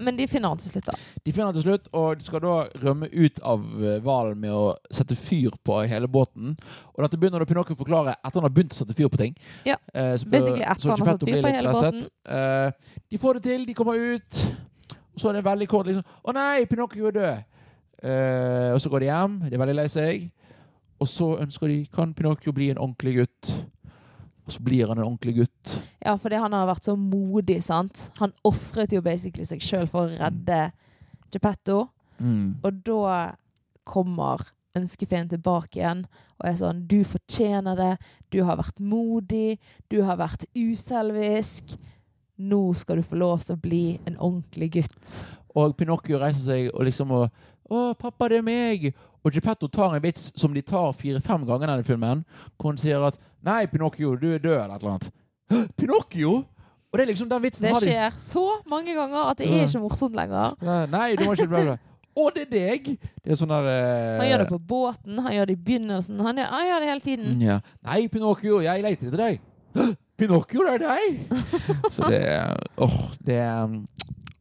Men 0.00 0.16
de 0.16 0.26
finner 0.30 0.48
han 0.52 0.58
til 0.58 0.70
slutt, 0.70 0.86
da. 0.86 0.92
De 1.24 1.32
finner 1.32 1.46
han 1.50 1.54
til 1.58 1.64
slutt, 1.66 1.88
og 1.92 2.18
de 2.18 2.24
skal 2.24 2.40
da 2.44 2.54
rømme 2.84 3.08
ut 3.12 3.40
av 3.42 3.64
eh, 3.82 3.98
hvalen 4.04 4.38
med 4.40 4.50
å 4.54 4.64
sette 4.94 5.16
fyr 5.18 5.50
på 5.64 5.80
hele 5.88 6.08
båten. 6.08 6.56
Og 6.94 7.02
dette 7.04 7.18
begynner 7.20 7.38
da 7.42 7.48
Pinocchio 7.50 7.74
å 7.76 7.80
forklare 7.82 8.14
etter 8.18 8.40
han 8.40 8.46
har 8.48 8.54
begynt 8.54 8.72
å 8.76 8.80
sette 8.82 8.94
fyr 8.98 9.08
på 9.12 9.18
ting. 9.20 9.36
Ja, 9.66 9.76
Eh, 9.94 10.14
så- 10.16 10.28
Basically 10.30 10.62
etter 10.62 10.90
han 10.90 10.98
har 10.98 11.06
satt 11.16 11.24
fyr 11.28 11.42
på 11.42 11.52
hele 11.52 11.72
båten. 11.72 12.08
Eh, 12.28 12.70
de 13.10 13.18
får 13.18 13.34
det 13.34 13.42
til, 13.42 13.64
de 13.66 13.74
kommer 13.74 13.94
ut. 14.14 14.42
Og 15.14 15.20
så 15.20 15.28
er 15.30 15.32
det 15.40 15.44
veldig 15.44 15.66
kort 15.68 15.86
liksom 15.86 16.04
Å 16.24 16.34
nei, 16.34 16.64
Pinocchio 16.66 17.06
er 17.08 17.12
død! 17.12 17.44
Eh, 18.04 18.72
og 18.74 18.80
så 18.80 18.88
går 18.90 19.00
de 19.00 19.06
hjem. 19.10 19.38
De 19.50 19.54
er 19.56 19.58
veldig 19.64 19.74
lei 19.74 19.86
seg. 19.90 20.30
Og 21.00 21.08
så 21.10 21.32
ønsker 21.42 21.66
de 21.70 21.86
Kan 21.94 22.12
Pinocchio 22.14 22.52
bli 22.52 22.70
en 22.70 22.78
ordentlig 22.78 23.16
gutt? 23.16 23.50
Og 24.48 24.54
så 24.54 24.62
blir 24.64 24.88
han 24.88 24.96
en 24.96 25.04
ordentlig 25.04 25.34
gutt. 25.42 25.74
Ja, 26.00 26.14
fordi 26.16 26.38
han 26.40 26.54
har 26.56 26.68
vært 26.70 26.86
så 26.88 26.94
modig, 26.96 27.58
sant. 27.66 28.06
Han 28.16 28.32
ofret 28.48 28.94
jo 28.96 29.02
basically 29.04 29.44
seg 29.44 29.60
sjøl 29.60 29.88
for 29.90 30.08
å 30.08 30.20
redde 30.22 30.70
Geppetto. 31.28 31.82
Mm. 32.16 32.56
Og 32.64 32.78
da 32.86 33.10
kommer 33.88 34.46
ønskefeen 34.78 35.28
tilbake 35.28 35.80
igjen 35.80 36.06
og 36.38 36.46
er 36.48 36.56
sånn 36.60 36.80
Du 36.88 37.02
fortjener 37.04 37.76
det. 37.76 37.92
Du 38.32 38.40
har 38.46 38.56
vært 38.60 38.80
modig. 38.80 39.58
Du 39.92 40.00
har 40.08 40.16
vært 40.20 40.46
uselvisk. 40.56 41.76
Nå 42.38 42.62
skal 42.78 43.02
du 43.02 43.08
få 43.10 43.18
lov 43.20 43.44
til 43.44 43.58
å 43.58 43.60
bli 43.60 43.84
en 44.06 44.16
ordentlig 44.16 44.70
gutt. 44.78 45.14
Og 45.58 45.76
Pinocchio 45.76 46.20
reiser 46.22 46.44
seg 46.44 46.72
og 46.72 46.86
liksom 46.88 47.12
og, 47.18 47.28
'Å, 47.70 47.94
pappa, 47.98 48.28
det 48.28 48.38
er 48.38 48.42
meg!' 48.42 48.92
Og 49.24 49.32
Geppetto 49.34 49.68
tar 49.68 49.94
en 49.96 50.02
vits 50.02 50.30
som 50.36 50.54
de 50.54 50.62
tar 50.62 50.92
fire-fem 50.96 51.44
ganger 51.46 51.64
i 51.68 51.70
denne 51.72 51.84
filmen, 51.84 52.24
hvor 52.56 52.70
han 52.72 52.78
sier 52.78 53.02
at 53.06 53.18
'Nei, 53.44 53.66
Pinocchio, 53.66 54.16
du 54.16 54.30
er 54.34 54.38
død', 54.38 54.64
eller 54.64 54.74
et 54.74 54.82
eller 54.82 54.90
annet. 54.94 55.10
«Hæ? 55.50 55.66
Pinocchio? 55.76 56.44
Og 56.88 56.96
det 56.96 57.02
er 57.02 57.06
liksom 57.12 57.28
den 57.28 57.42
vitsen 57.42 57.66
Det 57.66 57.72
har 57.74 57.80
de. 57.80 57.86
skjer 57.86 58.12
så 58.16 58.46
mange 58.66 58.94
ganger 58.96 59.28
at 59.30 59.38
det 59.38 59.46
er 59.50 59.66
ikke 59.66 59.80
morsomt 59.82 60.14
lenger. 60.16 60.54
Nei, 60.88 61.16
du 61.16 61.24
må 61.26 61.34
ikke 61.36 61.48
bli. 61.48 61.76
Å, 62.18 62.30
det 62.34 62.42
er 62.46 62.50
deg! 62.50 62.86
Det 63.22 63.30
er 63.30 63.36
sånn 63.38 63.52
der 63.52 63.66
eh, 63.68 64.16
Han 64.18 64.26
gjør 64.26 64.38
det 64.42 64.48
på 64.48 64.58
båten, 64.58 65.18
han 65.22 65.32
gjør 65.36 65.44
det 65.46 65.54
i 65.54 65.60
begynnelsen. 65.68 66.18
Han 66.24 66.40
gjør, 66.40 66.46
han 66.50 66.66
gjør 66.66 66.80
det 66.80 66.88
hele 66.88 67.00
tiden. 67.04 67.42
Ja. 67.44 67.60
Nei, 67.86 68.08
Pinocchio, 68.08 68.62
jeg 68.64 68.82
leter 68.82 69.06
etter 69.12 69.20
deg. 69.20 69.40
«Hæ? 69.76 69.86
Pinocchio, 70.18 70.64
det 70.64 70.72
er 70.74 70.82
deg! 70.82 71.20
Så 71.94 72.08
det 72.10 72.24
Åh, 72.78 72.96
det 73.22 73.38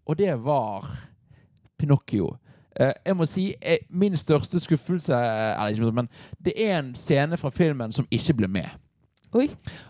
Og 0.07 0.17
det 0.17 0.33
var 0.41 0.87
Pinocchio. 1.77 2.31
Eh, 2.79 2.93
jeg 3.05 3.17
må 3.17 3.25
si 3.25 3.47
eh, 3.61 3.81
min 3.89 4.17
største 4.17 4.59
skuffelse 4.61 5.13
Eller 5.13 5.73
ikke, 5.73 5.91
men 5.91 6.09
det 6.45 6.53
er 6.61 6.79
en 6.79 6.95
scene 6.95 7.37
fra 7.37 7.49
filmen 7.49 7.91
som 7.91 8.05
ikke 8.11 8.33
ble 8.37 8.47
med. 8.47 8.69
Oi. 9.33 9.49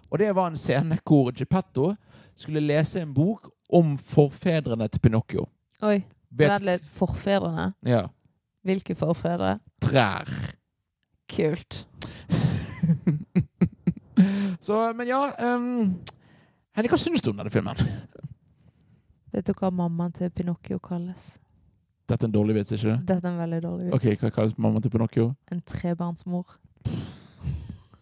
Og 0.09 0.19
det 0.19 0.35
var 0.35 0.47
en 0.47 0.57
scene 0.57 0.97
hvor 1.03 1.31
Geppetto 1.35 1.93
skulle 2.35 2.63
lese 2.63 3.01
en 3.01 3.13
bok 3.13 3.49
om 3.73 3.97
forfedrene 3.97 4.87
til 4.87 4.99
Pinocchio. 4.99 5.45
Oi. 5.81 6.03
Vet, 6.31 6.61
litt. 6.61 6.83
Forfedrene? 6.91 7.73
ja. 7.85 8.07
Hvilke 8.67 8.95
forfedre? 8.99 9.59
Trær. 9.81 10.27
Kult. 11.31 11.87
Så, 14.65 14.93
men 14.93 15.07
ja 15.07 15.21
um, 15.55 15.93
Henning, 16.75 16.91
hva 16.91 16.99
syns 16.99 17.23
du 17.23 17.29
om 17.31 17.37
denne 17.39 17.53
filmen? 17.53 17.79
Vet 19.31 19.47
du 19.47 19.53
hva 19.55 19.69
mammaen 19.71 20.11
til 20.17 20.33
Pinocchio 20.35 20.81
kalles? 20.83 21.37
Dette 22.07 22.23
er 22.23 22.29
en 22.29 22.35
dårlig 22.37 22.55
vits, 22.55 22.71
ikke 22.71 22.87
det? 22.87 22.99
Dette 23.09 23.27
er 23.27 23.33
en 23.33 23.41
veldig 23.41 23.57
dårlig 23.65 23.89
vits. 23.89 23.95
Ok, 23.97 24.21
Hva 24.21 24.29
kalles 24.31 24.53
mammaen 24.55 24.83
til 24.83 24.93
Pinocchio? 24.93 25.25
En 25.51 25.59
trebarnsmor. 25.67 26.55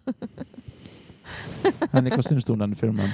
Henrik, 1.95 2.13
hva 2.13 2.25
syns 2.27 2.45
du 2.45 2.53
om 2.53 2.61
denne 2.61 2.77
filmen? 2.77 3.09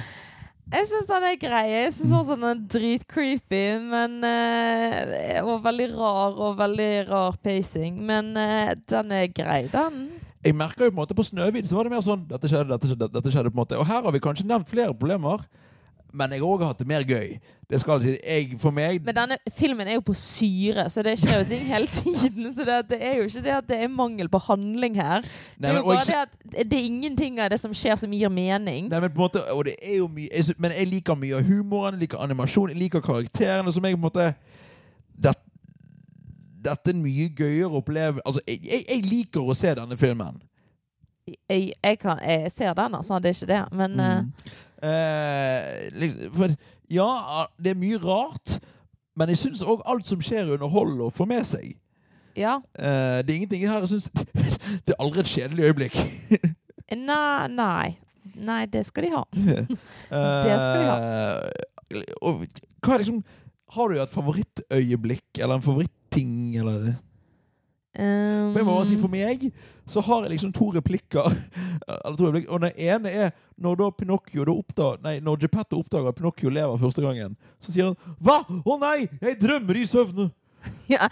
Jeg 0.72 0.88
syns 0.88 1.08
den 1.08 1.24
er 1.28 1.38
grei. 1.40 1.64
Jeg 1.70 1.94
syns 1.96 2.12
også 2.16 2.36
den 2.36 2.44
er 2.48 2.60
dritcreepy, 2.74 3.62
men 3.92 4.18
uh, 4.24 5.48
Og 5.48 5.64
veldig 5.64 5.88
rar 5.96 6.36
og 6.36 6.58
veldig 6.60 6.90
rar 7.08 7.40
pacing. 7.44 7.96
Men 8.08 8.32
uh, 8.36 8.72
den 8.88 9.16
er 9.16 9.26
grei, 9.32 9.62
den. 9.72 10.06
Jeg 10.44 10.56
merka 10.58 10.84
jo 10.84 10.90
på 10.90 10.96
en 10.96 11.00
måte 11.00 11.16
på 11.16 11.24
Snøhvit 11.24 11.68
så 11.70 11.76
var 11.78 11.86
det 11.86 11.92
mer 11.92 12.02
sånn 12.02 12.24
Dette 12.26 12.48
skjedde, 12.50 12.72
dette 12.72 12.88
skjedde, 12.90 13.08
dette 13.14 13.32
skjedde 13.32 13.52
på 13.52 13.56
en 13.56 13.62
måte. 13.62 13.80
Og 13.80 13.86
her 13.88 14.04
har 14.04 14.12
vi 14.12 14.22
kanskje 14.24 14.48
nevnt 14.48 14.68
flere 14.68 14.92
problemer, 14.96 15.44
men 16.12 16.32
jeg 16.34 16.42
har 16.42 16.48
òg 16.48 16.62
hatt 16.66 16.78
det 16.78 16.86
mer 16.88 17.04
gøy. 17.08 17.38
Det 17.72 17.78
skal 17.80 18.02
jeg 18.02 18.02
si. 18.02 18.16
Jeg, 18.20 18.56
for 18.60 18.74
meg 18.76 18.98
Men 19.04 19.16
denne 19.16 19.36
filmen 19.56 19.88
er 19.88 19.96
jo 19.96 20.02
på 20.04 20.14
syre, 20.18 20.84
så 20.92 21.00
det 21.04 21.14
skjer 21.22 21.38
jo 21.40 21.44
ting 21.48 21.62
hele 21.64 21.86
tiden. 21.88 22.50
Så 22.52 22.66
det, 22.68 22.78
det 22.90 22.98
er 23.00 23.14
jo 23.16 23.28
ikke 23.30 23.44
det 23.46 23.54
at 23.54 23.68
det 23.70 23.78
er 23.80 23.88
mangel 23.88 24.28
på 24.28 24.40
handling 24.44 24.98
her. 25.00 25.24
Det 25.56 25.70
er 25.70 25.78
jo 25.78 25.86
bare 25.86 26.04
jeg, 26.04 26.26
det 26.52 26.58
at 26.60 26.70
det 26.70 26.80
er 26.80 26.90
ingenting 26.90 27.40
av 27.40 27.48
det 27.54 27.60
som 27.62 27.72
skjer 27.74 27.96
som 27.96 28.12
gir 28.12 28.28
mening. 28.28 28.90
nei, 28.92 29.00
men 29.00 29.08
på 29.08 29.22
en 29.22 29.24
måte 29.24 29.44
Og 29.56 29.64
det 29.64 29.76
er 29.80 29.96
jo 30.02 30.08
mye 30.12 30.44
Men 30.58 30.74
jeg 30.76 30.90
liker 30.90 31.16
mye 31.16 31.38
av 31.38 31.48
humoren, 31.48 31.96
jeg 31.96 32.04
liker 32.04 32.20
animasjon, 32.26 32.74
jeg 32.74 32.78
liker 32.82 33.00
karakterene 33.00 33.72
som 33.72 33.88
jeg 33.88 33.96
på 33.96 34.02
en 34.02 34.04
måte 34.04 34.26
det, 35.16 35.32
Dette 36.62 36.90
er 36.90 36.94
en 36.94 37.02
mye 37.02 37.30
gøyere 37.36 37.72
opplevelse 37.80 38.26
Altså, 38.28 38.44
jeg, 38.48 38.60
jeg, 38.68 38.84
jeg 38.90 39.06
liker 39.08 39.48
å 39.48 39.56
se 39.56 39.72
denne 39.80 39.96
filmen. 39.96 40.42
Jeg, 41.48 41.72
jeg, 41.72 41.98
kan, 42.02 42.20
jeg 42.20 42.52
ser 42.52 42.74
den, 42.74 42.94
altså. 42.98 43.18
Det 43.22 43.30
er 43.32 43.38
ikke 43.40 43.50
det. 43.54 43.62
Men 43.72 44.00
eh, 44.00 44.20
Mm. 44.20 44.28
Liksom, 44.28 44.71
for, 44.82 46.54
ja, 46.90 47.08
det 47.62 47.70
er 47.72 47.78
mye 47.78 47.98
rart, 48.02 48.56
men 49.16 49.30
jeg 49.32 49.38
syns 49.42 49.62
òg 49.62 49.84
alt 49.86 50.08
som 50.08 50.22
skjer, 50.24 50.50
underholder 50.56 51.06
og 51.08 51.14
får 51.16 51.28
med 51.30 51.46
seg. 51.48 51.76
ja. 52.36 52.56
Eh, 52.74 53.20
det 53.22 53.30
er 53.30 53.36
ingenting 53.36 53.66
her 53.68 53.84
jeg 53.84 53.92
syns 53.92 54.08
Det 54.86 54.94
er 54.94 55.00
aldri 55.04 55.20
et 55.20 55.30
kjedelig 55.34 55.68
øyeblikk. 55.68 55.98
Nei, 56.92 57.48
nei. 57.52 57.96
Nei, 58.36 58.62
det 58.72 58.86
skal 58.86 59.04
de 59.04 59.10
ha. 59.12 59.22
det 60.46 60.56
skal 60.62 60.82
de 61.92 62.02
Og 62.22 62.44
hva 62.82 62.94
er 62.94 63.02
liksom 63.02 63.18
Har 63.74 63.88
du 63.90 63.98
et 64.00 64.12
favorittøyeblikk 64.12 65.40
eller 65.42 65.58
en 65.58 65.64
favoritting? 65.64 66.32
Eller? 66.60 66.94
Um, 67.92 68.54
jeg 68.56 68.64
må 68.64 68.72
bare 68.72 68.86
si 68.88 68.94
For 68.96 69.12
meg 69.12 69.50
så 69.92 70.00
har 70.06 70.22
jeg 70.24 70.30
liksom 70.32 70.52
to 70.56 70.70
replikker. 70.72 71.26
Eller 72.04 72.16
to 72.16 72.28
replikker. 72.28 72.52
Og 72.54 72.62
den 72.62 72.78
ene 72.80 73.10
er 73.10 73.32
når 73.60 73.80
da 73.80 73.88
Pinocchio 73.98 74.46
da 74.48 74.54
oppdager, 74.54 75.00
Nei, 75.04 75.16
når 75.20 75.42
Geppetto 75.42 75.80
oppdager 75.82 76.08
at 76.08 76.16
Pinocchio 76.16 76.52
lever 76.54 76.78
første 76.80 77.04
gangen, 77.04 77.34
så 77.60 77.74
sier 77.74 77.90
han 77.90 78.16
Hva? 78.22 78.38
Å 78.46 78.78
nei! 78.80 79.10
Jeg 79.20 79.40
drømmer 79.42 79.82
i 79.82 79.84
søvne! 79.90 80.30
ja, 80.88 81.08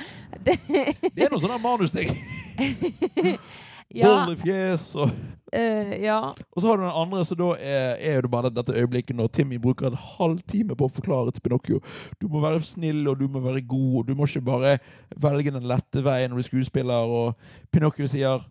det, 0.46 0.56
Det 0.70 1.26
er 1.26 1.32
noe 1.32 1.42
sånn 1.42 1.58
manusting. 1.62 2.14
ja, 3.94 4.10
Bollefjes 4.10 4.92
og 5.00 5.10
uh, 5.10 5.92
ja. 5.98 6.18
Og 6.54 6.62
så 6.62 6.68
har 6.68 6.78
du 6.78 6.84
den 6.84 7.00
andre, 7.02 7.24
så 7.26 7.36
da 7.38 7.50
er, 7.58 7.98
er 8.12 8.22
det 8.22 8.30
bare 8.30 8.52
dette 8.54 8.76
øyeblikket 8.76 9.18
når 9.18 9.32
Timmy 9.34 9.58
bruker 9.62 9.90
en 9.90 9.98
halvtime 9.98 10.76
på 10.78 10.86
å 10.86 10.94
forklare 11.00 11.34
til 11.34 11.44
Pinocchio. 11.46 11.82
Du 12.22 12.28
må 12.30 12.42
være 12.44 12.62
snill, 12.66 13.02
og 13.10 13.18
du 13.20 13.26
må 13.28 13.42
være 13.44 13.64
god, 13.66 13.92
og 14.02 14.08
du 14.08 14.14
må 14.18 14.30
ikke 14.30 14.46
bare 14.46 14.78
velge 15.18 15.54
den 15.56 15.68
lette 15.70 16.04
veien 16.06 16.30
når 16.30 16.40
du 16.40 16.46
er 16.46 16.50
skuespiller, 16.52 17.14
og 17.20 17.70
Pinocchio 17.74 18.10
sier 18.10 18.46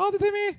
Ha 0.00 0.12
det, 0.12 0.22
Timmy! 0.22 0.50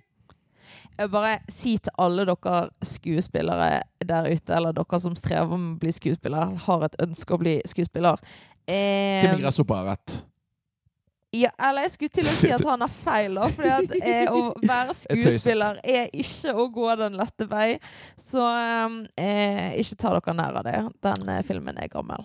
Jeg 0.93 1.09
bare 1.09 1.39
si 1.49 1.71
til 1.81 1.95
alle 1.97 2.25
dere 2.29 2.57
skuespillere 2.85 3.69
der 4.05 4.27
ute, 4.29 4.53
eller 4.53 4.75
dere 4.77 4.99
som 5.01 5.15
strever 5.17 5.57
med 5.57 5.71
å 5.73 5.79
bli 5.81 5.93
skuespiller, 5.95 6.53
har 6.67 6.85
et 6.85 6.99
ønske 7.01 7.33
å 7.33 7.41
bli 7.41 7.55
skuespiller. 7.65 8.21
Eh, 8.69 9.23
Timmy 9.23 9.41
Gresshopper 9.41 9.81
har 9.81 9.95
rett. 9.95 10.19
Ja, 11.33 11.49
eller 11.57 11.87
jeg 11.87 11.91
skulle 11.95 12.13
til 12.19 12.27
å 12.29 12.33
si 12.37 12.51
at 12.53 12.61
han 12.67 12.83
har 12.85 12.91
feil, 12.93 13.35
da. 13.39 13.47
At 13.79 13.93
eh, 13.97 14.29
å 14.29 14.53
være 14.69 14.93
skuespiller 14.99 15.79
er 15.83 16.11
ikke 16.13 16.53
å 16.53 16.67
gå 16.75 16.91
den 17.01 17.17
lette 17.17 17.47
vei. 17.49 17.67
Så 18.21 18.43
eh, 19.17 19.73
ikke 19.81 19.97
ta 20.03 20.13
dere 20.19 20.35
nær 20.37 20.59
av 20.61 20.67
det. 20.69 20.79
Den 21.03 21.29
eh, 21.33 21.41
filmen 21.47 21.77
er 21.81 21.89
gammel. 21.93 22.21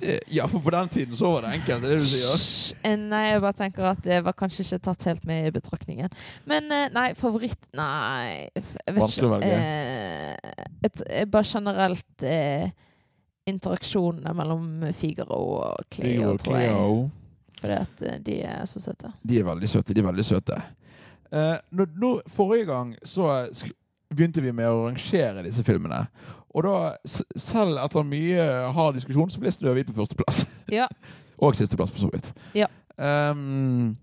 Det- 0.00 0.20
Ja, 0.30 0.44
for 0.46 0.62
på 0.62 0.70
den 0.70 0.88
tiden 0.94 1.16
så 1.18 1.32
var 1.32 1.42
det 1.42 1.56
enkelt, 1.58 1.82
det 1.82 1.88
er 1.90 1.94
det 1.96 2.02
du 2.04 2.08
sier. 2.08 2.74
Eh, 2.86 2.96
Nei, 3.00 3.22
jeg 3.32 3.40
bare 3.42 3.56
tenker 3.58 3.88
at 3.90 4.02
det 4.06 4.20
var 4.24 4.32
kanskje 4.38 4.62
ikke 4.64 4.78
tatt 4.86 5.06
helt 5.10 5.24
med 5.26 5.48
i 5.48 5.54
betraktningen. 5.58 6.08
Men 6.46 6.70
eh, 6.72 6.88
nei, 6.94 7.08
favoritt 7.18 7.58
Nei, 7.74 8.48
jeg 8.54 8.64
vet 8.86 9.00
Vanskelig 9.02 9.28
å 9.28 9.32
velge. 9.34 9.54
Eh, 9.58 10.68
et, 10.86 11.02
eh, 11.10 11.24
bare 11.28 11.50
generelt 11.50 12.22
eh, 12.24 12.68
interaksjonene 13.48 14.32
mellom 14.36 14.68
Figaro 14.96 15.38
og 15.64 15.88
Cleo, 15.92 16.34
tror 16.40 16.58
jeg. 16.62 16.70
Cleo. 16.72 17.10
At 17.62 18.02
eh, 18.02 18.18
de 18.22 18.40
er 18.46 18.64
så 18.70 18.80
søte. 18.82 19.12
De 19.22 19.38
er 19.40 19.46
veldig 19.46 19.68
søte. 19.68 19.94
de 19.94 20.00
er 20.00 20.06
veldig 20.06 20.24
søte. 20.24 20.60
Eh, 21.32 21.56
nå, 21.70 21.86
nå, 21.96 22.12
forrige 22.32 22.68
gang 22.70 22.94
så 23.04 23.28
begynte 24.08 24.42
vi 24.44 24.52
med 24.52 24.70
å 24.70 24.86
rangere 24.86 25.44
disse 25.44 25.64
filmene. 25.66 26.06
Og 26.56 26.64
da, 26.64 26.76
selv 27.36 27.78
etter 27.82 28.06
mye 28.08 28.44
hard 28.74 28.96
diskusjon, 28.96 29.30
så 29.30 29.42
ble 29.42 29.52
Snøhvit 29.52 29.90
på 29.90 29.98
førsteplass. 30.00 30.46
Ja. 30.68 30.84
Og 31.40 31.54
sisteplass, 31.56 31.94
for 31.94 32.02
så 32.02 32.08
vidt. 32.12 32.26
Ja. 32.52 32.66
Um, 33.00 33.94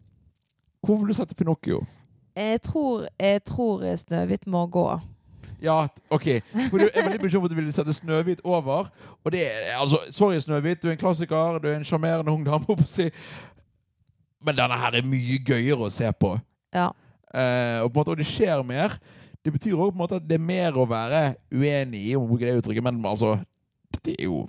hvor 0.82 0.98
vil 0.98 1.12
du 1.12 1.14
sette 1.14 1.36
Pinocchio? 1.38 1.84
Jeg 2.36 2.62
tror, 2.66 3.06
jeg 3.20 3.44
tror 3.46 3.84
Snøhvit 3.96 4.48
må 4.48 4.64
gå. 4.72 4.88
Ja, 5.66 5.88
OK. 6.14 6.28
For 6.70 6.78
du 6.80 6.86
er 6.88 7.08
veldig 7.08 7.20
bekymret 7.24 7.52
du 7.52 7.58
ville 7.58 7.74
sette 7.74 7.94
Snøhvit 7.96 8.44
over. 8.46 8.92
Og 9.24 9.34
det 9.34 9.44
er 9.48 9.76
altså 9.80 10.00
Sorry, 10.14 10.40
Snøhvit. 10.44 10.84
Du 10.84 10.88
er 10.90 10.96
en 10.96 11.02
klassiker. 11.02 11.60
Du 11.60 11.68
er 11.68 11.80
en 11.80 11.88
sjarmerende 11.88 12.32
ung 12.32 12.46
dame. 12.46 12.78
Si. 12.86 13.10
Men 14.46 14.58
denne 14.58 14.78
her 14.78 15.00
er 15.00 15.08
mye 15.10 15.40
gøyere 15.46 15.88
å 15.88 15.94
se 15.94 16.12
på. 16.22 16.36
Ja. 16.76 16.92
Eh, 17.34 17.82
og 17.82 17.90
på 17.90 17.98
en 17.98 18.02
måte, 18.02 18.14
og 18.14 18.22
det 18.22 18.28
skjer 18.30 18.62
mer. 18.68 19.00
Det 19.46 19.54
betyr 19.54 19.78
måte 19.94 20.20
at 20.20 20.28
det 20.28 20.40
er 20.40 20.46
mer 20.46 20.78
å 20.78 20.88
være 20.90 21.36
uenig 21.54 22.02
i, 22.10 22.16
om 22.18 22.26
å 22.26 22.30
bruke 22.30 22.46
det 22.46 22.60
uttrykket, 22.62 22.86
men 22.86 23.04
altså 23.06 23.36
Det 24.04 24.16
er 24.20 24.26
jo 24.26 24.46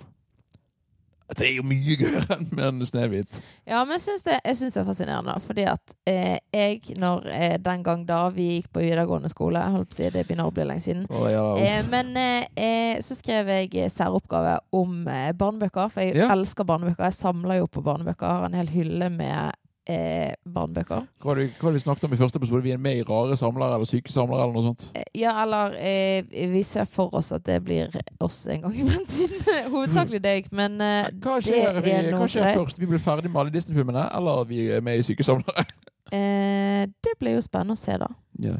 Det 1.35 1.43
er 1.49 1.55
jo 1.57 1.63
mye 1.67 1.95
gøyere 1.99 2.37
enn 2.69 2.85
Snehvit. 2.87 3.41
Ja, 3.67 3.81
men 3.83 3.97
jeg 3.97 4.03
syns 4.05 4.23
det, 4.23 4.37
det 4.45 4.79
er 4.79 4.85
fascinerende. 4.87 5.33
Fordi 5.43 5.65
at 5.67 5.95
eh, 6.07 6.37
jeg, 6.55 6.79
når 6.95 7.27
eh, 7.33 7.57
den 7.59 7.83
gang 7.83 8.05
da 8.07 8.21
vi 8.31 8.45
gikk 8.61 8.69
på 8.71 8.85
videregående 8.85 9.31
skole 9.33 9.59
holdt 9.59 9.91
på 9.91 9.97
å 9.97 9.99
si, 9.99 10.07
Det 10.13 10.23
begynner 10.29 10.47
å 10.47 10.55
bli 10.55 10.63
lenge 10.69 10.85
siden. 10.85 11.03
Oh, 11.11 11.27
ja, 11.31 11.43
Eh, 11.59 11.83
men 11.91 12.13
eh, 12.15 12.47
eh, 12.55 13.01
så 13.03 13.17
skrev 13.19 13.51
jeg 13.51 13.73
eh, 13.75 13.91
særoppgave 13.91 14.57
om 14.71 15.03
barnebøker, 15.37 15.91
for 15.91 16.01
jeg 16.05 16.15
Ja. 16.15 16.31
elsker 16.31 16.63
barnebøker. 16.63 17.09
Jeg 17.09 17.19
samler 17.19 17.59
jo 17.59 17.67
på 17.67 17.83
barnebøker. 17.83 18.27
Har 18.27 18.45
en 18.47 18.53
hel 18.61 18.71
hylle 18.71 19.09
med 19.11 19.51
eh, 19.89 20.33
barnebøker. 20.45 21.05
Hva 21.21 21.29
var 21.31 21.39
det 21.39 21.45
hva 21.57 21.63
var 21.67 21.71
det 21.73 21.79
vi 21.79 21.83
snakket 21.85 22.07
om 22.07 22.13
i 22.13 22.19
første 22.19 22.39
episode? 22.41 22.61
Vi 22.65 22.73
er 22.75 22.81
med 22.83 22.99
i 22.99 23.05
rare 23.07 23.37
samlere 23.39 23.77
eller 23.77 23.87
syke 23.89 24.11
samlere 24.13 24.43
eller 24.43 24.53
noe 24.57 24.67
sånt? 24.69 24.87
Eh, 24.95 25.03
Ja, 25.17 25.33
eller 25.43 25.73
eh, 25.79 26.23
vi 26.51 26.61
ser 26.67 26.85
for 26.85 27.15
oss 27.17 27.31
at 27.31 27.43
det 27.47 27.61
blir 27.65 27.95
oss 28.21 28.41
en 28.51 28.61
gang 28.67 28.75
i 28.77 28.85
fremtiden. 28.87 29.41
Hovedsakelig 29.73 30.21
deg, 30.23 30.51
men 30.51 30.79
eh, 30.83 31.09
Hva 31.23 31.39
skjer, 31.41 31.73
det 31.79 31.85
vi, 31.87 31.95
er 31.97 32.11
hva 32.17 32.27
skjer 32.29 32.53
først? 32.59 32.79
Vi 32.83 32.89
blir 32.93 33.01
ferdig 33.01 33.31
med 33.31 33.41
alle 33.45 33.55
Disney-filmene, 33.55 34.07
eller 34.17 34.43
vi 34.49 34.67
er 34.77 34.81
med 34.85 34.99
i 34.99 35.05
syke 35.07 35.23
samlere? 35.25 35.65
eh, 36.15 36.87
det 37.03 37.17
blir 37.19 37.39
jo 37.39 37.45
spennende 37.45 37.77
å 37.77 37.79
se, 37.79 37.97
da. 38.01 38.11
Yeah. 38.39 38.59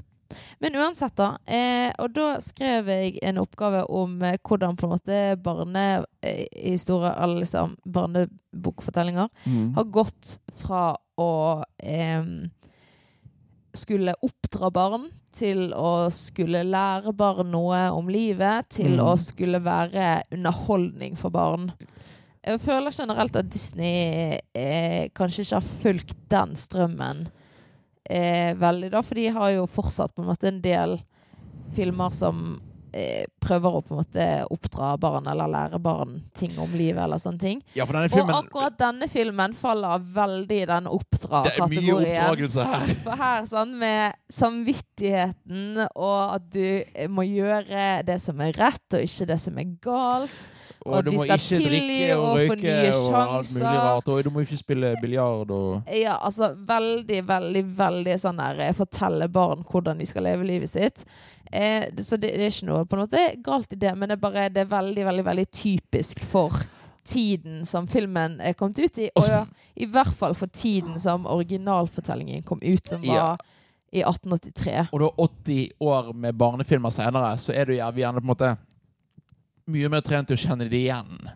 Men 0.59 0.75
uansett, 0.75 1.13
da. 1.15 1.37
Eh, 1.47 1.93
og 2.03 2.11
da 2.11 2.33
skrev 2.43 2.89
jeg 2.91 3.13
en 3.23 3.37
oppgave 3.39 3.85
om 3.95 4.17
eh, 4.27 4.35
hvordan 4.43 4.75
på 4.75 4.83
en 4.89 4.91
måte 4.97 5.19
barnehistorier, 5.45 7.13
eller 7.23 7.39
liksom 7.45 7.77
barnebokfortellinger, 7.85 9.29
Mm. 9.45 9.73
har 9.75 9.83
gått 9.83 10.39
fra 10.55 10.97
å 11.17 11.63
eh, 11.79 12.23
skulle 13.77 14.15
oppdra 14.25 14.69
barn 14.73 15.09
til 15.35 15.71
å 15.77 16.09
skulle 16.13 16.63
lære 16.65 17.13
barn 17.13 17.51
noe 17.53 17.83
om 17.93 18.07
livet, 18.09 18.69
til 18.73 18.95
Mm. 18.97 19.03
å 19.05 19.17
skulle 19.21 19.59
være 19.61 20.23
underholdning 20.33 21.15
for 21.17 21.29
barn. 21.29 21.71
Jeg 22.47 22.61
føler 22.63 22.91
generelt 22.95 23.35
at 23.35 23.49
Disney 23.51 24.39
eh, 24.55 25.09
kanskje 25.13 25.43
ikke 25.43 25.59
har 25.59 25.61
fulgt 25.83 26.29
den 26.29 26.55
strømmen 26.55 27.27
eh, 28.09 28.53
veldig, 28.55 28.89
da, 28.91 29.01
for 29.03 29.15
de 29.15 29.27
har 29.35 29.49
jo 29.51 29.65
fortsatt 29.67 30.15
på 30.15 30.23
en 30.23 30.29
måte 30.29 30.47
en 30.47 30.61
del 30.61 30.97
filmer 31.75 32.09
som 32.15 32.61
prøver 33.43 33.75
å 33.77 33.81
på 33.83 33.93
en 33.93 33.99
måte 34.01 34.27
oppdra 34.53 34.93
barn 35.01 35.27
eller 35.27 35.49
lære 35.51 35.79
barn 35.83 36.15
ting 36.37 36.57
om 36.59 36.71
livet 36.77 37.03
eller 37.03 37.19
sånne 37.21 37.39
ting. 37.39 37.61
ja, 37.75 37.85
denne 37.85 38.07
Og 38.23 38.31
akkurat 38.37 38.77
denne 38.79 39.07
filmen 39.11 39.53
faller 39.53 39.99
veldig 39.99 40.61
i 40.61 40.65
den 40.65 40.67
Det 40.67 40.75
er 40.75 40.83
mye 40.83 40.99
oppdra-kategorien. 40.99 42.17
oppdragelse 42.17 42.67
her. 42.71 42.93
For 43.05 43.23
her, 43.23 43.45
sånn, 43.45 43.73
med 43.77 44.13
samvittigheten 44.29 45.87
og 45.95 46.35
at 46.37 46.51
du 46.53 47.07
må 47.09 47.25
gjøre 47.27 48.03
det 48.07 48.19
som 48.23 48.39
er 48.41 48.53
rett, 48.57 48.85
og 48.93 49.03
ikke 49.03 49.27
det 49.29 49.39
som 49.41 49.57
er 49.57 49.73
galt. 49.83 50.37
Og 50.87 50.93
Og 50.93 51.03
du 51.03 51.11
må 51.17 51.23
ikke 51.25 51.57
drikke 51.59 52.15
og 52.15 52.25
og 52.27 52.37
røyke 52.37 52.75
og 52.95 53.15
alt 53.17 53.49
mulig 53.51 53.71
rart. 53.83 54.09
Og 54.13 54.23
du 54.23 54.29
må 54.31 54.43
ikke 54.45 54.59
spille 54.61 54.91
biljard 55.01 55.51
og 55.51 55.89
Ja, 55.91 56.17
altså 56.21 56.53
veldig, 56.55 57.23
veldig, 57.27 57.63
veldig 57.77 58.15
sånn 58.21 58.39
der 58.39 58.61
eh, 58.67 58.75
Fortelle 58.77 59.27
barn 59.27 59.65
hvordan 59.67 59.99
de 59.99 60.07
skal 60.07 60.23
leve 60.29 60.47
livet 60.47 60.71
sitt. 60.71 61.03
Eh, 61.51 61.85
så 62.03 62.17
det, 62.17 62.31
det 62.37 62.47
er 62.47 62.53
ikke 62.53 62.67
noe 62.69 62.85
på 62.85 62.97
en 62.97 63.03
måte 63.05 63.21
galt 63.45 63.73
i 63.73 63.79
det, 63.79 63.93
men 63.97 64.09
det 64.09 64.17
er 64.17 64.23
bare 64.23 64.47
det 64.53 64.63
er 64.65 64.71
veldig, 64.71 65.05
veldig, 65.07 65.25
veldig 65.25 65.45
typisk 65.51 66.19
for 66.27 66.55
tiden 67.07 67.61
som 67.65 67.87
filmen 67.87 68.39
er 68.43 68.53
kommet 68.59 68.79
ut 68.79 68.97
i. 68.99 69.09
Og 69.15 69.27
ja, 69.29 69.45
i 69.79 69.85
hvert 69.87 70.11
fall 70.19 70.35
for 70.35 70.51
tiden 70.51 70.99
som 70.99 71.25
originalfortellingen 71.25 72.43
kom 72.43 72.59
ut, 72.63 72.87
som 72.87 73.01
var 73.01 73.15
Ja. 73.15 73.29
i 73.91 74.01
1883. 74.03 74.89
Og 74.91 74.99
da 74.99 75.09
80 75.17 75.69
år 75.79 76.13
med 76.13 76.35
barnefilmer 76.35 76.91
senere, 76.91 77.37
så 77.39 77.53
er 77.55 77.65
du 77.65 77.75
ja, 77.77 77.91
gjerne 77.91 78.19
på 78.19 78.25
en 78.27 78.33
måte 78.33 78.57
mye 79.67 79.89
mer 79.89 80.01
trent 80.03 80.27
til 80.27 80.35
å 80.37 80.41
kjenne 80.41 80.67
det 80.69 80.81
igjen. 80.83 81.29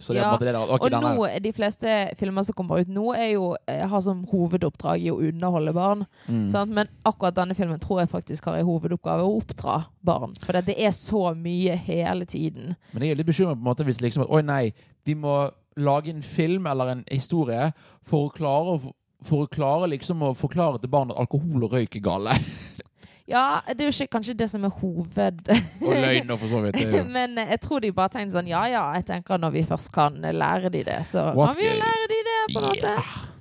Så 0.00 0.12
det 0.12 0.20
Ja, 0.20 0.32
Og 0.32 0.90
nå, 0.92 1.40
de 1.40 1.52
fleste 1.52 1.92
filmer 2.20 2.44
som 2.44 2.54
kommer 2.54 2.80
ut 2.80 2.88
nå, 2.88 3.14
jo, 3.32 3.56
eh, 3.66 3.86
har 3.88 4.00
som 4.04 4.24
hovedoppdrag 4.28 5.06
i 5.06 5.10
å 5.10 5.16
underholde 5.24 5.72
barn. 5.72 6.04
Mm. 6.28 6.50
Sant? 6.52 6.70
Men 6.70 6.90
akkurat 7.02 7.34
denne 7.34 7.56
filmen 7.56 7.80
tror 7.80 8.02
jeg 8.02 8.12
faktisk 8.12 8.44
har 8.44 8.58
i 8.58 8.66
hovedoppgave 8.66 9.24
å 9.24 9.38
oppdra 9.40 9.86
barn. 10.04 10.36
For 10.44 10.52
det 10.52 10.76
er 10.76 10.92
så 10.92 11.30
mye 11.34 11.76
hele 11.76 12.28
tiden. 12.28 12.76
Men 12.92 13.02
jeg 13.02 13.10
er 13.16 13.22
litt 13.22 13.30
bekymret 13.30 13.56
på 13.56 13.64
en 13.64 13.70
måte 13.70 13.88
hvis 13.88 14.02
liksom 14.04 14.26
at 14.26 14.34
oi 14.36 14.42
nei, 14.44 14.62
vi 15.06 15.16
må 15.16 15.50
lage 15.76 16.12
en 16.12 16.22
film 16.22 16.66
eller 16.66 16.92
en 16.92 17.04
historie 17.10 17.72
for 18.04 18.28
å 18.28 18.32
klare 18.32 18.78
for 19.26 19.46
å 19.46 19.50
klare 19.50 19.88
liksom 19.90 20.20
å 20.22 20.34
forklare 20.36 20.78
til 20.78 20.92
barn 20.92 21.10
at 21.10 21.18
alkohol 21.18 21.64
og 21.66 21.72
røyk 21.72 21.96
er 21.96 22.04
gale. 22.04 22.36
Ja, 23.26 23.60
det 23.66 23.82
er 23.82 23.88
jo 23.88 23.94
ikke 23.94 24.18
kanskje 24.18 24.36
det 24.38 24.46
som 24.50 24.64
er 24.64 24.74
hoved... 24.80 25.46
Og 25.82 25.94
løgn, 25.94 26.28
for 26.38 26.50
så 26.50 26.60
vidt. 26.62 26.78
Det 26.78 27.00
er. 27.00 27.06
Men 27.18 27.38
eh, 27.42 27.54
jeg 27.56 27.60
tror 27.64 27.82
de 27.82 27.92
bare 27.94 28.14
tenkte 28.14 28.38
sånn 28.38 28.50
Ja 28.50 28.66
ja, 28.70 28.84
jeg 28.98 29.08
tenker 29.08 29.40
når 29.42 29.56
vi 29.56 29.64
først 29.66 29.90
kan 29.94 30.20
lære 30.22 30.70
de 30.74 30.84
det, 30.86 31.00
så 31.10 31.32
What 31.34 31.56
kan 31.56 31.62
vi 31.62 31.66
jo 31.66 31.78
lære 31.80 32.12
de 32.12 32.20
det, 32.28 32.42
på 32.52 32.60
en 32.62 32.68
måte. 32.70 32.92
Yeah. 32.92 33.32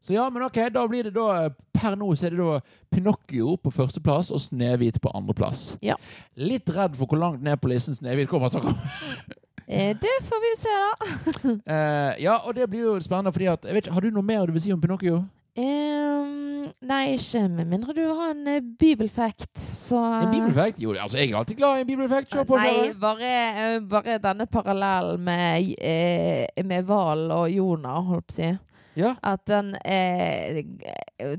Så 0.00 0.14
ja, 0.14 0.30
men 0.30 0.42
ok, 0.42 0.56
da 0.72 0.86
blir 0.88 1.08
det 1.08 1.14
da 1.16 1.50
Per 1.74 1.96
nå 1.98 2.06
så 2.16 2.28
er 2.28 2.32
det 2.32 2.38
da 2.40 2.60
Pinocchio 2.94 3.56
på 3.60 3.72
førsteplass 3.74 4.30
og 4.32 4.40
Snehvit 4.40 5.00
på 5.02 5.10
andreplass. 5.14 5.74
Ja. 5.84 5.98
Litt 6.38 6.70
redd 6.72 6.96
for 6.96 7.10
hvor 7.10 7.20
langt 7.20 7.42
ned 7.44 7.58
på 7.60 7.70
listen 7.70 7.98
Snehvit 7.98 8.30
kommer 8.30 8.48
til 8.48 8.62
å 8.62 8.70
komme. 8.70 9.36
Eh, 9.68 9.92
det 10.00 10.14
får 10.24 10.40
vi 10.40 10.50
jo 10.54 10.58
se, 10.62 10.76
da. 10.80 11.08
uh, 11.44 12.12
ja, 12.26 12.38
og 12.38 12.54
det 12.56 12.70
blir 12.72 12.86
jo 12.86 12.94
spennende, 13.04 13.34
fordi 13.34 13.50
at 13.52 13.66
jeg 13.68 13.76
vet 13.76 13.90
Har 13.92 14.00
du 14.00 14.08
noe 14.14 14.24
mer 14.24 14.46
du 14.48 14.54
vil 14.54 14.64
si 14.64 14.72
om 14.72 14.80
Pinocchio? 14.80 15.26
Ehm, 15.58 16.47
nei, 16.88 17.14
ikke 17.16 17.40
med 17.48 17.68
mindre 17.70 17.94
du 17.96 18.02
har 18.06 18.30
en 18.32 18.46
uh, 18.46 18.60
bibelfact, 18.80 19.50
så 19.58 19.98
En 20.22 20.30
bibelfact? 20.32 20.78
Jo, 20.82 20.92
altså, 20.94 21.18
jeg 21.18 21.30
er 21.32 21.36
alltid 21.40 21.56
glad 21.58 21.78
i 21.78 21.80
en 21.84 21.86
bibelfact. 21.90 22.34
Nei, 22.50 22.92
bare, 23.00 23.32
eh, 23.64 23.80
bare 23.90 24.18
denne 24.22 24.46
parallellen 24.46 25.20
med, 25.24 25.74
eh, 25.80 26.64
med 26.64 26.84
Val 26.88 27.30
og 27.34 27.50
Jonah, 27.52 28.00
holdt 28.04 28.26
på 28.28 28.34
å 28.34 28.38
si. 28.38 28.50
Ja. 28.98 29.12
At 29.22 29.44
den 29.46 29.76
er 29.84 30.62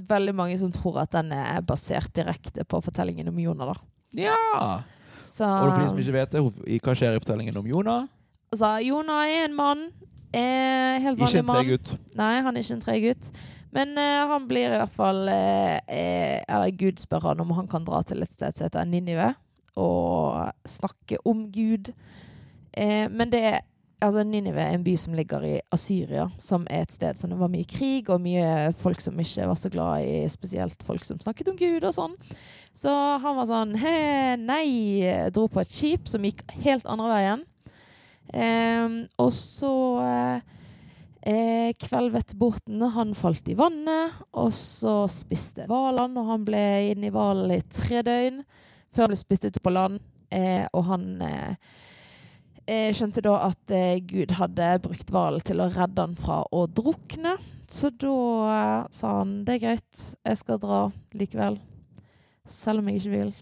Veldig 0.07 0.34
mange 0.36 0.57
som 0.59 0.71
tror 0.71 1.01
at 1.01 1.11
den 1.11 1.32
er 1.36 1.59
basert 1.61 2.13
direkte 2.15 2.63
på 2.67 2.80
fortellingen 2.84 3.27
om 3.27 3.39
Jonah, 3.39 3.73
da. 3.73 3.80
ja. 4.21 4.80
Så 5.23 5.45
Og 5.45 5.69
for 5.73 5.80
de 5.80 5.89
som 5.89 5.99
ikke 5.99 6.13
vet 6.15 6.32
det, 6.32 6.41
hva 6.84 6.93
skjer 6.95 7.15
i 7.15 7.19
fortellingen 7.19 7.57
om 7.59 7.67
Jonah? 7.67 8.07
altså, 8.51 8.77
Jonah 8.84 9.27
er 9.27 9.45
en 9.45 9.55
mann. 9.55 9.84
Eh, 10.34 10.99
helt 11.01 11.19
Ikke 11.19 11.39
en 11.39 11.45
mann. 11.45 11.63
tregutt. 11.65 11.91
Nei, 12.15 12.41
han 12.41 12.55
er 12.57 12.61
ikke 12.61 12.73
en 12.77 12.82
tregutt. 12.82 13.32
Men 13.76 13.93
uh, 13.97 14.30
han 14.32 14.47
blir 14.49 14.72
i 14.72 14.80
hvert 14.82 14.95
fall 14.97 15.28
uh, 15.30 15.78
uh, 15.78 16.38
Eller 16.41 16.76
Gud 16.78 17.01
spør 17.01 17.32
han 17.32 17.43
om 17.43 17.53
han 17.57 17.70
kan 17.70 17.86
dra 17.86 18.01
til 18.07 18.26
et 18.26 18.34
sted 18.34 18.55
som 18.55 18.65
heter 18.65 18.89
Ninive, 18.89 19.34
og 19.80 20.49
snakke 20.67 21.20
om 21.30 21.45
Gud. 21.53 21.93
Men 22.76 23.32
det 23.32 23.39
er 23.47 23.59
Altså, 23.99 24.24
Ninive 24.24 24.63
er 24.63 24.78
en 24.78 24.84
by 24.84 24.93
som 24.95 25.15
ligger 25.15 25.43
i 25.43 25.57
Asyria, 25.76 26.30
som 26.39 26.63
er 26.72 26.86
et 26.86 26.93
sted 26.95 27.17
som 27.20 27.34
det 27.34 27.39
var 27.39 27.49
mye 27.51 27.67
krig 27.67 28.07
og 28.07 28.22
mye 28.24 28.70
folk 28.80 29.01
som 29.03 29.17
ikke 29.20 29.47
var 29.49 29.57
så 29.59 29.72
glad 29.74 30.05
i, 30.07 30.22
spesielt 30.32 30.86
folk 30.88 31.03
som 31.03 31.20
snakket 31.20 31.49
om 31.51 31.57
Gud 31.59 31.84
og 31.84 31.91
sånn. 31.97 32.15
Så 32.72 32.93
han 33.20 33.36
var 33.36 33.49
sånn 33.49 33.76
He, 33.82 34.38
nei. 34.39 35.03
Dro 35.36 35.49
på 35.51 35.59
et 35.59 35.74
skip 35.74 36.07
som 36.07 36.24
gikk 36.24 36.45
helt 36.63 36.88
andre 36.88 37.09
veien. 37.11 37.43
Um, 38.30 38.95
og 39.17 39.34
så 39.34 39.74
eh, 40.05 40.59
Eh, 41.30 41.73
kvelvet 41.77 42.34
båten, 42.34 42.82
han 42.82 43.11
falt 43.15 43.49
i 43.51 43.53
vannet, 43.53 44.15
og 44.34 44.53
så 44.55 45.03
spiste 45.11 45.67
hvalen, 45.69 46.15
og 46.17 46.32
han 46.32 46.45
ble 46.47 46.63
inne 46.89 47.09
i 47.09 47.13
hvalen 47.13 47.51
i 47.53 47.59
tre 47.69 48.01
døgn 48.05 48.39
før 48.89 49.03
han 49.03 49.11
ble 49.11 49.19
spyttet 49.19 49.59
på 49.61 49.73
land. 49.73 49.99
Eh, 50.34 50.65
og 50.73 50.88
han 50.88 51.05
eh, 51.25 51.53
eh, 52.65 52.89
skjønte 52.97 53.21
da 53.25 53.36
at 53.49 53.73
eh, 53.75 54.01
Gud 54.09 54.34
hadde 54.39 54.71
brukt 54.86 55.13
hvalen 55.13 55.45
til 55.45 55.61
å 55.61 55.69
redde 55.73 56.07
han 56.07 56.17
fra 56.17 56.41
å 56.49 56.65
drukne. 56.65 57.38
Så 57.69 57.91
da 57.93 58.17
eh, 58.55 58.89
sa 58.95 59.19
han 59.19 59.43
det 59.45 59.59
er 59.59 59.65
greit, 59.67 60.05
jeg 60.25 60.41
skal 60.41 60.61
dra 60.61 60.84
likevel. 61.13 61.59
Selv 62.49 62.82
om 62.82 62.89
jeg 62.89 63.03
ikke 63.03 63.17
vil. 63.17 63.34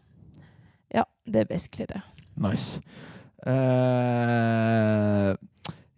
Ja, 0.91 1.07
det 1.23 1.45
er 1.45 1.51
basically 1.53 1.87
det. 1.87 2.03
Nice. 2.35 2.81
Eh, 3.47 5.35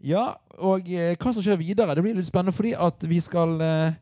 ja, 0.02 0.26
og 0.60 0.88
eh, 0.92 1.16
hva 1.20 1.34
som 1.36 1.44
skjer 1.44 1.58
videre, 1.60 1.96
det 1.96 2.04
blir 2.06 2.16
litt 2.16 2.28
spennende 2.30 2.56
fordi 2.56 2.74
at 2.76 3.04
vi 3.10 3.20
skal 3.24 3.56
eh, 3.64 3.94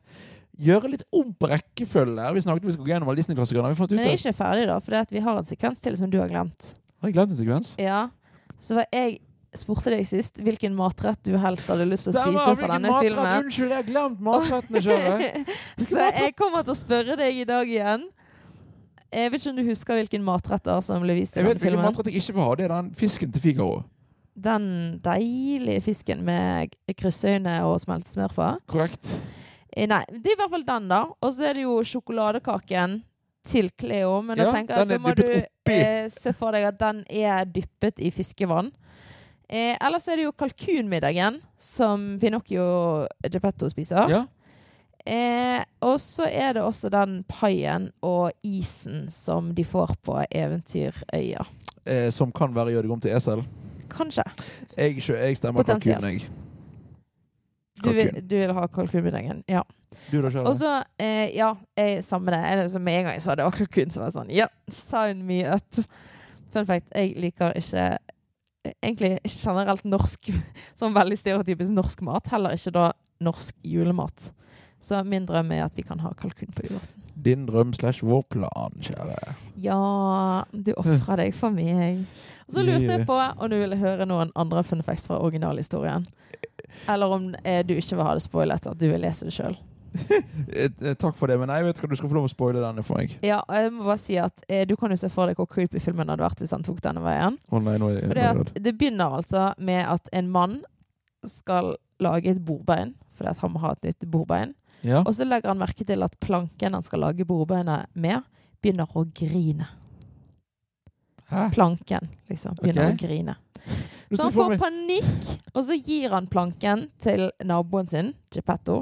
gjøre 0.58 0.90
litt 0.94 1.04
om 1.14 1.32
på 1.34 1.48
rekkefølge. 1.50 2.18
her. 2.22 2.34
Vi 2.34 2.42
snakket 2.46 2.66
vi 2.66 2.72
skulle 2.76 2.86
gå 2.88 2.92
gjennom 2.94 3.08
alle 3.10 3.20
Disney-klassikerne. 3.22 3.72
Vi 3.74 3.78
fått 3.78 3.92
ut 3.92 3.98
Men 3.98 4.04
det? 4.06 4.12
er 4.16 4.20
ikke 4.22 4.36
ferdig, 4.38 4.66
da, 4.70 4.78
for 4.82 5.14
vi 5.14 5.24
har 5.26 5.38
en 5.40 5.48
sekvens 5.48 5.80
til 5.82 5.96
som 5.98 6.10
du 6.10 6.18
har 6.20 6.28
glemt. 6.30 6.74
Har 7.00 7.08
jeg 7.10 7.14
glemt 7.18 7.30
en 7.34 7.40
sekvens? 7.40 7.74
Ja, 7.78 8.08
så 8.58 8.78
var 8.78 8.86
jeg 8.92 9.20
spurte 9.58 9.90
deg 9.90 10.04
sist 10.06 10.38
hvilken 10.44 10.74
matrett 10.76 11.18
du 11.24 11.32
helst 11.40 11.66
hadde 11.70 11.86
lyst 11.88 12.04
til 12.06 12.12
å 12.12 12.18
Stemmer! 12.20 12.42
spise 12.44 12.58
fra 12.60 12.68
denne 12.74 12.90
matrett? 12.92 13.08
filmen. 13.08 13.44
Unnskyld, 13.46 13.70
jeg 13.72 13.78
har 13.80 13.86
glemt 13.88 14.20
matrettene 14.26 14.82
sjøl. 14.84 15.46
så 15.88 16.08
jeg 16.12 16.34
kommer 16.38 16.66
til 16.66 16.74
å 16.74 16.78
spørre 16.78 17.16
deg 17.18 17.38
i 17.42 17.46
dag 17.48 17.70
igjen. 17.70 18.04
Jeg 19.08 19.30
vet 19.32 19.40
ikke 19.40 19.50
om 19.54 19.56
du 19.56 19.64
husker 19.70 19.96
hvilken 20.02 20.24
matretter 20.26 20.82
som 20.84 21.00
ble 21.02 21.14
vist 21.16 21.32
i 21.34 21.40
Jeg 21.40 21.46
vet 21.46 21.54
denne 21.56 21.62
hvilken 21.62 21.78
filmen. 21.78 21.86
matrett 21.88 22.10
jeg 22.12 22.20
ikke 22.20 22.34
vil 22.36 22.44
ha. 22.44 22.50
Det 22.60 22.66
er 22.68 22.74
den 22.74 22.90
fisken 22.98 23.32
til 23.32 23.40
Figaro. 23.46 23.78
Den 24.38 24.66
deilige 25.02 25.82
fisken 25.82 26.22
med 26.26 26.74
kryssøyne 26.98 27.58
og 27.66 27.80
smeltet 27.82 28.14
smør 28.14 28.34
på. 28.36 28.48
Korrekt? 28.70 29.10
Eh, 29.74 29.88
Nei, 29.90 30.04
det 30.12 30.32
er 30.32 30.36
i 30.36 30.40
hvert 30.40 30.52
fall 30.54 30.66
den, 30.68 30.88
da. 30.90 31.02
Og 31.18 31.34
så 31.34 31.48
er 31.50 31.58
det 31.58 31.64
jo 31.66 31.78
sjokoladekaken 31.86 33.00
til 33.48 33.70
Cleo. 33.80 34.20
Men 34.22 34.38
Ja, 34.38 34.48
da 34.48 34.56
tenker 34.56 34.76
jeg 34.76 34.86
at 34.86 34.92
da 34.92 34.98
må 35.02 35.14
du 35.18 35.24
eh, 35.72 36.08
se 36.12 36.32
for 36.36 36.54
deg 36.54 36.68
at 36.70 36.78
den 36.80 37.02
er 37.08 37.44
dyppet 37.48 37.98
i 38.04 38.12
fiskevann. 38.14 38.70
Eh, 39.48 39.74
ellers 39.80 40.06
er 40.08 40.20
det 40.20 40.26
jo 40.26 40.34
kalkunmiddagen, 40.36 41.38
som 41.56 42.18
Pinocchio 42.20 43.06
Geppetto 43.24 43.70
spiser. 43.72 44.10
Ja. 44.12 44.26
Eh, 45.08 45.62
og 45.80 45.96
så 46.04 46.26
er 46.28 46.58
det 46.58 46.62
også 46.66 46.90
den 46.92 47.22
paien 47.30 47.86
og 48.04 48.34
isen 48.44 49.06
som 49.08 49.54
de 49.56 49.64
får 49.64 49.94
på 50.04 50.18
Eventyrøya. 50.28 51.46
Eh, 51.88 52.10
som 52.12 52.32
kan 52.34 52.52
være 52.52 52.74
gjør 52.74 52.84
deg 52.84 52.92
om 52.92 53.00
til 53.00 53.16
esel. 53.16 53.44
Kanskje. 53.92 54.24
Jeg, 54.76 55.02
jeg 55.08 55.40
stemmer 55.40 55.66
kalkun, 55.66 56.10
jeg. 56.10 56.28
Du 57.78 57.90
vil, 57.94 58.10
du 58.30 58.36
vil 58.36 58.52
ha 58.54 58.66
kalkunbuddingen? 58.66 59.44
Ja. 59.48 59.62
Du 60.10 60.20
da, 60.22 60.30
Og 60.42 60.56
så, 60.56 60.82
eh, 60.98 61.36
ja, 61.36 61.52
jeg, 61.76 62.04
samme 62.04 62.32
det. 62.34 62.70
Så 62.70 62.78
med 62.78 62.98
en 62.98 63.04
gang 63.04 63.14
jeg 63.18 63.22
sa 63.22 63.34
det 63.34 63.46
var 63.46 63.54
kalkun, 63.54 63.90
så 63.90 64.00
var 64.00 64.10
jeg 64.10 64.16
sånn 64.18 64.32
Ja, 64.34 64.48
sign 64.72 65.24
me 65.28 65.42
up. 65.46 65.80
Fun 66.54 66.66
fact, 66.68 66.88
jeg 66.94 67.14
liker 67.20 67.56
ikke 67.58 67.84
eh, 67.94 68.74
Egentlig 68.82 69.14
generelt 69.24 69.84
norsk, 69.86 70.30
sånn 70.78 70.96
veldig 70.96 71.16
stereotypisk 71.16 71.72
norsk 71.72 72.02
mat. 72.04 72.28
Heller 72.32 72.56
ikke 72.56 72.74
da 72.74 72.88
norsk 73.24 73.56
julemat. 73.64 74.32
Så 74.82 75.00
min 75.06 75.26
drøm 75.26 75.54
er 75.54 75.64
at 75.64 75.76
vi 75.78 75.86
kan 75.86 76.02
ha 76.02 76.12
kalkun 76.18 76.52
på 76.54 76.66
julaften. 76.66 77.07
Din 77.24 77.46
drøm 77.48 77.72
slash 77.74 78.04
vår 78.06 78.22
plan, 78.30 78.74
kjære. 78.84 79.16
Ja, 79.62 79.78
du 80.52 80.72
ofra 80.78 81.16
deg 81.18 81.34
for 81.34 81.54
meg. 81.54 82.04
Og 82.46 82.54
så 82.56 82.62
lurte 82.64 82.86
jeg 82.86 83.06
på 83.08 83.16
om 83.18 83.50
du 83.50 83.56
ville 83.58 83.76
høre 83.76 84.06
noen 84.08 84.30
andre 84.38 84.62
fun 84.64 84.84
facts 84.86 85.10
fra 85.10 85.18
originalhistorien. 85.20 86.06
Eller 86.88 87.14
om 87.16 87.32
eh, 87.42 87.64
du 87.66 87.74
ikke 87.74 87.98
vil 87.98 88.06
ha 88.06 88.14
det 88.16 88.24
spoilet, 88.24 88.68
at 88.70 88.78
du 88.78 88.86
vil 88.88 89.02
lese 89.02 89.28
det 89.28 89.34
sjøl. 89.36 89.58
Eh, 90.48 90.70
eh, 90.80 90.94
Takk 90.94 91.16
for 91.16 91.28
det, 91.28 91.38
men 91.40 91.50
jeg 91.52 91.64
vet 91.64 91.78
ikke, 91.78 91.90
du 91.90 91.96
skal 91.98 92.10
få 92.10 92.16
lov 92.18 92.28
å 92.28 92.30
spoile 92.32 92.62
denne 92.62 92.82
for 92.86 93.00
meg. 93.00 93.14
Ja, 93.24 93.40
og 93.44 93.56
jeg 93.56 93.72
må 93.74 93.86
bare 93.88 94.00
si 94.00 94.16
at 94.20 94.44
eh, 94.48 94.64
du 94.68 94.74
kan 94.80 94.92
jo 94.92 94.98
se 95.00 95.10
for 95.12 95.28
deg 95.28 95.38
hvor 95.38 95.48
creepy 95.50 95.80
filmen 95.82 96.08
hadde 96.08 96.24
vært 96.24 96.40
hvis 96.42 96.54
han 96.54 96.64
tok 96.66 96.80
denne 96.84 97.02
veien. 97.04 97.36
Oh, 97.50 97.60
nei, 97.62 97.76
nå 97.80 97.90
er 97.92 97.98
jeg 97.98 98.08
Fordi 98.12 98.62
det, 98.64 98.74
begynner 98.80 99.18
altså 99.18 99.50
med 99.58 99.82
at 99.84 100.08
en 100.16 100.30
mann 100.32 100.58
skal 101.26 101.74
lage 102.02 102.30
et 102.32 102.40
bordbein, 102.44 102.94
fordi 103.18 103.32
at 103.32 103.42
han 103.42 103.52
må 103.54 103.62
ha 103.64 103.74
et 103.74 103.90
nytt 103.90 104.08
bordbein. 104.12 104.54
Ja. 104.86 105.02
Og 105.02 105.14
så 105.16 105.26
legger 105.26 105.52
han 105.52 105.60
merke 105.60 105.84
til 105.86 106.04
at 106.06 106.14
planken 106.22 106.76
han 106.76 106.86
skal 106.86 107.02
lage 107.02 107.26
bordbeina 107.28 107.82
med, 107.98 108.22
begynner 108.62 108.90
å 108.94 109.04
grine. 109.16 109.68
Hæ? 111.28 111.48
Planken, 111.54 112.08
liksom. 112.30 112.56
Begynner 112.62 112.92
okay. 112.92 112.96
å 112.96 113.02
grine. 113.02 113.36
Så 114.10 114.22
han 114.22 114.32
får 114.32 114.54
panikk, 114.60 115.32
og 115.52 115.64
så 115.68 115.76
gir 115.76 116.14
han 116.14 116.28
planken 116.30 116.86
til 117.02 117.26
naboen 117.44 117.90
sin, 117.90 118.14
Geppetto, 118.32 118.80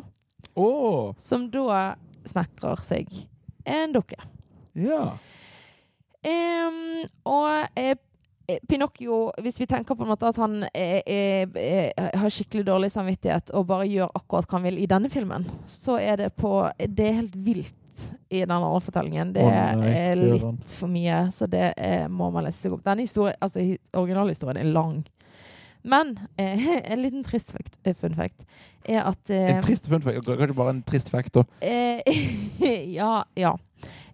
oh. 0.55 1.11
som 1.19 1.49
da 1.51 1.97
snekrer 2.27 2.83
seg 2.87 3.11
en 3.67 3.97
dukke. 3.97 4.21
Ja. 4.79 5.17
Um, 6.27 7.03
og 7.27 7.79
eh, 7.79 7.97
Pinocchio, 8.69 9.33
hvis 9.43 9.61
vi 9.61 9.67
tenker 9.67 9.97
på 9.99 10.05
en 10.05 10.13
måte 10.13 10.29
at 10.29 10.37
han 10.39 10.61
er, 10.71 11.01
er, 11.03 11.57
er, 11.59 12.13
har 12.21 12.31
skikkelig 12.33 12.67
dårlig 12.69 12.91
samvittighet 12.95 13.51
og 13.59 13.67
bare 13.71 13.89
gjør 13.91 14.13
akkurat 14.15 14.47
hva 14.47 14.59
han 14.59 14.69
vil 14.69 14.79
i 14.83 14.87
denne 14.91 15.11
filmen, 15.11 15.49
så 15.67 15.99
er 15.99 16.21
det 16.21 16.31
på 16.39 16.53
Det 16.79 17.09
er 17.09 17.19
helt 17.23 17.37
vilt 17.37 17.75
i 18.29 18.43
den 18.45 18.53
andre 18.53 18.81
fortellingen. 18.85 19.33
Det 19.35 19.43
er 19.43 20.17
litt 20.21 20.71
for 20.71 20.93
mye, 20.93 21.27
så 21.33 21.49
det 21.51 21.73
er, 21.75 22.07
må 22.13 22.31
man 22.35 22.47
lese 22.47 22.67
seg 22.67 22.77
opp. 22.77 22.85
Denne 22.87 23.07
historien, 23.07 23.39
altså 23.41 23.65
originalhistorien 23.97 24.61
er 24.61 24.71
lang. 24.71 25.05
Men 25.87 26.19
eh, 26.37 26.69
en 26.93 27.03
liten 27.03 27.25
trist 27.25 27.53
fact, 27.53 27.79
eh, 27.83 27.95
fun 27.95 28.15
fact 28.15 28.47
er 28.85 29.05
at 29.07 29.31
eh, 29.31 29.57
En 29.57 29.63
trist 29.63 29.87
fun 29.89 30.03
fact. 30.03 30.27
Kanskje 30.27 30.57
bare 30.59 30.75
en 30.75 30.83
trist 30.87 31.11
fact, 31.11 31.35
da. 31.35 31.45
Eh, 31.61 32.03
ja, 32.99 33.25
ja. 33.35 33.57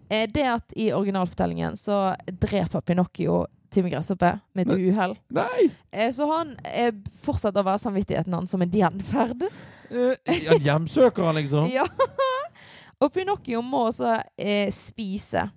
Eh, 0.09 0.27
det 0.29 0.45
at 0.49 0.75
i 0.77 0.91
originalfortellingen 0.93 1.77
så 1.77 2.15
dreper 2.27 2.81
Pinocchio 2.81 3.45
Timmy 3.73 3.91
Gresshoppe 3.91 4.29
med 4.53 4.69
et 4.69 4.83
uhell. 4.87 5.15
Eh, 5.91 6.11
så 6.13 6.27
han 6.29 6.53
eh, 6.69 6.93
fortsetter 7.23 7.63
å 7.63 7.67
være 7.67 7.81
samvittigheten 7.83 8.35
hans 8.37 8.53
som 8.53 8.61
en 8.63 8.77
gjenferd. 8.77 9.47
Eh, 9.89 10.37
han 10.49 10.63
hjemsøker 10.69 11.29
han, 11.29 11.41
liksom? 11.41 11.67
Ja. 11.77 11.87
Og 13.03 13.11
Pinocchio 13.11 13.59
må 13.65 13.87
også 13.89 14.15
eh, 14.39 14.69
spise 14.71 15.49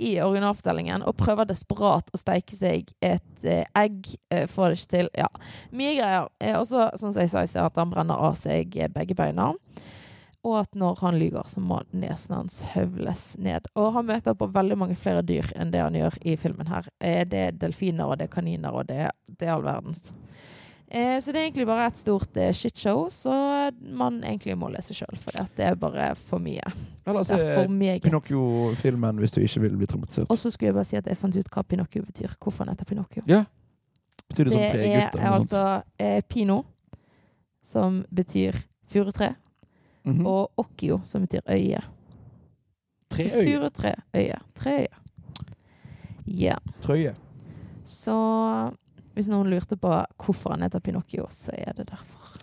i 0.00 0.14
originalfortellingen 0.22 1.02
og 1.04 1.16
prøver 1.18 1.48
desperat 1.50 2.08
å 2.14 2.18
steike 2.20 2.56
seg 2.56 2.92
et 3.04 3.44
eh, 3.44 3.64
egg. 3.76 4.06
Eh, 4.32 4.46
får 4.48 4.70
det 4.72 4.78
ikke 4.78 4.92
til. 4.94 5.10
Ja, 5.18 5.28
mye 5.76 5.96
greier. 5.98 6.28
Eh, 6.40 6.56
og 6.56 6.68
så, 6.70 6.86
som 7.00 7.12
jeg 7.16 7.32
sa 7.32 7.42
i 7.44 7.50
sted, 7.50 7.64
at 7.64 7.80
han 7.80 7.92
brenner 7.92 8.20
av 8.30 8.38
seg 8.38 8.76
eh, 8.80 8.88
begge 8.92 9.16
beina. 9.18 9.50
Og 10.46 10.54
at 10.62 10.76
når 10.78 11.02
han 11.02 11.18
lyver, 11.20 11.44
så 11.52 11.60
må 11.60 11.82
nesen 11.92 12.38
hans 12.38 12.62
høvles 12.72 13.34
ned. 13.38 13.66
Og 13.76 13.90
han 13.98 14.06
møter 14.08 14.36
på 14.38 14.48
veldig 14.54 14.78
mange 14.80 14.96
flere 14.96 15.20
dyr 15.26 15.50
enn 15.52 15.72
det 15.74 15.82
han 15.84 15.98
gjør 15.98 16.16
i 16.24 16.36
filmen 16.40 16.70
her. 16.70 16.88
Eh, 16.96 17.26
det 17.28 17.42
er 17.48 17.58
delfiner, 17.60 18.08
og 18.08 18.16
det 18.20 18.30
er 18.30 18.34
kaniner, 18.38 18.72
og 18.72 18.88
det, 18.88 19.10
det 19.36 19.48
er 19.48 19.52
all 19.58 19.66
verdens. 19.66 20.08
Eh, 20.90 21.20
så 21.20 21.30
det 21.30 21.38
er 21.38 21.44
egentlig 21.44 21.66
bare 21.68 21.86
et 21.86 22.00
stort 22.00 22.36
eh, 22.40 22.54
shitshow, 22.56 23.04
så 23.12 23.34
man 23.80 24.22
egentlig 24.24 24.56
må 24.58 24.72
lese 24.72 24.96
sjøl, 24.96 25.20
for 25.20 25.36
det 25.56 25.66
er 25.68 25.76
bare 25.78 26.08
for 26.18 26.42
mye. 26.42 26.72
Eller 27.06 27.20
er 27.20 27.28
se. 27.28 28.00
Pinocchio-filmen 28.08 29.20
hvis 29.22 29.36
du 29.36 29.38
ikke 29.44 29.62
vil 29.68 29.76
bli 29.78 29.86
traumatisert. 29.92 30.26
Og 30.32 30.40
så 30.40 30.50
skulle 30.50 30.72
jeg 30.72 30.78
bare 30.80 30.88
si 30.88 30.98
at 30.98 31.06
jeg 31.06 31.20
fant 31.20 31.36
ut 31.36 31.52
hva 31.52 31.62
Pinocchio 31.62 32.02
betyr. 32.08 32.34
Hvorfor 32.40 32.64
han 32.64 32.74
heter 32.74 32.88
Pinocchio. 32.88 33.22
Ja. 33.30 33.44
Betyr 34.30 34.44
det, 34.44 34.50
Det 34.50 34.56
som 34.56 34.66
tre 34.72 34.80
tregutt? 34.80 35.14
Det 35.14 35.22
er 35.22 35.36
altså 35.36 35.62
eh, 35.98 36.20
Pino, 36.26 36.58
som 37.62 38.02
betyr 38.10 38.58
furutre, 38.90 39.34
Mhm. 40.04 40.26
og 40.26 40.50
Occhio, 40.56 41.00
som 41.04 41.22
betyr 41.26 41.40
øye. 41.48 41.80
Tre 43.10 43.24
øye. 43.24 43.56
Furutre, 43.56 43.94
øye. 44.16 44.38
Treøye. 44.54 44.86
Ja. 46.26 46.54
Trøye. 46.82 47.14
Så 47.84 48.14
hvis 49.14 49.28
noen 49.28 49.50
lurte 49.50 49.76
på 49.76 49.90
hvorfor 50.24 50.50
han 50.54 50.62
heter 50.62 50.78
Pinocchio, 50.80 51.26
så 51.28 51.50
er 51.54 51.72
det 51.72 51.90
derfor. 51.90 52.38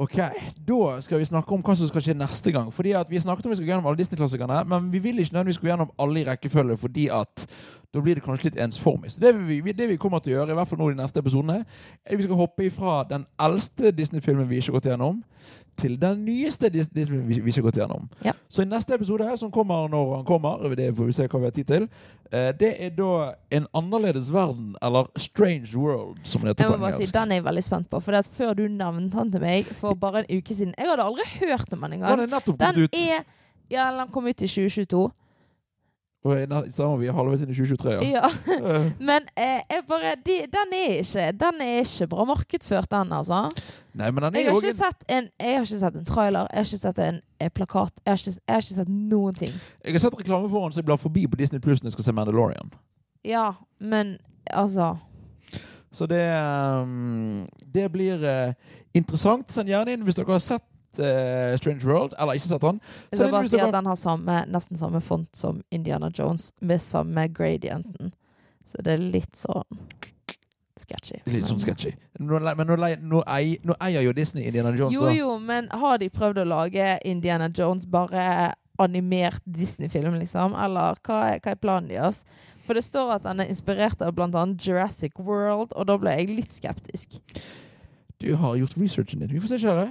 Ok, 0.00 0.16
Da 0.68 1.00
skal 1.04 1.18
vi 1.20 1.24
snakke 1.28 1.52
om 1.52 1.62
hva 1.62 1.74
som 1.76 1.88
skal 1.90 2.00
skje 2.00 2.14
neste 2.16 2.52
gang. 2.52 2.70
Fordi 2.72 2.94
at 2.96 3.10
Vi 3.10 3.20
snakket 3.20 3.44
om 3.46 3.50
vi 3.50 3.56
skal 3.56 3.66
gå 3.66 3.72
gjennom 3.74 3.86
alle 3.86 3.98
Disney-klassikerne, 4.00 4.62
men 4.68 4.92
vi 4.92 4.98
vil 4.98 5.18
ikke 5.18 5.32
nødvendigvis 5.34 5.58
gå 5.60 5.66
gjennom 5.68 5.90
alle 5.98 6.20
i 6.20 6.24
rekkefølge, 6.24 6.76
fordi 6.80 7.08
at 7.12 7.46
da 7.92 8.00
blir 8.00 8.14
det 8.14 8.22
kanskje 8.24 8.44
litt 8.44 8.56
ensformig. 8.56 9.10
Så 9.12 9.20
det 9.20 9.34
vi- 9.34 9.72
det 9.72 9.88
vi 9.88 9.96
kommer 9.96 10.18
til 10.22 10.32
å 10.32 10.36
gjøre, 10.40 10.50
i 10.50 10.54
hvert 10.54 10.68
fall 10.68 10.78
nå 10.78 10.88
de 10.88 11.02
neste 11.02 11.18
episodene, 11.20 11.66
er 12.06 12.12
at 12.12 12.16
vi 12.16 12.22
skal 12.22 12.36
hoppe 12.36 12.64
ifra 12.64 13.04
den 13.08 13.26
eldste 13.38 13.92
Disney-filmen 13.92 14.48
vi 14.48 14.56
ikke 14.56 14.72
har 14.72 14.80
gått 14.80 14.90
gjennom, 14.98 15.22
til 15.76 15.96
den 16.00 16.24
nyeste 16.24 16.68
Disney-filmen 16.70 17.28
vi, 17.28 17.38
vi 17.40 17.50
ikke 17.50 17.60
har 17.62 17.66
gått 17.70 17.78
gjennom. 17.80 18.08
Ja. 18.24 18.32
Så 18.48 18.62
i 18.62 18.68
neste 18.68 18.94
episode, 18.94 19.36
som 19.38 19.50
kommer 19.50 19.88
når 19.88 20.16
han 20.16 20.24
kommer, 20.24 20.74
det 20.76 20.90
får 20.96 21.06
vi 21.06 21.12
se 21.12 21.26
hva 21.28 21.38
vi 21.40 21.44
har 21.44 21.50
tid 21.56 21.66
til, 21.70 21.88
eh, 22.32 22.50
det 22.52 22.74
er 22.84 22.90
da 22.90 23.34
En 23.50 23.66
annerledes 23.74 24.28
verden, 24.32 24.76
eller 24.82 25.06
Strange 25.16 25.70
World, 25.74 26.18
som 26.24 26.42
det 26.42 26.48
heter 26.56 26.68
på 26.68 26.74
engelsk. 26.76 26.98
si. 27.06 27.12
Den 27.12 27.32
er 27.32 27.36
jeg 27.36 27.44
veldig 27.44 27.64
spent 27.64 27.90
på. 27.90 28.00
For 28.00 28.22
før 28.22 28.54
du 28.54 28.68
nevnte 28.68 29.14
han 29.14 29.30
til 29.32 29.40
meg 29.40 29.66
for 29.66 29.94
bare 29.94 30.24
en 30.24 30.38
uke 30.38 30.54
siden 30.54 30.74
Jeg 30.78 30.86
hadde 30.88 31.02
aldri 31.02 31.24
hørt 31.40 31.72
om 31.72 31.82
han 31.82 31.90
Den 31.90 32.02
engang. 32.02 32.20
er 32.20 32.26
nettopp 32.26 32.58
Den 32.58 32.74
kommet 32.74 32.84
ut. 32.84 32.94
er 32.94 33.24
Ja, 33.70 33.90
den 33.98 34.08
kom 34.12 34.26
ut 34.26 34.42
i 34.42 34.46
2022. 34.46 35.10
Stemmer 36.20 36.98
vi 37.00 37.06
er 37.08 37.14
halvveis 37.16 37.40
inn 37.40 37.48
i 37.48 37.56
2023, 37.56 37.92
ja. 38.12 38.20
Ja. 38.20 38.28
Eh, 38.70 38.90
Men 39.00 39.24
eh, 39.40 39.80
bare 39.88 40.16
de, 40.20 40.34
Den 40.52 40.74
er 40.76 40.98
ikke 41.00 41.30
Den 41.32 41.60
er 41.64 41.78
ikke 41.80 42.06
bra 42.12 42.26
markedsført, 42.28 42.90
den, 42.90 43.12
altså. 43.12 43.48
Nei, 43.94 44.10
den 44.10 44.34
Jeg 44.36 44.52
har, 44.52 44.94
en, 45.08 45.28
jeg 45.40 45.56
har 45.56 45.64
ikke 45.64 45.78
sett 45.80 45.96
en 45.96 46.04
trailer, 46.04 46.46
jeg 46.52 46.58
har 46.60 46.68
ikke 46.68 46.78
sett 46.82 46.98
en 46.98 47.20
eh, 47.40 47.50
plakat. 47.50 47.92
Jeg 48.04 48.12
har 48.12 48.18
ikke, 48.18 48.40
jeg 48.46 48.54
har 48.54 48.60
ikke 48.66 48.74
sett 48.74 48.88
noen 48.88 49.34
ting. 49.34 49.54
Jeg 49.84 49.96
har 49.96 50.04
sett 50.04 50.18
reklame 50.20 50.50
foran 50.52 50.72
så 50.72 50.82
jeg 50.82 50.90
blar 50.90 51.00
forbi 51.00 51.24
på 51.26 51.40
Disney 51.40 51.60
Plus 51.60 51.80
når 51.80 51.88
jeg 51.88 51.96
skal 51.96 52.10
se 52.10 52.12
Mandalorian. 52.12 52.70
Ja, 53.24 53.52
men 53.80 54.18
altså 54.46 54.96
Så 55.92 56.06
det 56.06 56.20
ehm, 56.20 57.46
Det 57.74 57.88
blir 57.92 58.24
eh, 58.24 58.52
interessant. 58.94 59.50
Send 59.52 59.68
gjerne 59.72 59.96
inn 59.96 60.04
hvis 60.04 60.20
dere 60.20 60.36
har 60.36 60.44
sett 60.44 60.68
eh, 61.00 61.56
Strange 61.58 61.84
World, 61.86 62.14
eller 62.18 62.38
ikke 62.38 62.50
sett 62.50 62.64
den. 62.64 62.80
Jeg 63.10 63.20
vil 63.22 63.34
bare 63.34 63.50
si 63.50 63.60
at 63.60 63.74
den 63.74 63.90
har 63.90 63.98
samme, 63.98 64.42
nesten 64.50 64.80
samme 64.80 65.00
font 65.04 65.30
som 65.36 65.62
Indiana 65.70 66.10
Jones, 66.14 66.52
med 66.60 66.82
samme 66.84 67.28
gradienten. 67.28 68.12
Så 68.66 68.82
det 68.84 68.94
er 68.94 69.02
litt 69.16 69.36
sånn 69.38 69.66
sketchy. 70.80 71.20
Litt 71.28 71.48
sånn 71.48 71.60
sketchy. 71.60 71.92
Nå, 72.20 72.40
men 72.40 72.68
nå, 72.68 72.76
nå, 72.76 73.20
nå 73.20 73.76
eier 73.80 74.04
jo 74.04 74.14
Disney 74.16 74.46
Indiana 74.48 74.72
Jones, 74.76 74.94
Jo, 74.94 75.06
da. 75.08 75.14
jo, 75.16 75.34
men 75.42 75.68
har 75.82 76.00
de 76.00 76.08
prøvd 76.12 76.42
å 76.44 76.48
lage 76.48 76.94
Indiana 77.08 77.50
Jones 77.52 77.86
bare 77.90 78.54
animert 78.80 79.42
Disney-film, 79.44 80.16
liksom? 80.22 80.54
Eller 80.56 80.96
hva 81.04 81.18
er, 81.34 81.40
hva 81.44 81.52
er 81.52 81.60
planen 81.60 81.90
deres? 81.92 82.22
For 82.64 82.78
det 82.78 82.84
står 82.86 83.16
at 83.16 83.26
den 83.26 83.42
er 83.42 83.50
inspirert 83.50 84.00
av 84.04 84.20
annet 84.24 84.62
Jurassic 84.64 85.18
World, 85.18 85.74
og 85.74 85.88
da 85.90 85.98
ble 86.00 86.14
jeg 86.16 86.30
litt 86.32 86.54
skeptisk. 86.56 87.18
Du 88.20 88.30
har 88.36 88.56
gjort 88.60 88.76
researchen 88.78 89.24
din. 89.24 89.32
Vi 89.32 89.40
får 89.42 89.54
se, 89.54 89.60
kjære. 89.64 89.88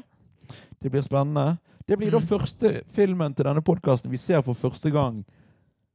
Det 0.81 0.91
blir 0.91 1.01
spennende. 1.03 1.57
Det 1.87 1.97
blir 1.97 2.11
da 2.11 2.19
Mm. 2.19 2.27
første 2.27 2.81
filmen 2.93 3.33
til 3.35 3.45
denne 3.45 3.61
podkasten 3.61 4.11
vi 4.11 4.17
ser 4.17 4.41
for 4.41 4.53
første 4.53 4.91
gang 4.91 5.25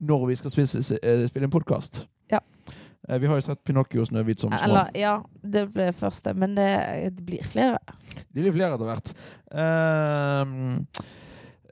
når 0.03 0.27
vi 0.27 0.35
skal 0.37 0.51
spille, 0.51 1.29
spille 1.29 1.45
en 1.45 1.51
podkast. 1.51 2.07
Ja. 2.31 2.41
Vi 3.19 3.27
har 3.27 3.37
jo 3.37 3.41
sett 3.41 3.65
Pinocchio 3.65 4.01
og 4.01 4.07
Snøhvit 4.09 4.41
som 4.41 4.51
små. 4.51 4.65
Eller, 4.65 4.91
ja, 4.97 5.19
det 5.45 5.67
ble 5.75 5.93
første, 5.93 6.35
men 6.35 6.55
det, 6.57 6.71
det 7.17 7.25
blir 7.27 7.45
flere. 7.45 7.79
Det 8.35 8.43
blir 8.43 8.53
flere 8.53 8.75
etter 8.75 8.89
hvert. 8.89 9.13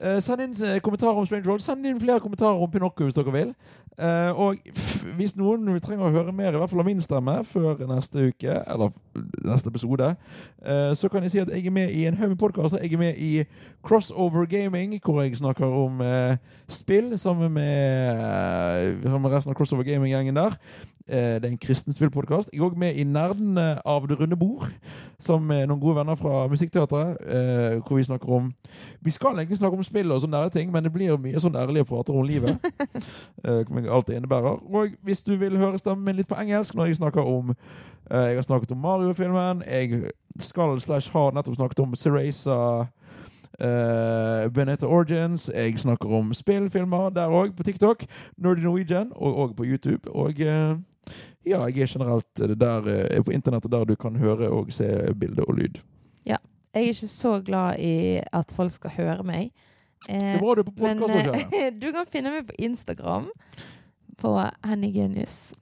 Eh, 0.03 0.19
send 0.19 0.41
inn 0.43 0.55
eh, 0.67 0.79
kommentarer 0.83 1.17
om 1.17 1.25
Strange 1.25 1.47
World. 1.47 1.63
Send 1.63 1.85
inn 1.85 1.99
flere 2.01 2.19
kommentarer 2.23 2.61
om 2.61 2.71
Pinocchio 2.71 3.05
hvis 3.07 3.15
dere 3.17 3.33
vil. 3.33 3.53
Eh, 3.93 4.39
og 4.39 4.57
hvis 5.17 5.35
noen 5.37 5.67
trenger 5.83 6.07
å 6.07 6.13
høre 6.13 6.33
mer, 6.33 6.55
i 6.55 6.61
hvert 6.61 6.71
fall 6.71 6.81
av 6.81 6.87
min 6.87 7.01
stemme, 7.03 7.35
før 7.45 7.83
neste 7.89 8.29
uke, 8.31 8.55
eller 8.73 8.93
neste 9.45 9.69
episode, 9.69 10.07
uh, 10.65 10.93
så 10.97 11.09
kan 11.11 11.25
jeg 11.25 11.33
si 11.33 11.41
at 11.43 11.51
jeg 11.53 11.67
er 11.69 11.75
med 11.75 11.91
i 11.93 12.07
en 12.09 12.17
haug 12.17 12.31
med 12.33 12.39
podkaster. 12.41 12.81
Jeg 12.81 12.95
er 12.95 13.01
med 13.01 13.19
i 13.21 13.31
Crossover 13.85 14.47
Gaming, 14.49 14.95
hvor 15.03 15.21
jeg 15.21 15.37
snakker 15.37 15.69
om 15.69 16.01
uh, 16.01 16.33
spill 16.71 17.13
sammen 17.19 17.53
med, 17.53 19.03
sammen 19.03 19.27
med 19.27 19.37
resten 19.37 19.53
av 19.53 19.59
Crossover 19.59 19.85
Gaming-gjengen 19.85 20.41
der. 20.41 20.57
Eh, 21.07 21.35
det 21.41 21.45
er 21.45 21.51
en 21.51 21.57
kristen 21.57 21.93
spillpodkast. 21.93 22.49
Jeg 22.53 22.61
er 22.61 22.65
òg 22.65 22.77
med 22.79 22.95
i 22.95 23.03
Nerden 23.03 23.57
av 23.85 24.07
det 24.07 24.19
runde 24.19 24.37
bord, 24.39 24.69
som 25.19 25.51
er 25.51 25.65
noen 25.67 25.81
gode 25.81 25.95
venner 25.95 26.15
fra 26.15 26.47
Musikkteatret. 26.47 27.17
Eh, 27.27 27.79
hvor 27.83 27.97
vi 27.97 28.03
snakker 28.03 28.29
om 28.29 28.51
Vi 29.01 29.11
skal 29.11 29.35
egentlig 29.35 29.57
snakke 29.57 29.77
om 29.77 29.83
spill 29.83 30.11
og 30.11 30.21
sånne 30.21 30.43
der 30.43 30.49
ting, 30.49 30.71
men 30.71 30.83
det 30.83 30.93
blir 30.93 31.17
mye 31.17 31.39
sånn 31.39 31.55
ærlige 31.55 31.85
prater 31.85 32.15
om 32.15 32.23
livet. 32.23 32.57
eh, 33.43 33.91
alt 33.91 34.07
det 34.07 34.15
innebærer. 34.15 34.63
Og 34.63 34.95
hvis 35.03 35.21
du 35.21 35.35
vil 35.35 35.57
høre 35.57 35.77
stemmen 35.77 36.05
min 36.05 36.15
litt 36.15 36.27
på 36.27 36.39
engelsk 36.39 36.75
når 36.75 36.85
jeg 36.85 36.95
snakker 36.95 37.21
om 37.21 37.51
eh, 38.11 38.27
Jeg 38.29 38.35
har 38.35 38.47
snakket 38.47 38.71
om 38.71 38.77
Mario-filmen. 38.77 39.63
Jeg 39.67 40.11
skal 40.39 40.79
slash 40.79 41.11
har 41.11 41.31
nettopp 41.31 41.55
snakket 41.55 41.79
om 41.79 41.95
Cereza. 41.95 42.87
Uh, 43.61 44.49
Benetta 44.49 44.87
Origins. 44.87 45.51
Jeg 45.53 45.79
snakker 45.79 46.09
om 46.09 46.33
spillfilmer 46.33 47.09
der 47.09 47.29
òg, 47.29 47.53
på 47.55 47.63
TikTok. 47.63 48.05
Nerdy 48.37 48.63
Norwegian, 48.63 49.11
og 49.15 49.37
òg 49.37 49.55
på 49.55 49.63
YouTube. 49.63 50.09
Og 50.09 50.41
uh, 50.41 50.79
ja, 51.45 51.65
jeg 51.67 51.83
er 51.83 51.91
generelt 51.91 52.43
der 52.59 52.87
uh, 52.87 53.23
på 53.25 53.31
internettet 53.35 53.71
der 53.71 53.85
du 53.85 53.95
kan 53.99 54.15
høre 54.15 54.49
og 54.49 54.71
se 54.73 54.87
bilde 55.19 55.45
og 55.47 55.57
lyd. 55.59 55.81
Ja. 56.25 56.37
Jeg 56.73 56.83
er 56.83 56.93
ikke 56.93 57.07
så 57.07 57.41
glad 57.45 57.79
i 57.79 58.21
at 58.33 58.51
folk 58.55 58.71
skal 58.71 58.89
høre 58.97 59.23
meg. 59.23 59.51
det 60.07 60.21
er 60.21 60.39
bra 60.39 60.55
du 60.55 60.63
på 60.63 60.71
podkast. 60.71 61.51
du 61.83 61.91
kan 61.93 62.07
finne 62.09 62.31
meg 62.33 62.47
på 62.47 62.55
Instagram, 62.57 63.27
på 64.17 64.31
Henny 64.65 64.89
Genius. 64.95 65.53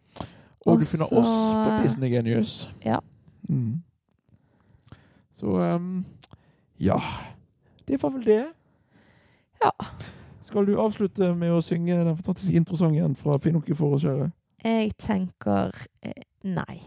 Og 0.66 0.80
du 0.80 0.86
finner 0.86 1.10
oss 1.18 1.50
på 1.52 1.84
Disney 1.84 2.14
Genius. 2.14 2.70
Ja. 2.86 3.00
Mm. 3.50 3.82
Så 5.34 5.46
um, 5.76 6.06
ja. 6.80 7.02
Det 7.88 8.04
var 8.04 8.10
vel 8.10 8.26
det. 8.26 8.46
Ja. 9.64 9.72
Skal 10.42 10.66
du 10.66 10.78
avslutte 10.80 11.34
med 11.36 11.54
å 11.54 11.62
synge 11.66 11.98
den 11.98 12.18
fantastiske 12.18 12.58
introsangen 12.58 13.16
fra 13.16 13.38
Pinocchio 13.42 13.76
for 13.76 13.98
oss, 13.98 14.06
kjære? 14.06 14.30
Jeg 14.64 14.92
tenker 15.02 15.72
eh, 16.06 16.26
nei. 16.44 16.82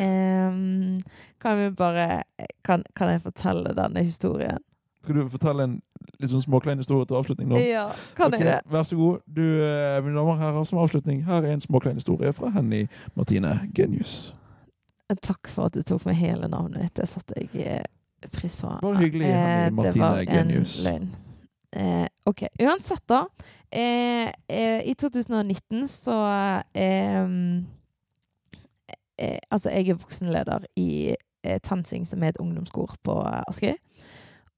Um, 0.00 0.98
kan 1.38 1.58
vi 1.58 1.68
bare 1.70 2.22
kan, 2.66 2.82
kan, 2.96 3.12
jeg 3.12 3.22
fortelle 3.22 3.74
denne 3.76 4.02
historien? 4.02 4.58
Skal 5.04 5.14
du 5.14 5.28
fortelle 5.30 5.64
en 5.64 5.76
litt 6.18 6.32
sånn 6.32 6.42
småklein 6.42 6.80
historie 6.82 7.06
til 7.06 7.18
avslutning 7.20 7.52
nå? 7.52 7.60
Ja, 7.62 7.86
kan 8.18 8.32
okay, 8.32 8.42
jeg 8.42 8.48
det? 8.50 8.72
Vær 8.74 8.88
så 8.88 8.98
god. 8.98 9.22
Du, 9.24 9.44
eh, 9.44 10.00
mine 10.02 10.18
damer 10.18 10.34
og 10.34 10.42
herrer, 10.42 10.66
som 10.68 10.82
avslutning, 10.82 11.22
her 11.28 11.46
er 11.46 11.54
en 11.54 11.62
småklein 11.62 12.00
historie 12.00 12.32
fra 12.34 12.50
Henny 12.56 12.84
Martine 13.16 13.54
Genius. 13.76 14.34
Takk 15.24 15.48
for 15.48 15.70
at 15.70 15.78
du 15.78 15.86
tok 15.86 16.04
med 16.04 16.18
hele 16.18 16.50
navnet 16.50 16.82
mitt. 16.82 16.96
Det 16.98 17.06
satte 17.08 17.38
jeg 17.38 17.62
eh, 17.64 18.28
pris 18.34 18.58
på. 18.58 18.74
Bare 18.82 19.00
hyggelig, 19.00 19.30
Henny 19.32 19.78
Martine 19.78 20.12
Genius. 20.28 20.82
Det 20.82 20.90
var 20.90 20.98
en 20.98 21.08
løgn. 21.08 21.16
Eh, 21.70 22.06
OK. 22.24 22.42
Uansett, 22.58 23.04
da. 23.08 23.26
Eh, 23.70 24.32
eh, 24.48 24.80
I 24.88 24.94
2019 24.96 25.88
så 25.88 26.16
Eh, 29.18 29.38
altså, 29.50 29.72
jeg 29.74 29.88
er 29.88 29.98
voksenleder 29.98 30.64
i 30.78 30.90
eh, 31.42 31.58
TenSing, 31.64 32.06
som 32.06 32.22
er 32.22 32.32
et 32.32 32.40
ungdomskor 32.42 32.94
på 33.04 33.18
Askøy. 33.48 33.74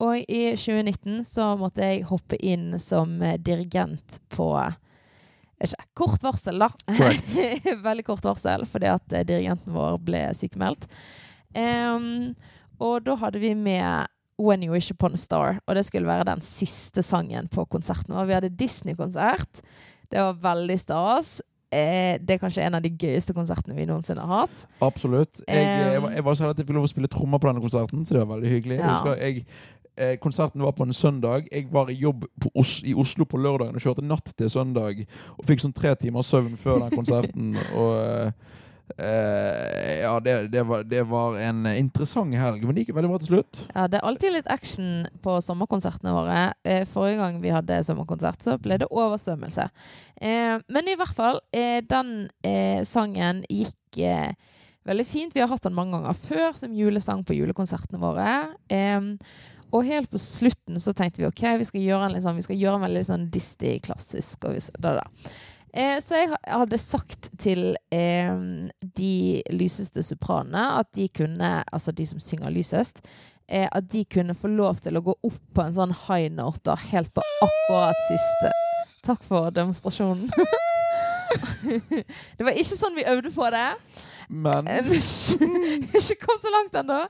Og 0.00 0.20
i 0.28 0.42
2019 0.56 1.24
så 1.28 1.54
måtte 1.60 1.84
jeg 1.84 2.06
hoppe 2.08 2.36
inn 2.36 2.74
som 2.80 3.18
eh, 3.24 3.38
dirigent 3.40 4.20
på 4.32 4.52
ikke, 5.60 5.84
kort 5.96 6.22
varsel, 6.24 6.60
da. 6.60 6.70
Veldig 7.88 8.06
kort 8.06 8.24
varsel, 8.24 8.64
fordi 8.68 8.88
at 8.92 9.16
dirigenten 9.28 9.74
vår 9.76 9.98
ble 10.04 10.22
sykemeldt. 10.36 10.86
Um, 11.52 12.32
og 12.80 13.02
da 13.04 13.16
hadde 13.20 13.42
vi 13.42 13.50
med 13.58 14.08
When 14.40 14.64
You 14.64 14.72
Wish 14.74 14.94
Upon 14.94 15.14
a 15.14 15.20
Star, 15.20 15.60
og 15.66 15.76
det 15.76 15.84
skulle 15.86 16.08
være 16.08 16.30
den 16.30 16.42
siste 16.44 17.04
sangen 17.06 17.48
på 17.52 17.66
konserten 17.70 18.16
vår. 18.16 18.28
Vi 18.28 18.36
hadde 18.38 18.52
Disney-konsert. 18.56 19.62
Det 20.10 20.18
var 20.18 20.40
veldig 20.42 20.78
stas 20.80 21.38
eh, 21.70 22.18
det 22.20 22.34
er 22.34 22.40
kanskje 22.42 22.64
en 22.66 22.78
av 22.78 22.84
de 22.84 22.90
gøyeste 22.90 23.34
konsertene 23.36 23.76
vi 23.76 23.86
noensinne 23.88 24.24
har 24.26 24.44
hatt. 24.44 24.64
Absolutt. 24.84 25.42
Jeg, 25.46 25.66
jeg, 25.66 26.02
var, 26.02 26.14
jeg 26.16 26.26
var 26.26 26.36
så 26.36 26.44
heldig 26.44 26.56
at 26.56 26.62
jeg 26.62 26.70
fikk 26.70 26.78
lov 26.78 26.88
å 26.88 26.92
spille 26.92 27.12
trommer 27.12 27.42
på 27.42 27.50
denne 27.50 27.64
konserten, 27.64 28.06
så 28.06 28.16
det 28.16 28.24
var 28.24 28.32
veldig 28.36 28.54
hyggelig. 28.54 28.80
Ja. 28.80 28.96
Jeg 29.14 29.20
jeg, 29.20 29.44
eh, 30.00 30.16
konserten 30.22 30.64
var 30.64 30.74
på 30.76 30.86
en 30.86 30.96
søndag. 30.96 31.48
Jeg 31.52 31.68
var 31.72 31.90
i 31.90 31.98
jobb 31.98 32.26
Os 32.54 32.80
i 32.86 32.94
Oslo 32.94 33.26
på 33.28 33.40
lørdagen 33.40 33.76
og 33.76 33.84
kjørte 33.84 34.06
natt 34.06 34.32
til 34.36 34.50
søndag. 34.50 35.04
Og 35.38 35.46
fikk 35.46 35.62
sånn 35.64 35.76
tre 35.76 35.94
timer 35.98 36.26
søvn 36.26 36.56
før 36.60 36.86
den 36.86 36.96
konserten. 36.96 37.54
og... 37.78 37.94
Eh, 38.00 38.58
Uh, 38.98 40.00
ja, 40.00 40.12
det, 40.20 40.34
det, 40.52 40.62
var, 40.66 40.84
det, 40.84 41.02
var, 41.08 41.36
en 41.38 41.66
interessant 41.70 42.34
helg, 42.36 42.62
men 42.64 42.76
det 42.76 42.84
gikk 42.84 42.96
veldig 42.96 43.10
bra 43.12 43.20
til 43.22 43.32
slutt. 43.34 43.62
Ja, 43.74 43.86
Det 43.90 44.00
er 44.00 44.06
alltid 44.08 44.34
litt 44.34 44.50
action 44.50 45.08
på 45.24 45.36
sommerkonsertene 45.44 46.14
våre. 46.14 46.38
Uh, 46.66 46.82
forrige 46.90 47.20
gang 47.20 47.40
vi 47.42 47.52
hadde 47.54 47.82
sommerkonsert, 47.86 48.40
så 48.44 48.56
ble 48.62 48.80
det 48.82 48.90
oversvømmelse. 48.90 49.68
Uh, 50.20 50.56
men 50.72 50.90
i 50.90 50.96
hvert 50.98 51.16
fall, 51.16 51.40
den 51.90 52.10
sangen 52.86 53.40
gikk 53.48 53.98
veldig 54.86 55.06
fint. 55.08 55.34
Vi 55.34 55.42
har 55.42 55.50
hatt 55.50 55.64
den 55.64 55.76
mange 55.76 55.96
ganger 55.96 56.16
før 56.16 56.58
som 56.58 56.74
julesang 56.76 57.22
på 57.26 57.36
julekonsertene 57.36 58.00
våre. 58.00 58.32
og 59.70 59.86
helt 59.86 60.10
på 60.10 60.18
slutten 60.18 60.80
så 60.82 60.92
tenkte 60.96 61.22
vi 61.22 61.28
ok, 61.28 61.44
vi 61.60 61.68
skal 61.68 61.84
gjøre 61.84 62.08
en, 62.08 62.14
liksom, 62.16 62.36
vi 62.36 62.46
skal 62.46 62.58
gjøre 62.58 62.80
en 62.80 62.86
veldig 62.88 63.04
sånn 63.06 63.28
Disney-klassisk. 63.32 64.44
og 64.44 64.56
vi, 64.56 64.64
da, 64.78 64.98
da. 65.00 65.32
Eh, 65.74 65.98
så 66.02 66.18
jeg 66.18 66.38
hadde 66.46 66.78
sagt 66.82 67.30
til 67.38 67.76
eh, 67.94 68.30
de 68.98 69.14
lyseste 69.54 70.02
sopranene 70.02 70.64
at 70.80 70.90
de 70.98 71.06
kunne, 71.14 71.50
altså 71.70 71.94
de 71.94 72.06
som 72.08 72.22
synger 72.22 72.50
lysest, 72.54 72.98
eh, 73.48 73.68
at 73.70 73.86
de 73.92 74.04
kunne 74.10 74.34
få 74.34 74.50
lov 74.50 74.82
til 74.82 74.98
å 74.98 75.04
gå 75.04 75.14
opp 75.14 75.40
på 75.54 75.64
en 75.64 75.76
sånn 75.76 75.94
high 76.08 76.30
note 76.34 76.64
da, 76.66 76.76
helt 76.90 77.12
på 77.14 77.24
akkurat 77.46 78.02
siste. 78.08 78.52
Takk 79.06 79.22
for 79.26 79.54
demonstrasjonen. 79.54 80.30
det 82.36 82.46
var 82.46 82.58
ikke 82.58 82.78
sånn 82.78 82.98
vi 82.98 83.06
øvde 83.06 83.30
på 83.34 83.46
det. 83.54 83.68
Men 84.30 84.68
Ikke 84.70 86.18
kom 86.22 86.38
så 86.42 86.50
langt 86.54 86.76
ennå. 86.78 87.00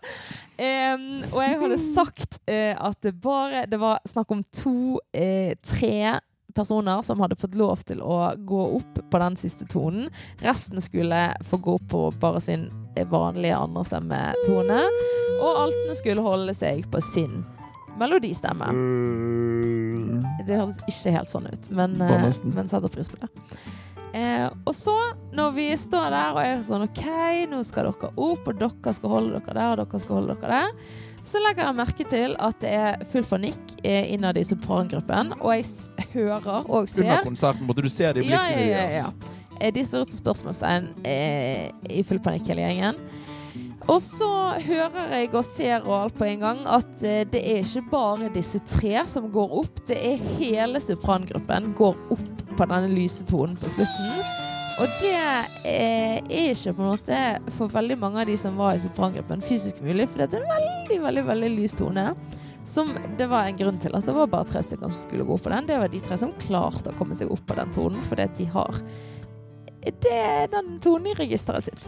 Um, 0.61 1.03
og 1.33 1.41
jeg 1.45 1.59
hadde 1.61 1.79
sagt 1.83 2.39
uh, 2.49 2.75
at 2.89 2.97
det 3.05 3.13
bare 3.21 3.67
Det 3.69 3.77
var 3.81 4.01
snakk 4.09 4.33
om 4.33 4.41
to, 4.53 5.01
uh, 5.17 5.53
tre 5.65 6.21
personer 6.55 7.03
som 7.07 7.21
hadde 7.23 7.39
fått 7.39 7.57
lov 7.59 7.85
til 7.89 8.03
å 8.03 8.33
gå 8.37 8.61
opp 8.79 9.01
på 9.11 9.23
den 9.23 9.39
siste 9.41 9.67
tonen. 9.71 10.11
Resten 10.45 10.83
skulle 10.85 11.31
få 11.49 11.61
gå 11.63 11.77
opp 11.79 11.89
på 11.93 12.03
bare 12.23 12.43
sin 12.45 12.69
vanlige 13.11 13.57
andrestemmetone. 13.57 14.83
Og 15.41 15.51
altene 15.65 15.97
skulle 15.99 16.25
holde 16.25 16.55
seg 16.57 16.87
på 16.93 17.03
sin 17.13 17.43
melodistemme. 18.01 18.71
Det 20.47 20.57
høres 20.57 20.81
ikke 20.89 21.15
helt 21.15 21.33
sånn 21.33 21.51
ut, 21.51 21.71
men, 21.75 22.01
eh, 22.01 22.27
men 22.55 22.69
setter 22.71 22.93
pris 22.93 23.11
på 23.11 23.21
det. 23.21 23.31
Eh, 24.13 24.49
og 24.67 24.75
så, 24.75 24.97
når 25.37 25.53
vi 25.55 25.69
står 25.79 26.11
der 26.11 26.33
og 26.35 26.41
er 26.43 26.65
sånn 26.67 26.89
OK, 26.89 27.05
nå 27.51 27.61
skal 27.67 27.91
dere 27.91 28.11
opp, 28.11 28.49
og 28.49 28.59
dere 28.59 28.95
skal 28.97 29.13
holde 29.13 29.39
dere 29.39 29.55
der, 29.55 29.71
og 29.71 29.85
dere 29.85 30.03
skal 30.03 30.19
holde 30.19 30.37
dere 30.41 30.59
der 30.59 31.09
så 31.31 31.41
legger 31.43 31.69
jeg 31.69 31.79
merke 31.79 32.07
til 32.11 32.35
at 32.43 32.59
det 32.63 32.71
er 32.75 33.05
full 33.11 33.27
fornikk 33.27 33.75
eh, 33.85 34.13
innad 34.15 34.39
i 34.41 34.45
soprangruppen. 34.47 35.35
Og 35.39 35.55
jeg 35.55 36.09
hører 36.15 36.65
og 36.67 36.89
ser 36.91 37.07
Under 37.07 37.27
konserten 37.29 37.69
måtte 37.69 37.85
du 37.87 37.91
se 37.93 38.09
det 38.11 38.25
i 38.25 38.29
blikket 38.29 38.57
ja, 38.57 38.65
ja, 38.67 38.87
ja, 38.91 39.05
ja. 39.61 39.71
De 39.71 39.85
ser 39.85 40.03
ut 40.03 40.09
som 40.09 40.23
spørsmålstegn 40.23 40.89
eh, 41.05 41.69
i 41.93 42.03
full 42.09 42.19
panikk, 42.25 42.49
hele 42.49 42.65
gjengen. 42.65 42.99
Og 43.91 44.03
så 44.05 44.29
hører 44.61 45.15
jeg 45.17 45.31
og 45.35 45.45
ser 45.47 45.87
og 45.87 45.95
alt 45.97 46.19
på 46.19 46.27
en 46.29 46.43
gang 46.43 46.61
at 46.69 47.05
eh, 47.07 47.23
det 47.29 47.41
er 47.41 47.63
ikke 47.65 47.87
bare 47.93 48.33
disse 48.35 48.61
tre 48.69 49.05
som 49.09 49.31
går 49.33 49.57
opp. 49.63 49.83
Det 49.89 49.97
er 49.97 50.29
hele 50.39 50.83
soprangruppen 50.85 51.73
går 51.79 51.97
opp 52.17 52.45
på 52.57 52.69
denne 52.69 52.91
lyse 52.93 53.25
tonen 53.29 53.57
på 53.61 53.73
slutten. 53.73 54.20
Og 54.81 54.89
det 55.03 55.13
er 55.69 56.23
ikke 56.33 56.73
på 56.73 56.81
en 56.81 56.89
måte 56.95 57.17
for 57.53 57.73
veldig 57.73 57.99
mange 58.01 58.23
av 58.23 58.31
de 58.31 58.37
som 58.41 58.57
var 58.57 58.79
i 58.79 58.81
soprangruppen 58.81 59.43
fysisk 59.45 59.83
mulig, 59.85 60.07
for 60.09 60.23
det 60.23 60.39
er 60.39 60.41
en 60.41 60.55
veldig, 60.55 60.97
veldig 61.03 61.25
veldig 61.27 61.51
lys 61.59 61.77
tone. 61.77 62.07
Som 62.71 62.95
det 63.19 63.27
var 63.29 63.49
en 63.49 63.59
grunn 63.59 63.81
til 63.83 63.93
at 63.97 64.07
det 64.09 64.15
var 64.17 64.31
bare 64.33 64.49
tre 64.49 64.63
stykker 64.65 64.89
som 64.89 64.97
skulle 64.97 65.27
gå 65.29 65.37
på 65.37 65.53
den. 65.53 65.69
Det 65.69 65.77
var 65.83 65.93
de 65.93 66.01
tre 66.05 66.17
som 66.21 66.33
klarte 66.41 66.93
å 66.93 66.97
komme 66.97 67.19
seg 67.19 67.33
opp 67.33 67.45
på 67.49 67.59
den 67.59 67.75
tonen, 67.77 68.01
fordi 68.09 68.29
at 68.29 68.41
de 68.41 68.49
har 68.55 68.81
det 69.81 70.13
er 70.13 70.51
den 70.53 70.75
tonen 70.85 71.09
i 71.09 71.17
registeret 71.17 71.65
sitt. 71.65 71.87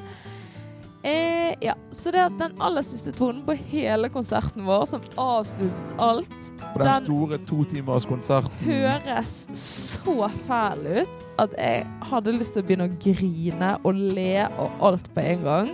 Eh, 1.04 1.54
ja, 1.60 1.72
Så 1.90 2.12
det 2.14 2.20
at 2.22 2.34
den 2.38 2.52
aller 2.62 2.84
siste 2.86 3.10
tonen 3.14 3.42
på 3.46 3.56
hele 3.72 4.06
konserten 4.12 4.62
vår, 4.66 4.84
som 4.86 5.02
avsluttet 5.18 5.96
alt 5.98 6.36
På 6.60 6.78
den, 6.78 6.86
den 6.86 7.06
store 7.08 7.38
totimerskonserten. 7.48 8.60
Høres 8.62 9.34
så 9.58 10.28
fæl 10.46 10.86
ut 11.02 11.24
at 11.42 11.56
jeg 11.58 11.86
hadde 12.06 12.36
lyst 12.36 12.54
til 12.54 12.62
å 12.62 12.68
begynne 12.68 12.86
å 12.86 13.00
grine 13.02 13.72
og 13.82 13.98
le 14.14 14.46
og 14.62 14.86
alt 14.92 15.10
på 15.14 15.26
en 15.26 15.42
gang. 15.48 15.72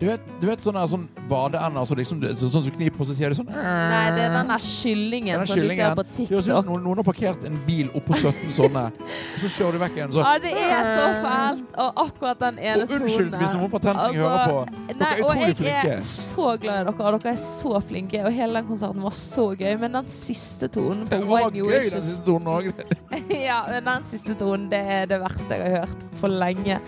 Du 0.00 0.06
vet, 0.08 0.24
du 0.40 0.46
vet 0.48 0.64
sånne, 0.64 0.82
sånn 0.90 1.06
badeender 1.30 1.86
så 1.88 1.96
liksom, 1.98 2.20
så, 2.36 2.50
sånn 2.52 2.66
som 2.66 2.74
kniper, 2.74 3.02
og 3.04 3.10
så 3.10 3.16
sier 3.16 3.32
de 3.32 3.38
sånn 3.38 3.48
Nei, 3.50 4.02
det 4.16 4.24
er 4.26 4.34
den 4.34 4.50
der 4.52 4.64
kyllingen 4.66 5.46
som 5.46 5.60
du 5.60 5.70
ser 5.70 5.96
på 5.96 6.04
TikTok. 6.08 6.28
Det 6.28 6.36
høres 6.36 6.50
ut 6.50 6.70
noen, 6.70 6.84
noen 6.86 7.02
har 7.02 7.06
parkert 7.06 7.46
en 7.48 7.58
bil 7.66 7.90
oppå 7.96 8.18
17 8.18 8.54
sånne, 8.56 8.84
og 8.96 9.38
så 9.42 9.50
kjører 9.56 9.78
du 9.78 9.82
vekk 9.84 9.98
igjen. 10.00 10.14
Så. 10.16 10.24
Ja, 10.26 10.34
det 10.42 10.52
er 10.56 10.90
så 10.90 11.06
fælt. 11.24 11.64
Og 11.84 12.02
akkurat 12.06 12.42
den 12.42 12.60
ene 12.62 12.86
tonen. 12.86 13.06
Unnskyld 13.06 13.36
hvis 13.40 13.54
noen 13.54 13.72
fra 13.72 13.80
Tensing 13.86 14.20
altså, 14.20 14.22
hører 14.22 14.52
på. 14.52 14.86
Dere 14.92 15.10
er 15.10 15.22
utrolig 15.22 15.56
flinke. 15.60 15.76
Og 15.76 15.90
jeg 15.90 15.96
er 15.96 16.06
så 16.10 16.48
glad 16.62 16.80
i 16.80 16.86
dere, 16.86 16.94
og 16.96 17.18
dere 17.20 17.32
er 17.32 17.42
så 17.42 17.82
flinke. 17.90 18.22
Og 18.26 18.36
hele 18.36 18.60
den 18.60 18.70
konserten 18.70 19.06
var 19.06 19.16
så 19.18 19.46
gøy. 19.52 19.74
Men 19.82 19.98
den 19.98 20.10
siste 20.12 20.70
tonen 20.72 21.04
Det 21.10 21.22
var 21.28 21.50
gøy, 21.50 21.90
den 21.92 22.06
siste 22.08 22.26
tonen 22.26 22.50
òg. 22.52 22.72
ja, 23.48 23.60
men 23.70 23.86
den 23.90 24.08
siste 24.08 24.36
tonen, 24.38 24.68
det 24.72 24.82
er 24.96 25.06
det 25.10 25.20
verste 25.22 25.60
jeg 25.60 25.76
har 25.76 25.86
hørt 25.86 26.10
på 26.20 26.32
lenge. 26.32 26.80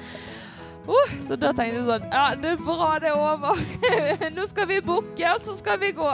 Uh, 0.89 1.15
så 1.27 1.37
da 1.37 1.51
tenkte 1.53 1.77
jeg 1.77 1.85
sånn 1.85 2.05
Ja, 2.09 2.33
det 2.33 2.55
er 2.55 2.61
bra 2.65 2.95
det 3.03 3.11
er 3.11 3.19
over. 3.21 3.59
Nå 4.37 4.47
skal 4.49 4.69
vi 4.71 4.81
booke, 4.85 5.33
og 5.35 5.43
så 5.45 5.57
skal 5.59 5.81
vi 5.83 5.93
gå. 5.97 6.11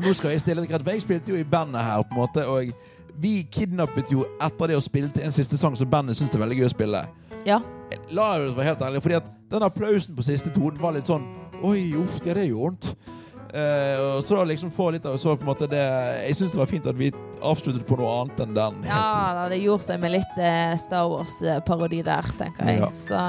Nå 0.00 0.14
skal 0.16 0.32
jeg 0.32 0.44
stille 0.44 0.64
deg 0.64 0.72
greit, 0.72 0.84
for 0.86 0.96
jeg 0.96 1.04
spilte 1.04 1.34
jo 1.34 1.40
i 1.40 1.44
bandet 1.44 1.84
her, 1.84 2.04
på 2.08 2.16
en 2.16 2.22
måte, 2.22 2.46
og 2.48 2.72
vi 3.18 3.42
kidnappet 3.50 4.12
jo 4.14 4.24
etter 4.40 4.70
det 4.70 4.78
å 4.78 4.84
spille 4.84 5.10
til 5.12 5.26
en 5.26 5.34
siste 5.34 5.58
sang 5.58 5.74
som 5.76 5.90
bandet 5.90 6.20
det 6.20 6.30
er 6.30 6.44
veldig 6.44 6.60
gøy 6.60 6.68
å 6.68 6.72
spille. 6.72 7.02
Ja. 7.46 7.60
La 8.14 8.30
det 8.38 8.54
være 8.56 8.70
helt 8.70 8.82
ærlig, 8.88 9.02
fordi 9.04 9.18
at 9.18 9.28
den 9.50 9.64
applausen 9.66 10.16
på 10.16 10.24
siste 10.26 10.52
tonen 10.54 10.80
var 10.80 10.96
litt 10.96 11.08
sånn 11.08 11.26
Oi, 11.58 11.88
uff, 11.98 12.20
ja, 12.22 12.36
det 12.38 12.44
gjør 12.46 12.68
vondt. 12.68 12.92
Uh, 13.48 14.18
og 14.18 14.24
så 14.26 14.36
da 14.36 14.42
liksom 14.50 14.70
få 14.70 14.90
litt 14.92 15.06
av 15.08 15.14
så 15.16 15.32
på 15.32 15.46
en 15.46 15.48
måte 15.48 15.64
det 15.72 15.80
Jeg 15.80 16.36
syns 16.36 16.52
det 16.52 16.58
var 16.60 16.68
fint 16.68 16.84
at 16.90 16.98
vi 16.98 17.08
avsluttet 17.40 17.86
på 17.88 17.96
noe 17.96 18.10
annet 18.20 18.42
enn 18.44 18.52
den. 18.54 18.82
Ja 18.90 19.32
da, 19.34 19.46
det 19.48 19.62
gjorde 19.62 19.86
seg 19.86 20.02
med 20.02 20.12
litt 20.18 20.36
uh, 20.36 20.76
Star 20.78 21.08
Wars-parodi 21.08 22.02
der, 22.04 22.28
tenker 22.38 22.68
jeg. 22.68 22.82
Ja. 22.82 22.90
Så 22.92 23.22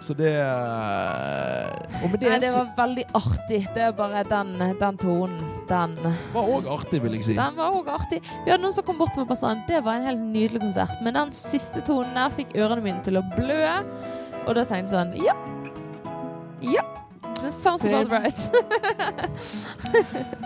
Så 0.00 0.14
det 0.14 0.32
eh, 0.36 1.76
det, 2.16 2.28
Nei, 2.28 2.38
det 2.40 2.50
var 2.54 2.70
veldig 2.76 3.04
artig. 3.16 3.60
Det 3.74 3.82
er 3.88 3.92
bare 3.96 4.22
den, 4.28 4.52
den 4.80 4.98
tonen. 5.00 5.38
Den, 5.66 5.96
var 6.34 6.50
òg 6.56 6.68
artig, 6.70 7.00
vil 7.02 7.16
jeg 7.16 7.24
si. 7.26 7.36
den 7.38 7.56
var 7.56 7.74
òg 7.74 7.88
artig. 7.90 8.20
Vi 8.44 8.52
hadde 8.52 8.62
noen 8.62 8.76
som 8.76 8.86
kom 8.86 9.00
bort 9.00 9.16
og 9.18 9.26
bare 9.26 9.40
sånn 9.40 9.64
Det 9.66 9.80
var 9.82 9.98
en 9.98 10.06
helt 10.06 10.22
nydelig 10.22 10.62
konsert. 10.62 11.00
Men 11.04 11.16
den 11.18 11.32
siste 11.36 11.82
tonen 11.86 12.14
der 12.18 12.34
fikk 12.36 12.54
ørene 12.54 12.84
mine 12.84 13.02
til 13.06 13.18
å 13.18 13.24
blø. 13.34 13.62
Og 14.46 14.54
da 14.58 14.66
tenkte 14.66 14.84
jeg 14.84 14.92
sånn 14.94 15.16
Ja. 15.24 15.36
Ja. 16.62 16.84
Det 17.42 17.52
sounds 17.52 17.84
about 17.84 18.10
right. 18.10 18.40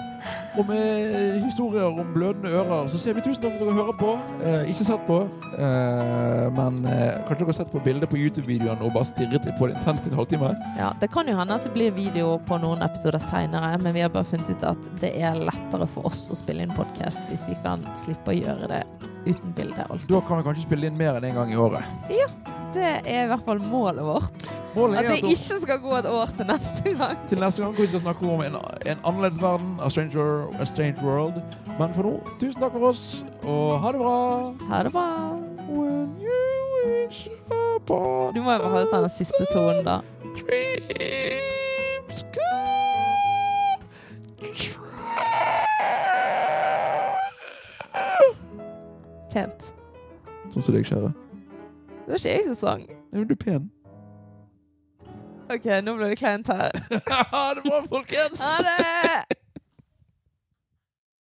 Og 0.58 0.66
med 0.66 1.44
historier 1.44 1.82
om 1.86 2.06
blødende 2.14 2.50
ører 2.58 2.88
så 2.90 2.98
sier 2.98 3.14
vi 3.14 3.22
tusen 3.22 3.42
takk 3.44 3.54
for 3.58 3.62
at 3.62 3.68
dere 3.68 3.76
hører 3.78 3.96
på. 4.00 4.14
Eh, 4.42 4.70
ikke 4.72 4.86
sett 4.88 5.04
på, 5.06 5.18
eh, 5.66 6.46
men 6.56 6.80
eh, 6.90 7.20
kanskje 7.28 7.38
dere 7.44 7.50
har 7.52 7.58
sett 7.60 7.70
på 7.70 7.82
bildet 7.84 8.10
på 8.10 8.18
YouTube-videoen 8.18 8.82
og 8.82 8.94
bare 8.96 9.06
stirret 9.06 9.46
på 9.58 9.68
det 9.70 9.76
intenst 9.78 10.08
i 10.08 10.10
en 10.10 10.18
halvtime. 10.18 10.50
Ja, 10.78 10.90
Det 11.00 11.10
kan 11.14 11.30
jo 11.30 11.36
hende 11.38 11.54
at 11.54 11.68
det 11.68 11.72
blir 11.76 11.94
video 11.94 12.34
på 12.48 12.58
noen 12.58 12.82
episoder 12.82 13.22
seinere, 13.22 13.78
men 13.78 13.94
vi 13.94 14.02
har 14.02 14.10
bare 14.10 14.26
funnet 14.26 14.50
ut 14.50 14.66
at 14.72 14.90
det 15.00 15.14
er 15.22 15.38
lettere 15.38 15.86
for 15.86 16.10
oss 16.10 16.26
å 16.30 16.38
spille 16.38 16.66
inn 16.66 16.74
podkast 16.74 17.22
hvis 17.30 17.46
vi 17.48 17.54
kan 17.62 17.86
slippe 18.02 18.34
å 18.34 18.38
gjøre 18.40 18.74
det 18.74 18.82
uten 19.26 19.52
bilde. 19.56 19.84
Da 20.08 20.20
kan 20.28 20.40
vi 20.40 20.46
kanskje 20.48 20.62
spille 20.66 20.86
inn 20.90 20.96
mer 20.98 21.18
enn 21.18 21.24
én 21.24 21.30
en 21.34 21.40
gang 21.42 21.52
i 21.52 21.56
året. 21.60 21.84
Ja. 22.10 22.26
Det 22.70 22.86
er 23.02 23.24
i 23.24 23.26
hvert 23.26 23.42
fall 23.44 23.58
målet 23.58 24.04
vårt. 24.06 24.44
Målet 24.76 25.00
At 25.00 25.04
det 25.08 25.16
at 25.16 25.24
ikke 25.32 25.56
skal 25.64 25.80
gå 25.82 25.96
et 25.98 26.06
år 26.06 26.30
til 26.36 26.46
neste 26.46 26.92
gang. 26.94 27.16
til 27.28 27.40
neste 27.42 27.62
gang 27.64 27.72
hvor 27.74 27.82
vi 27.82 27.88
skal 27.90 28.00
snakke 28.04 28.28
om 28.30 28.40
en, 28.46 28.54
en 28.86 28.98
annerledes 29.04 29.40
verden, 29.42 29.72
a, 29.82 29.88
stranger, 29.90 30.46
a 30.60 30.64
strange 30.64 31.02
world. 31.02 31.40
Men 31.80 31.94
for 31.96 32.02
nå, 32.06 32.12
tusen 32.38 32.62
takk 32.62 32.72
for 32.78 32.92
oss, 32.92 33.24
og 33.42 33.80
ha 33.82 33.90
det 33.90 33.98
bra. 34.04 34.14
Ha 34.70 34.82
det 34.86 34.92
bra. 34.94 35.06
When 35.66 36.14
you 36.22 36.46
wish 36.86 37.26
upon 37.50 38.34
Du 38.34 38.42
må 38.42 38.52
jo 38.54 38.58
beholde 38.68 38.86
den 38.94 39.10
siste 39.18 39.42
tonen, 39.52 39.82
da. 39.84 39.98
dreams 40.38 42.22
come 42.30 43.82
true. 44.54 44.86
Pent. 49.30 49.68
Sånn 50.50 50.64
som 50.66 50.74
deg, 50.74 50.86
kjære. 50.88 51.12
Det 52.06 52.14
var 52.14 52.18
ikke 52.18 52.32
jeg 52.34 52.46
som 52.48 52.58
sang. 52.58 52.88
Er 53.12 53.24
du 53.24 53.34
er 53.34 53.42
pen. 53.44 53.68
OK, 55.50 55.66
nå 55.82 55.96
ble 55.98 56.12
det 56.12 56.18
kleint 56.20 56.50
her. 56.50 56.70
ha 57.32 57.44
det 57.58 57.64
bra, 57.66 57.82
folkens! 57.90 58.42
Ha 58.42 58.62
det! 58.66 59.39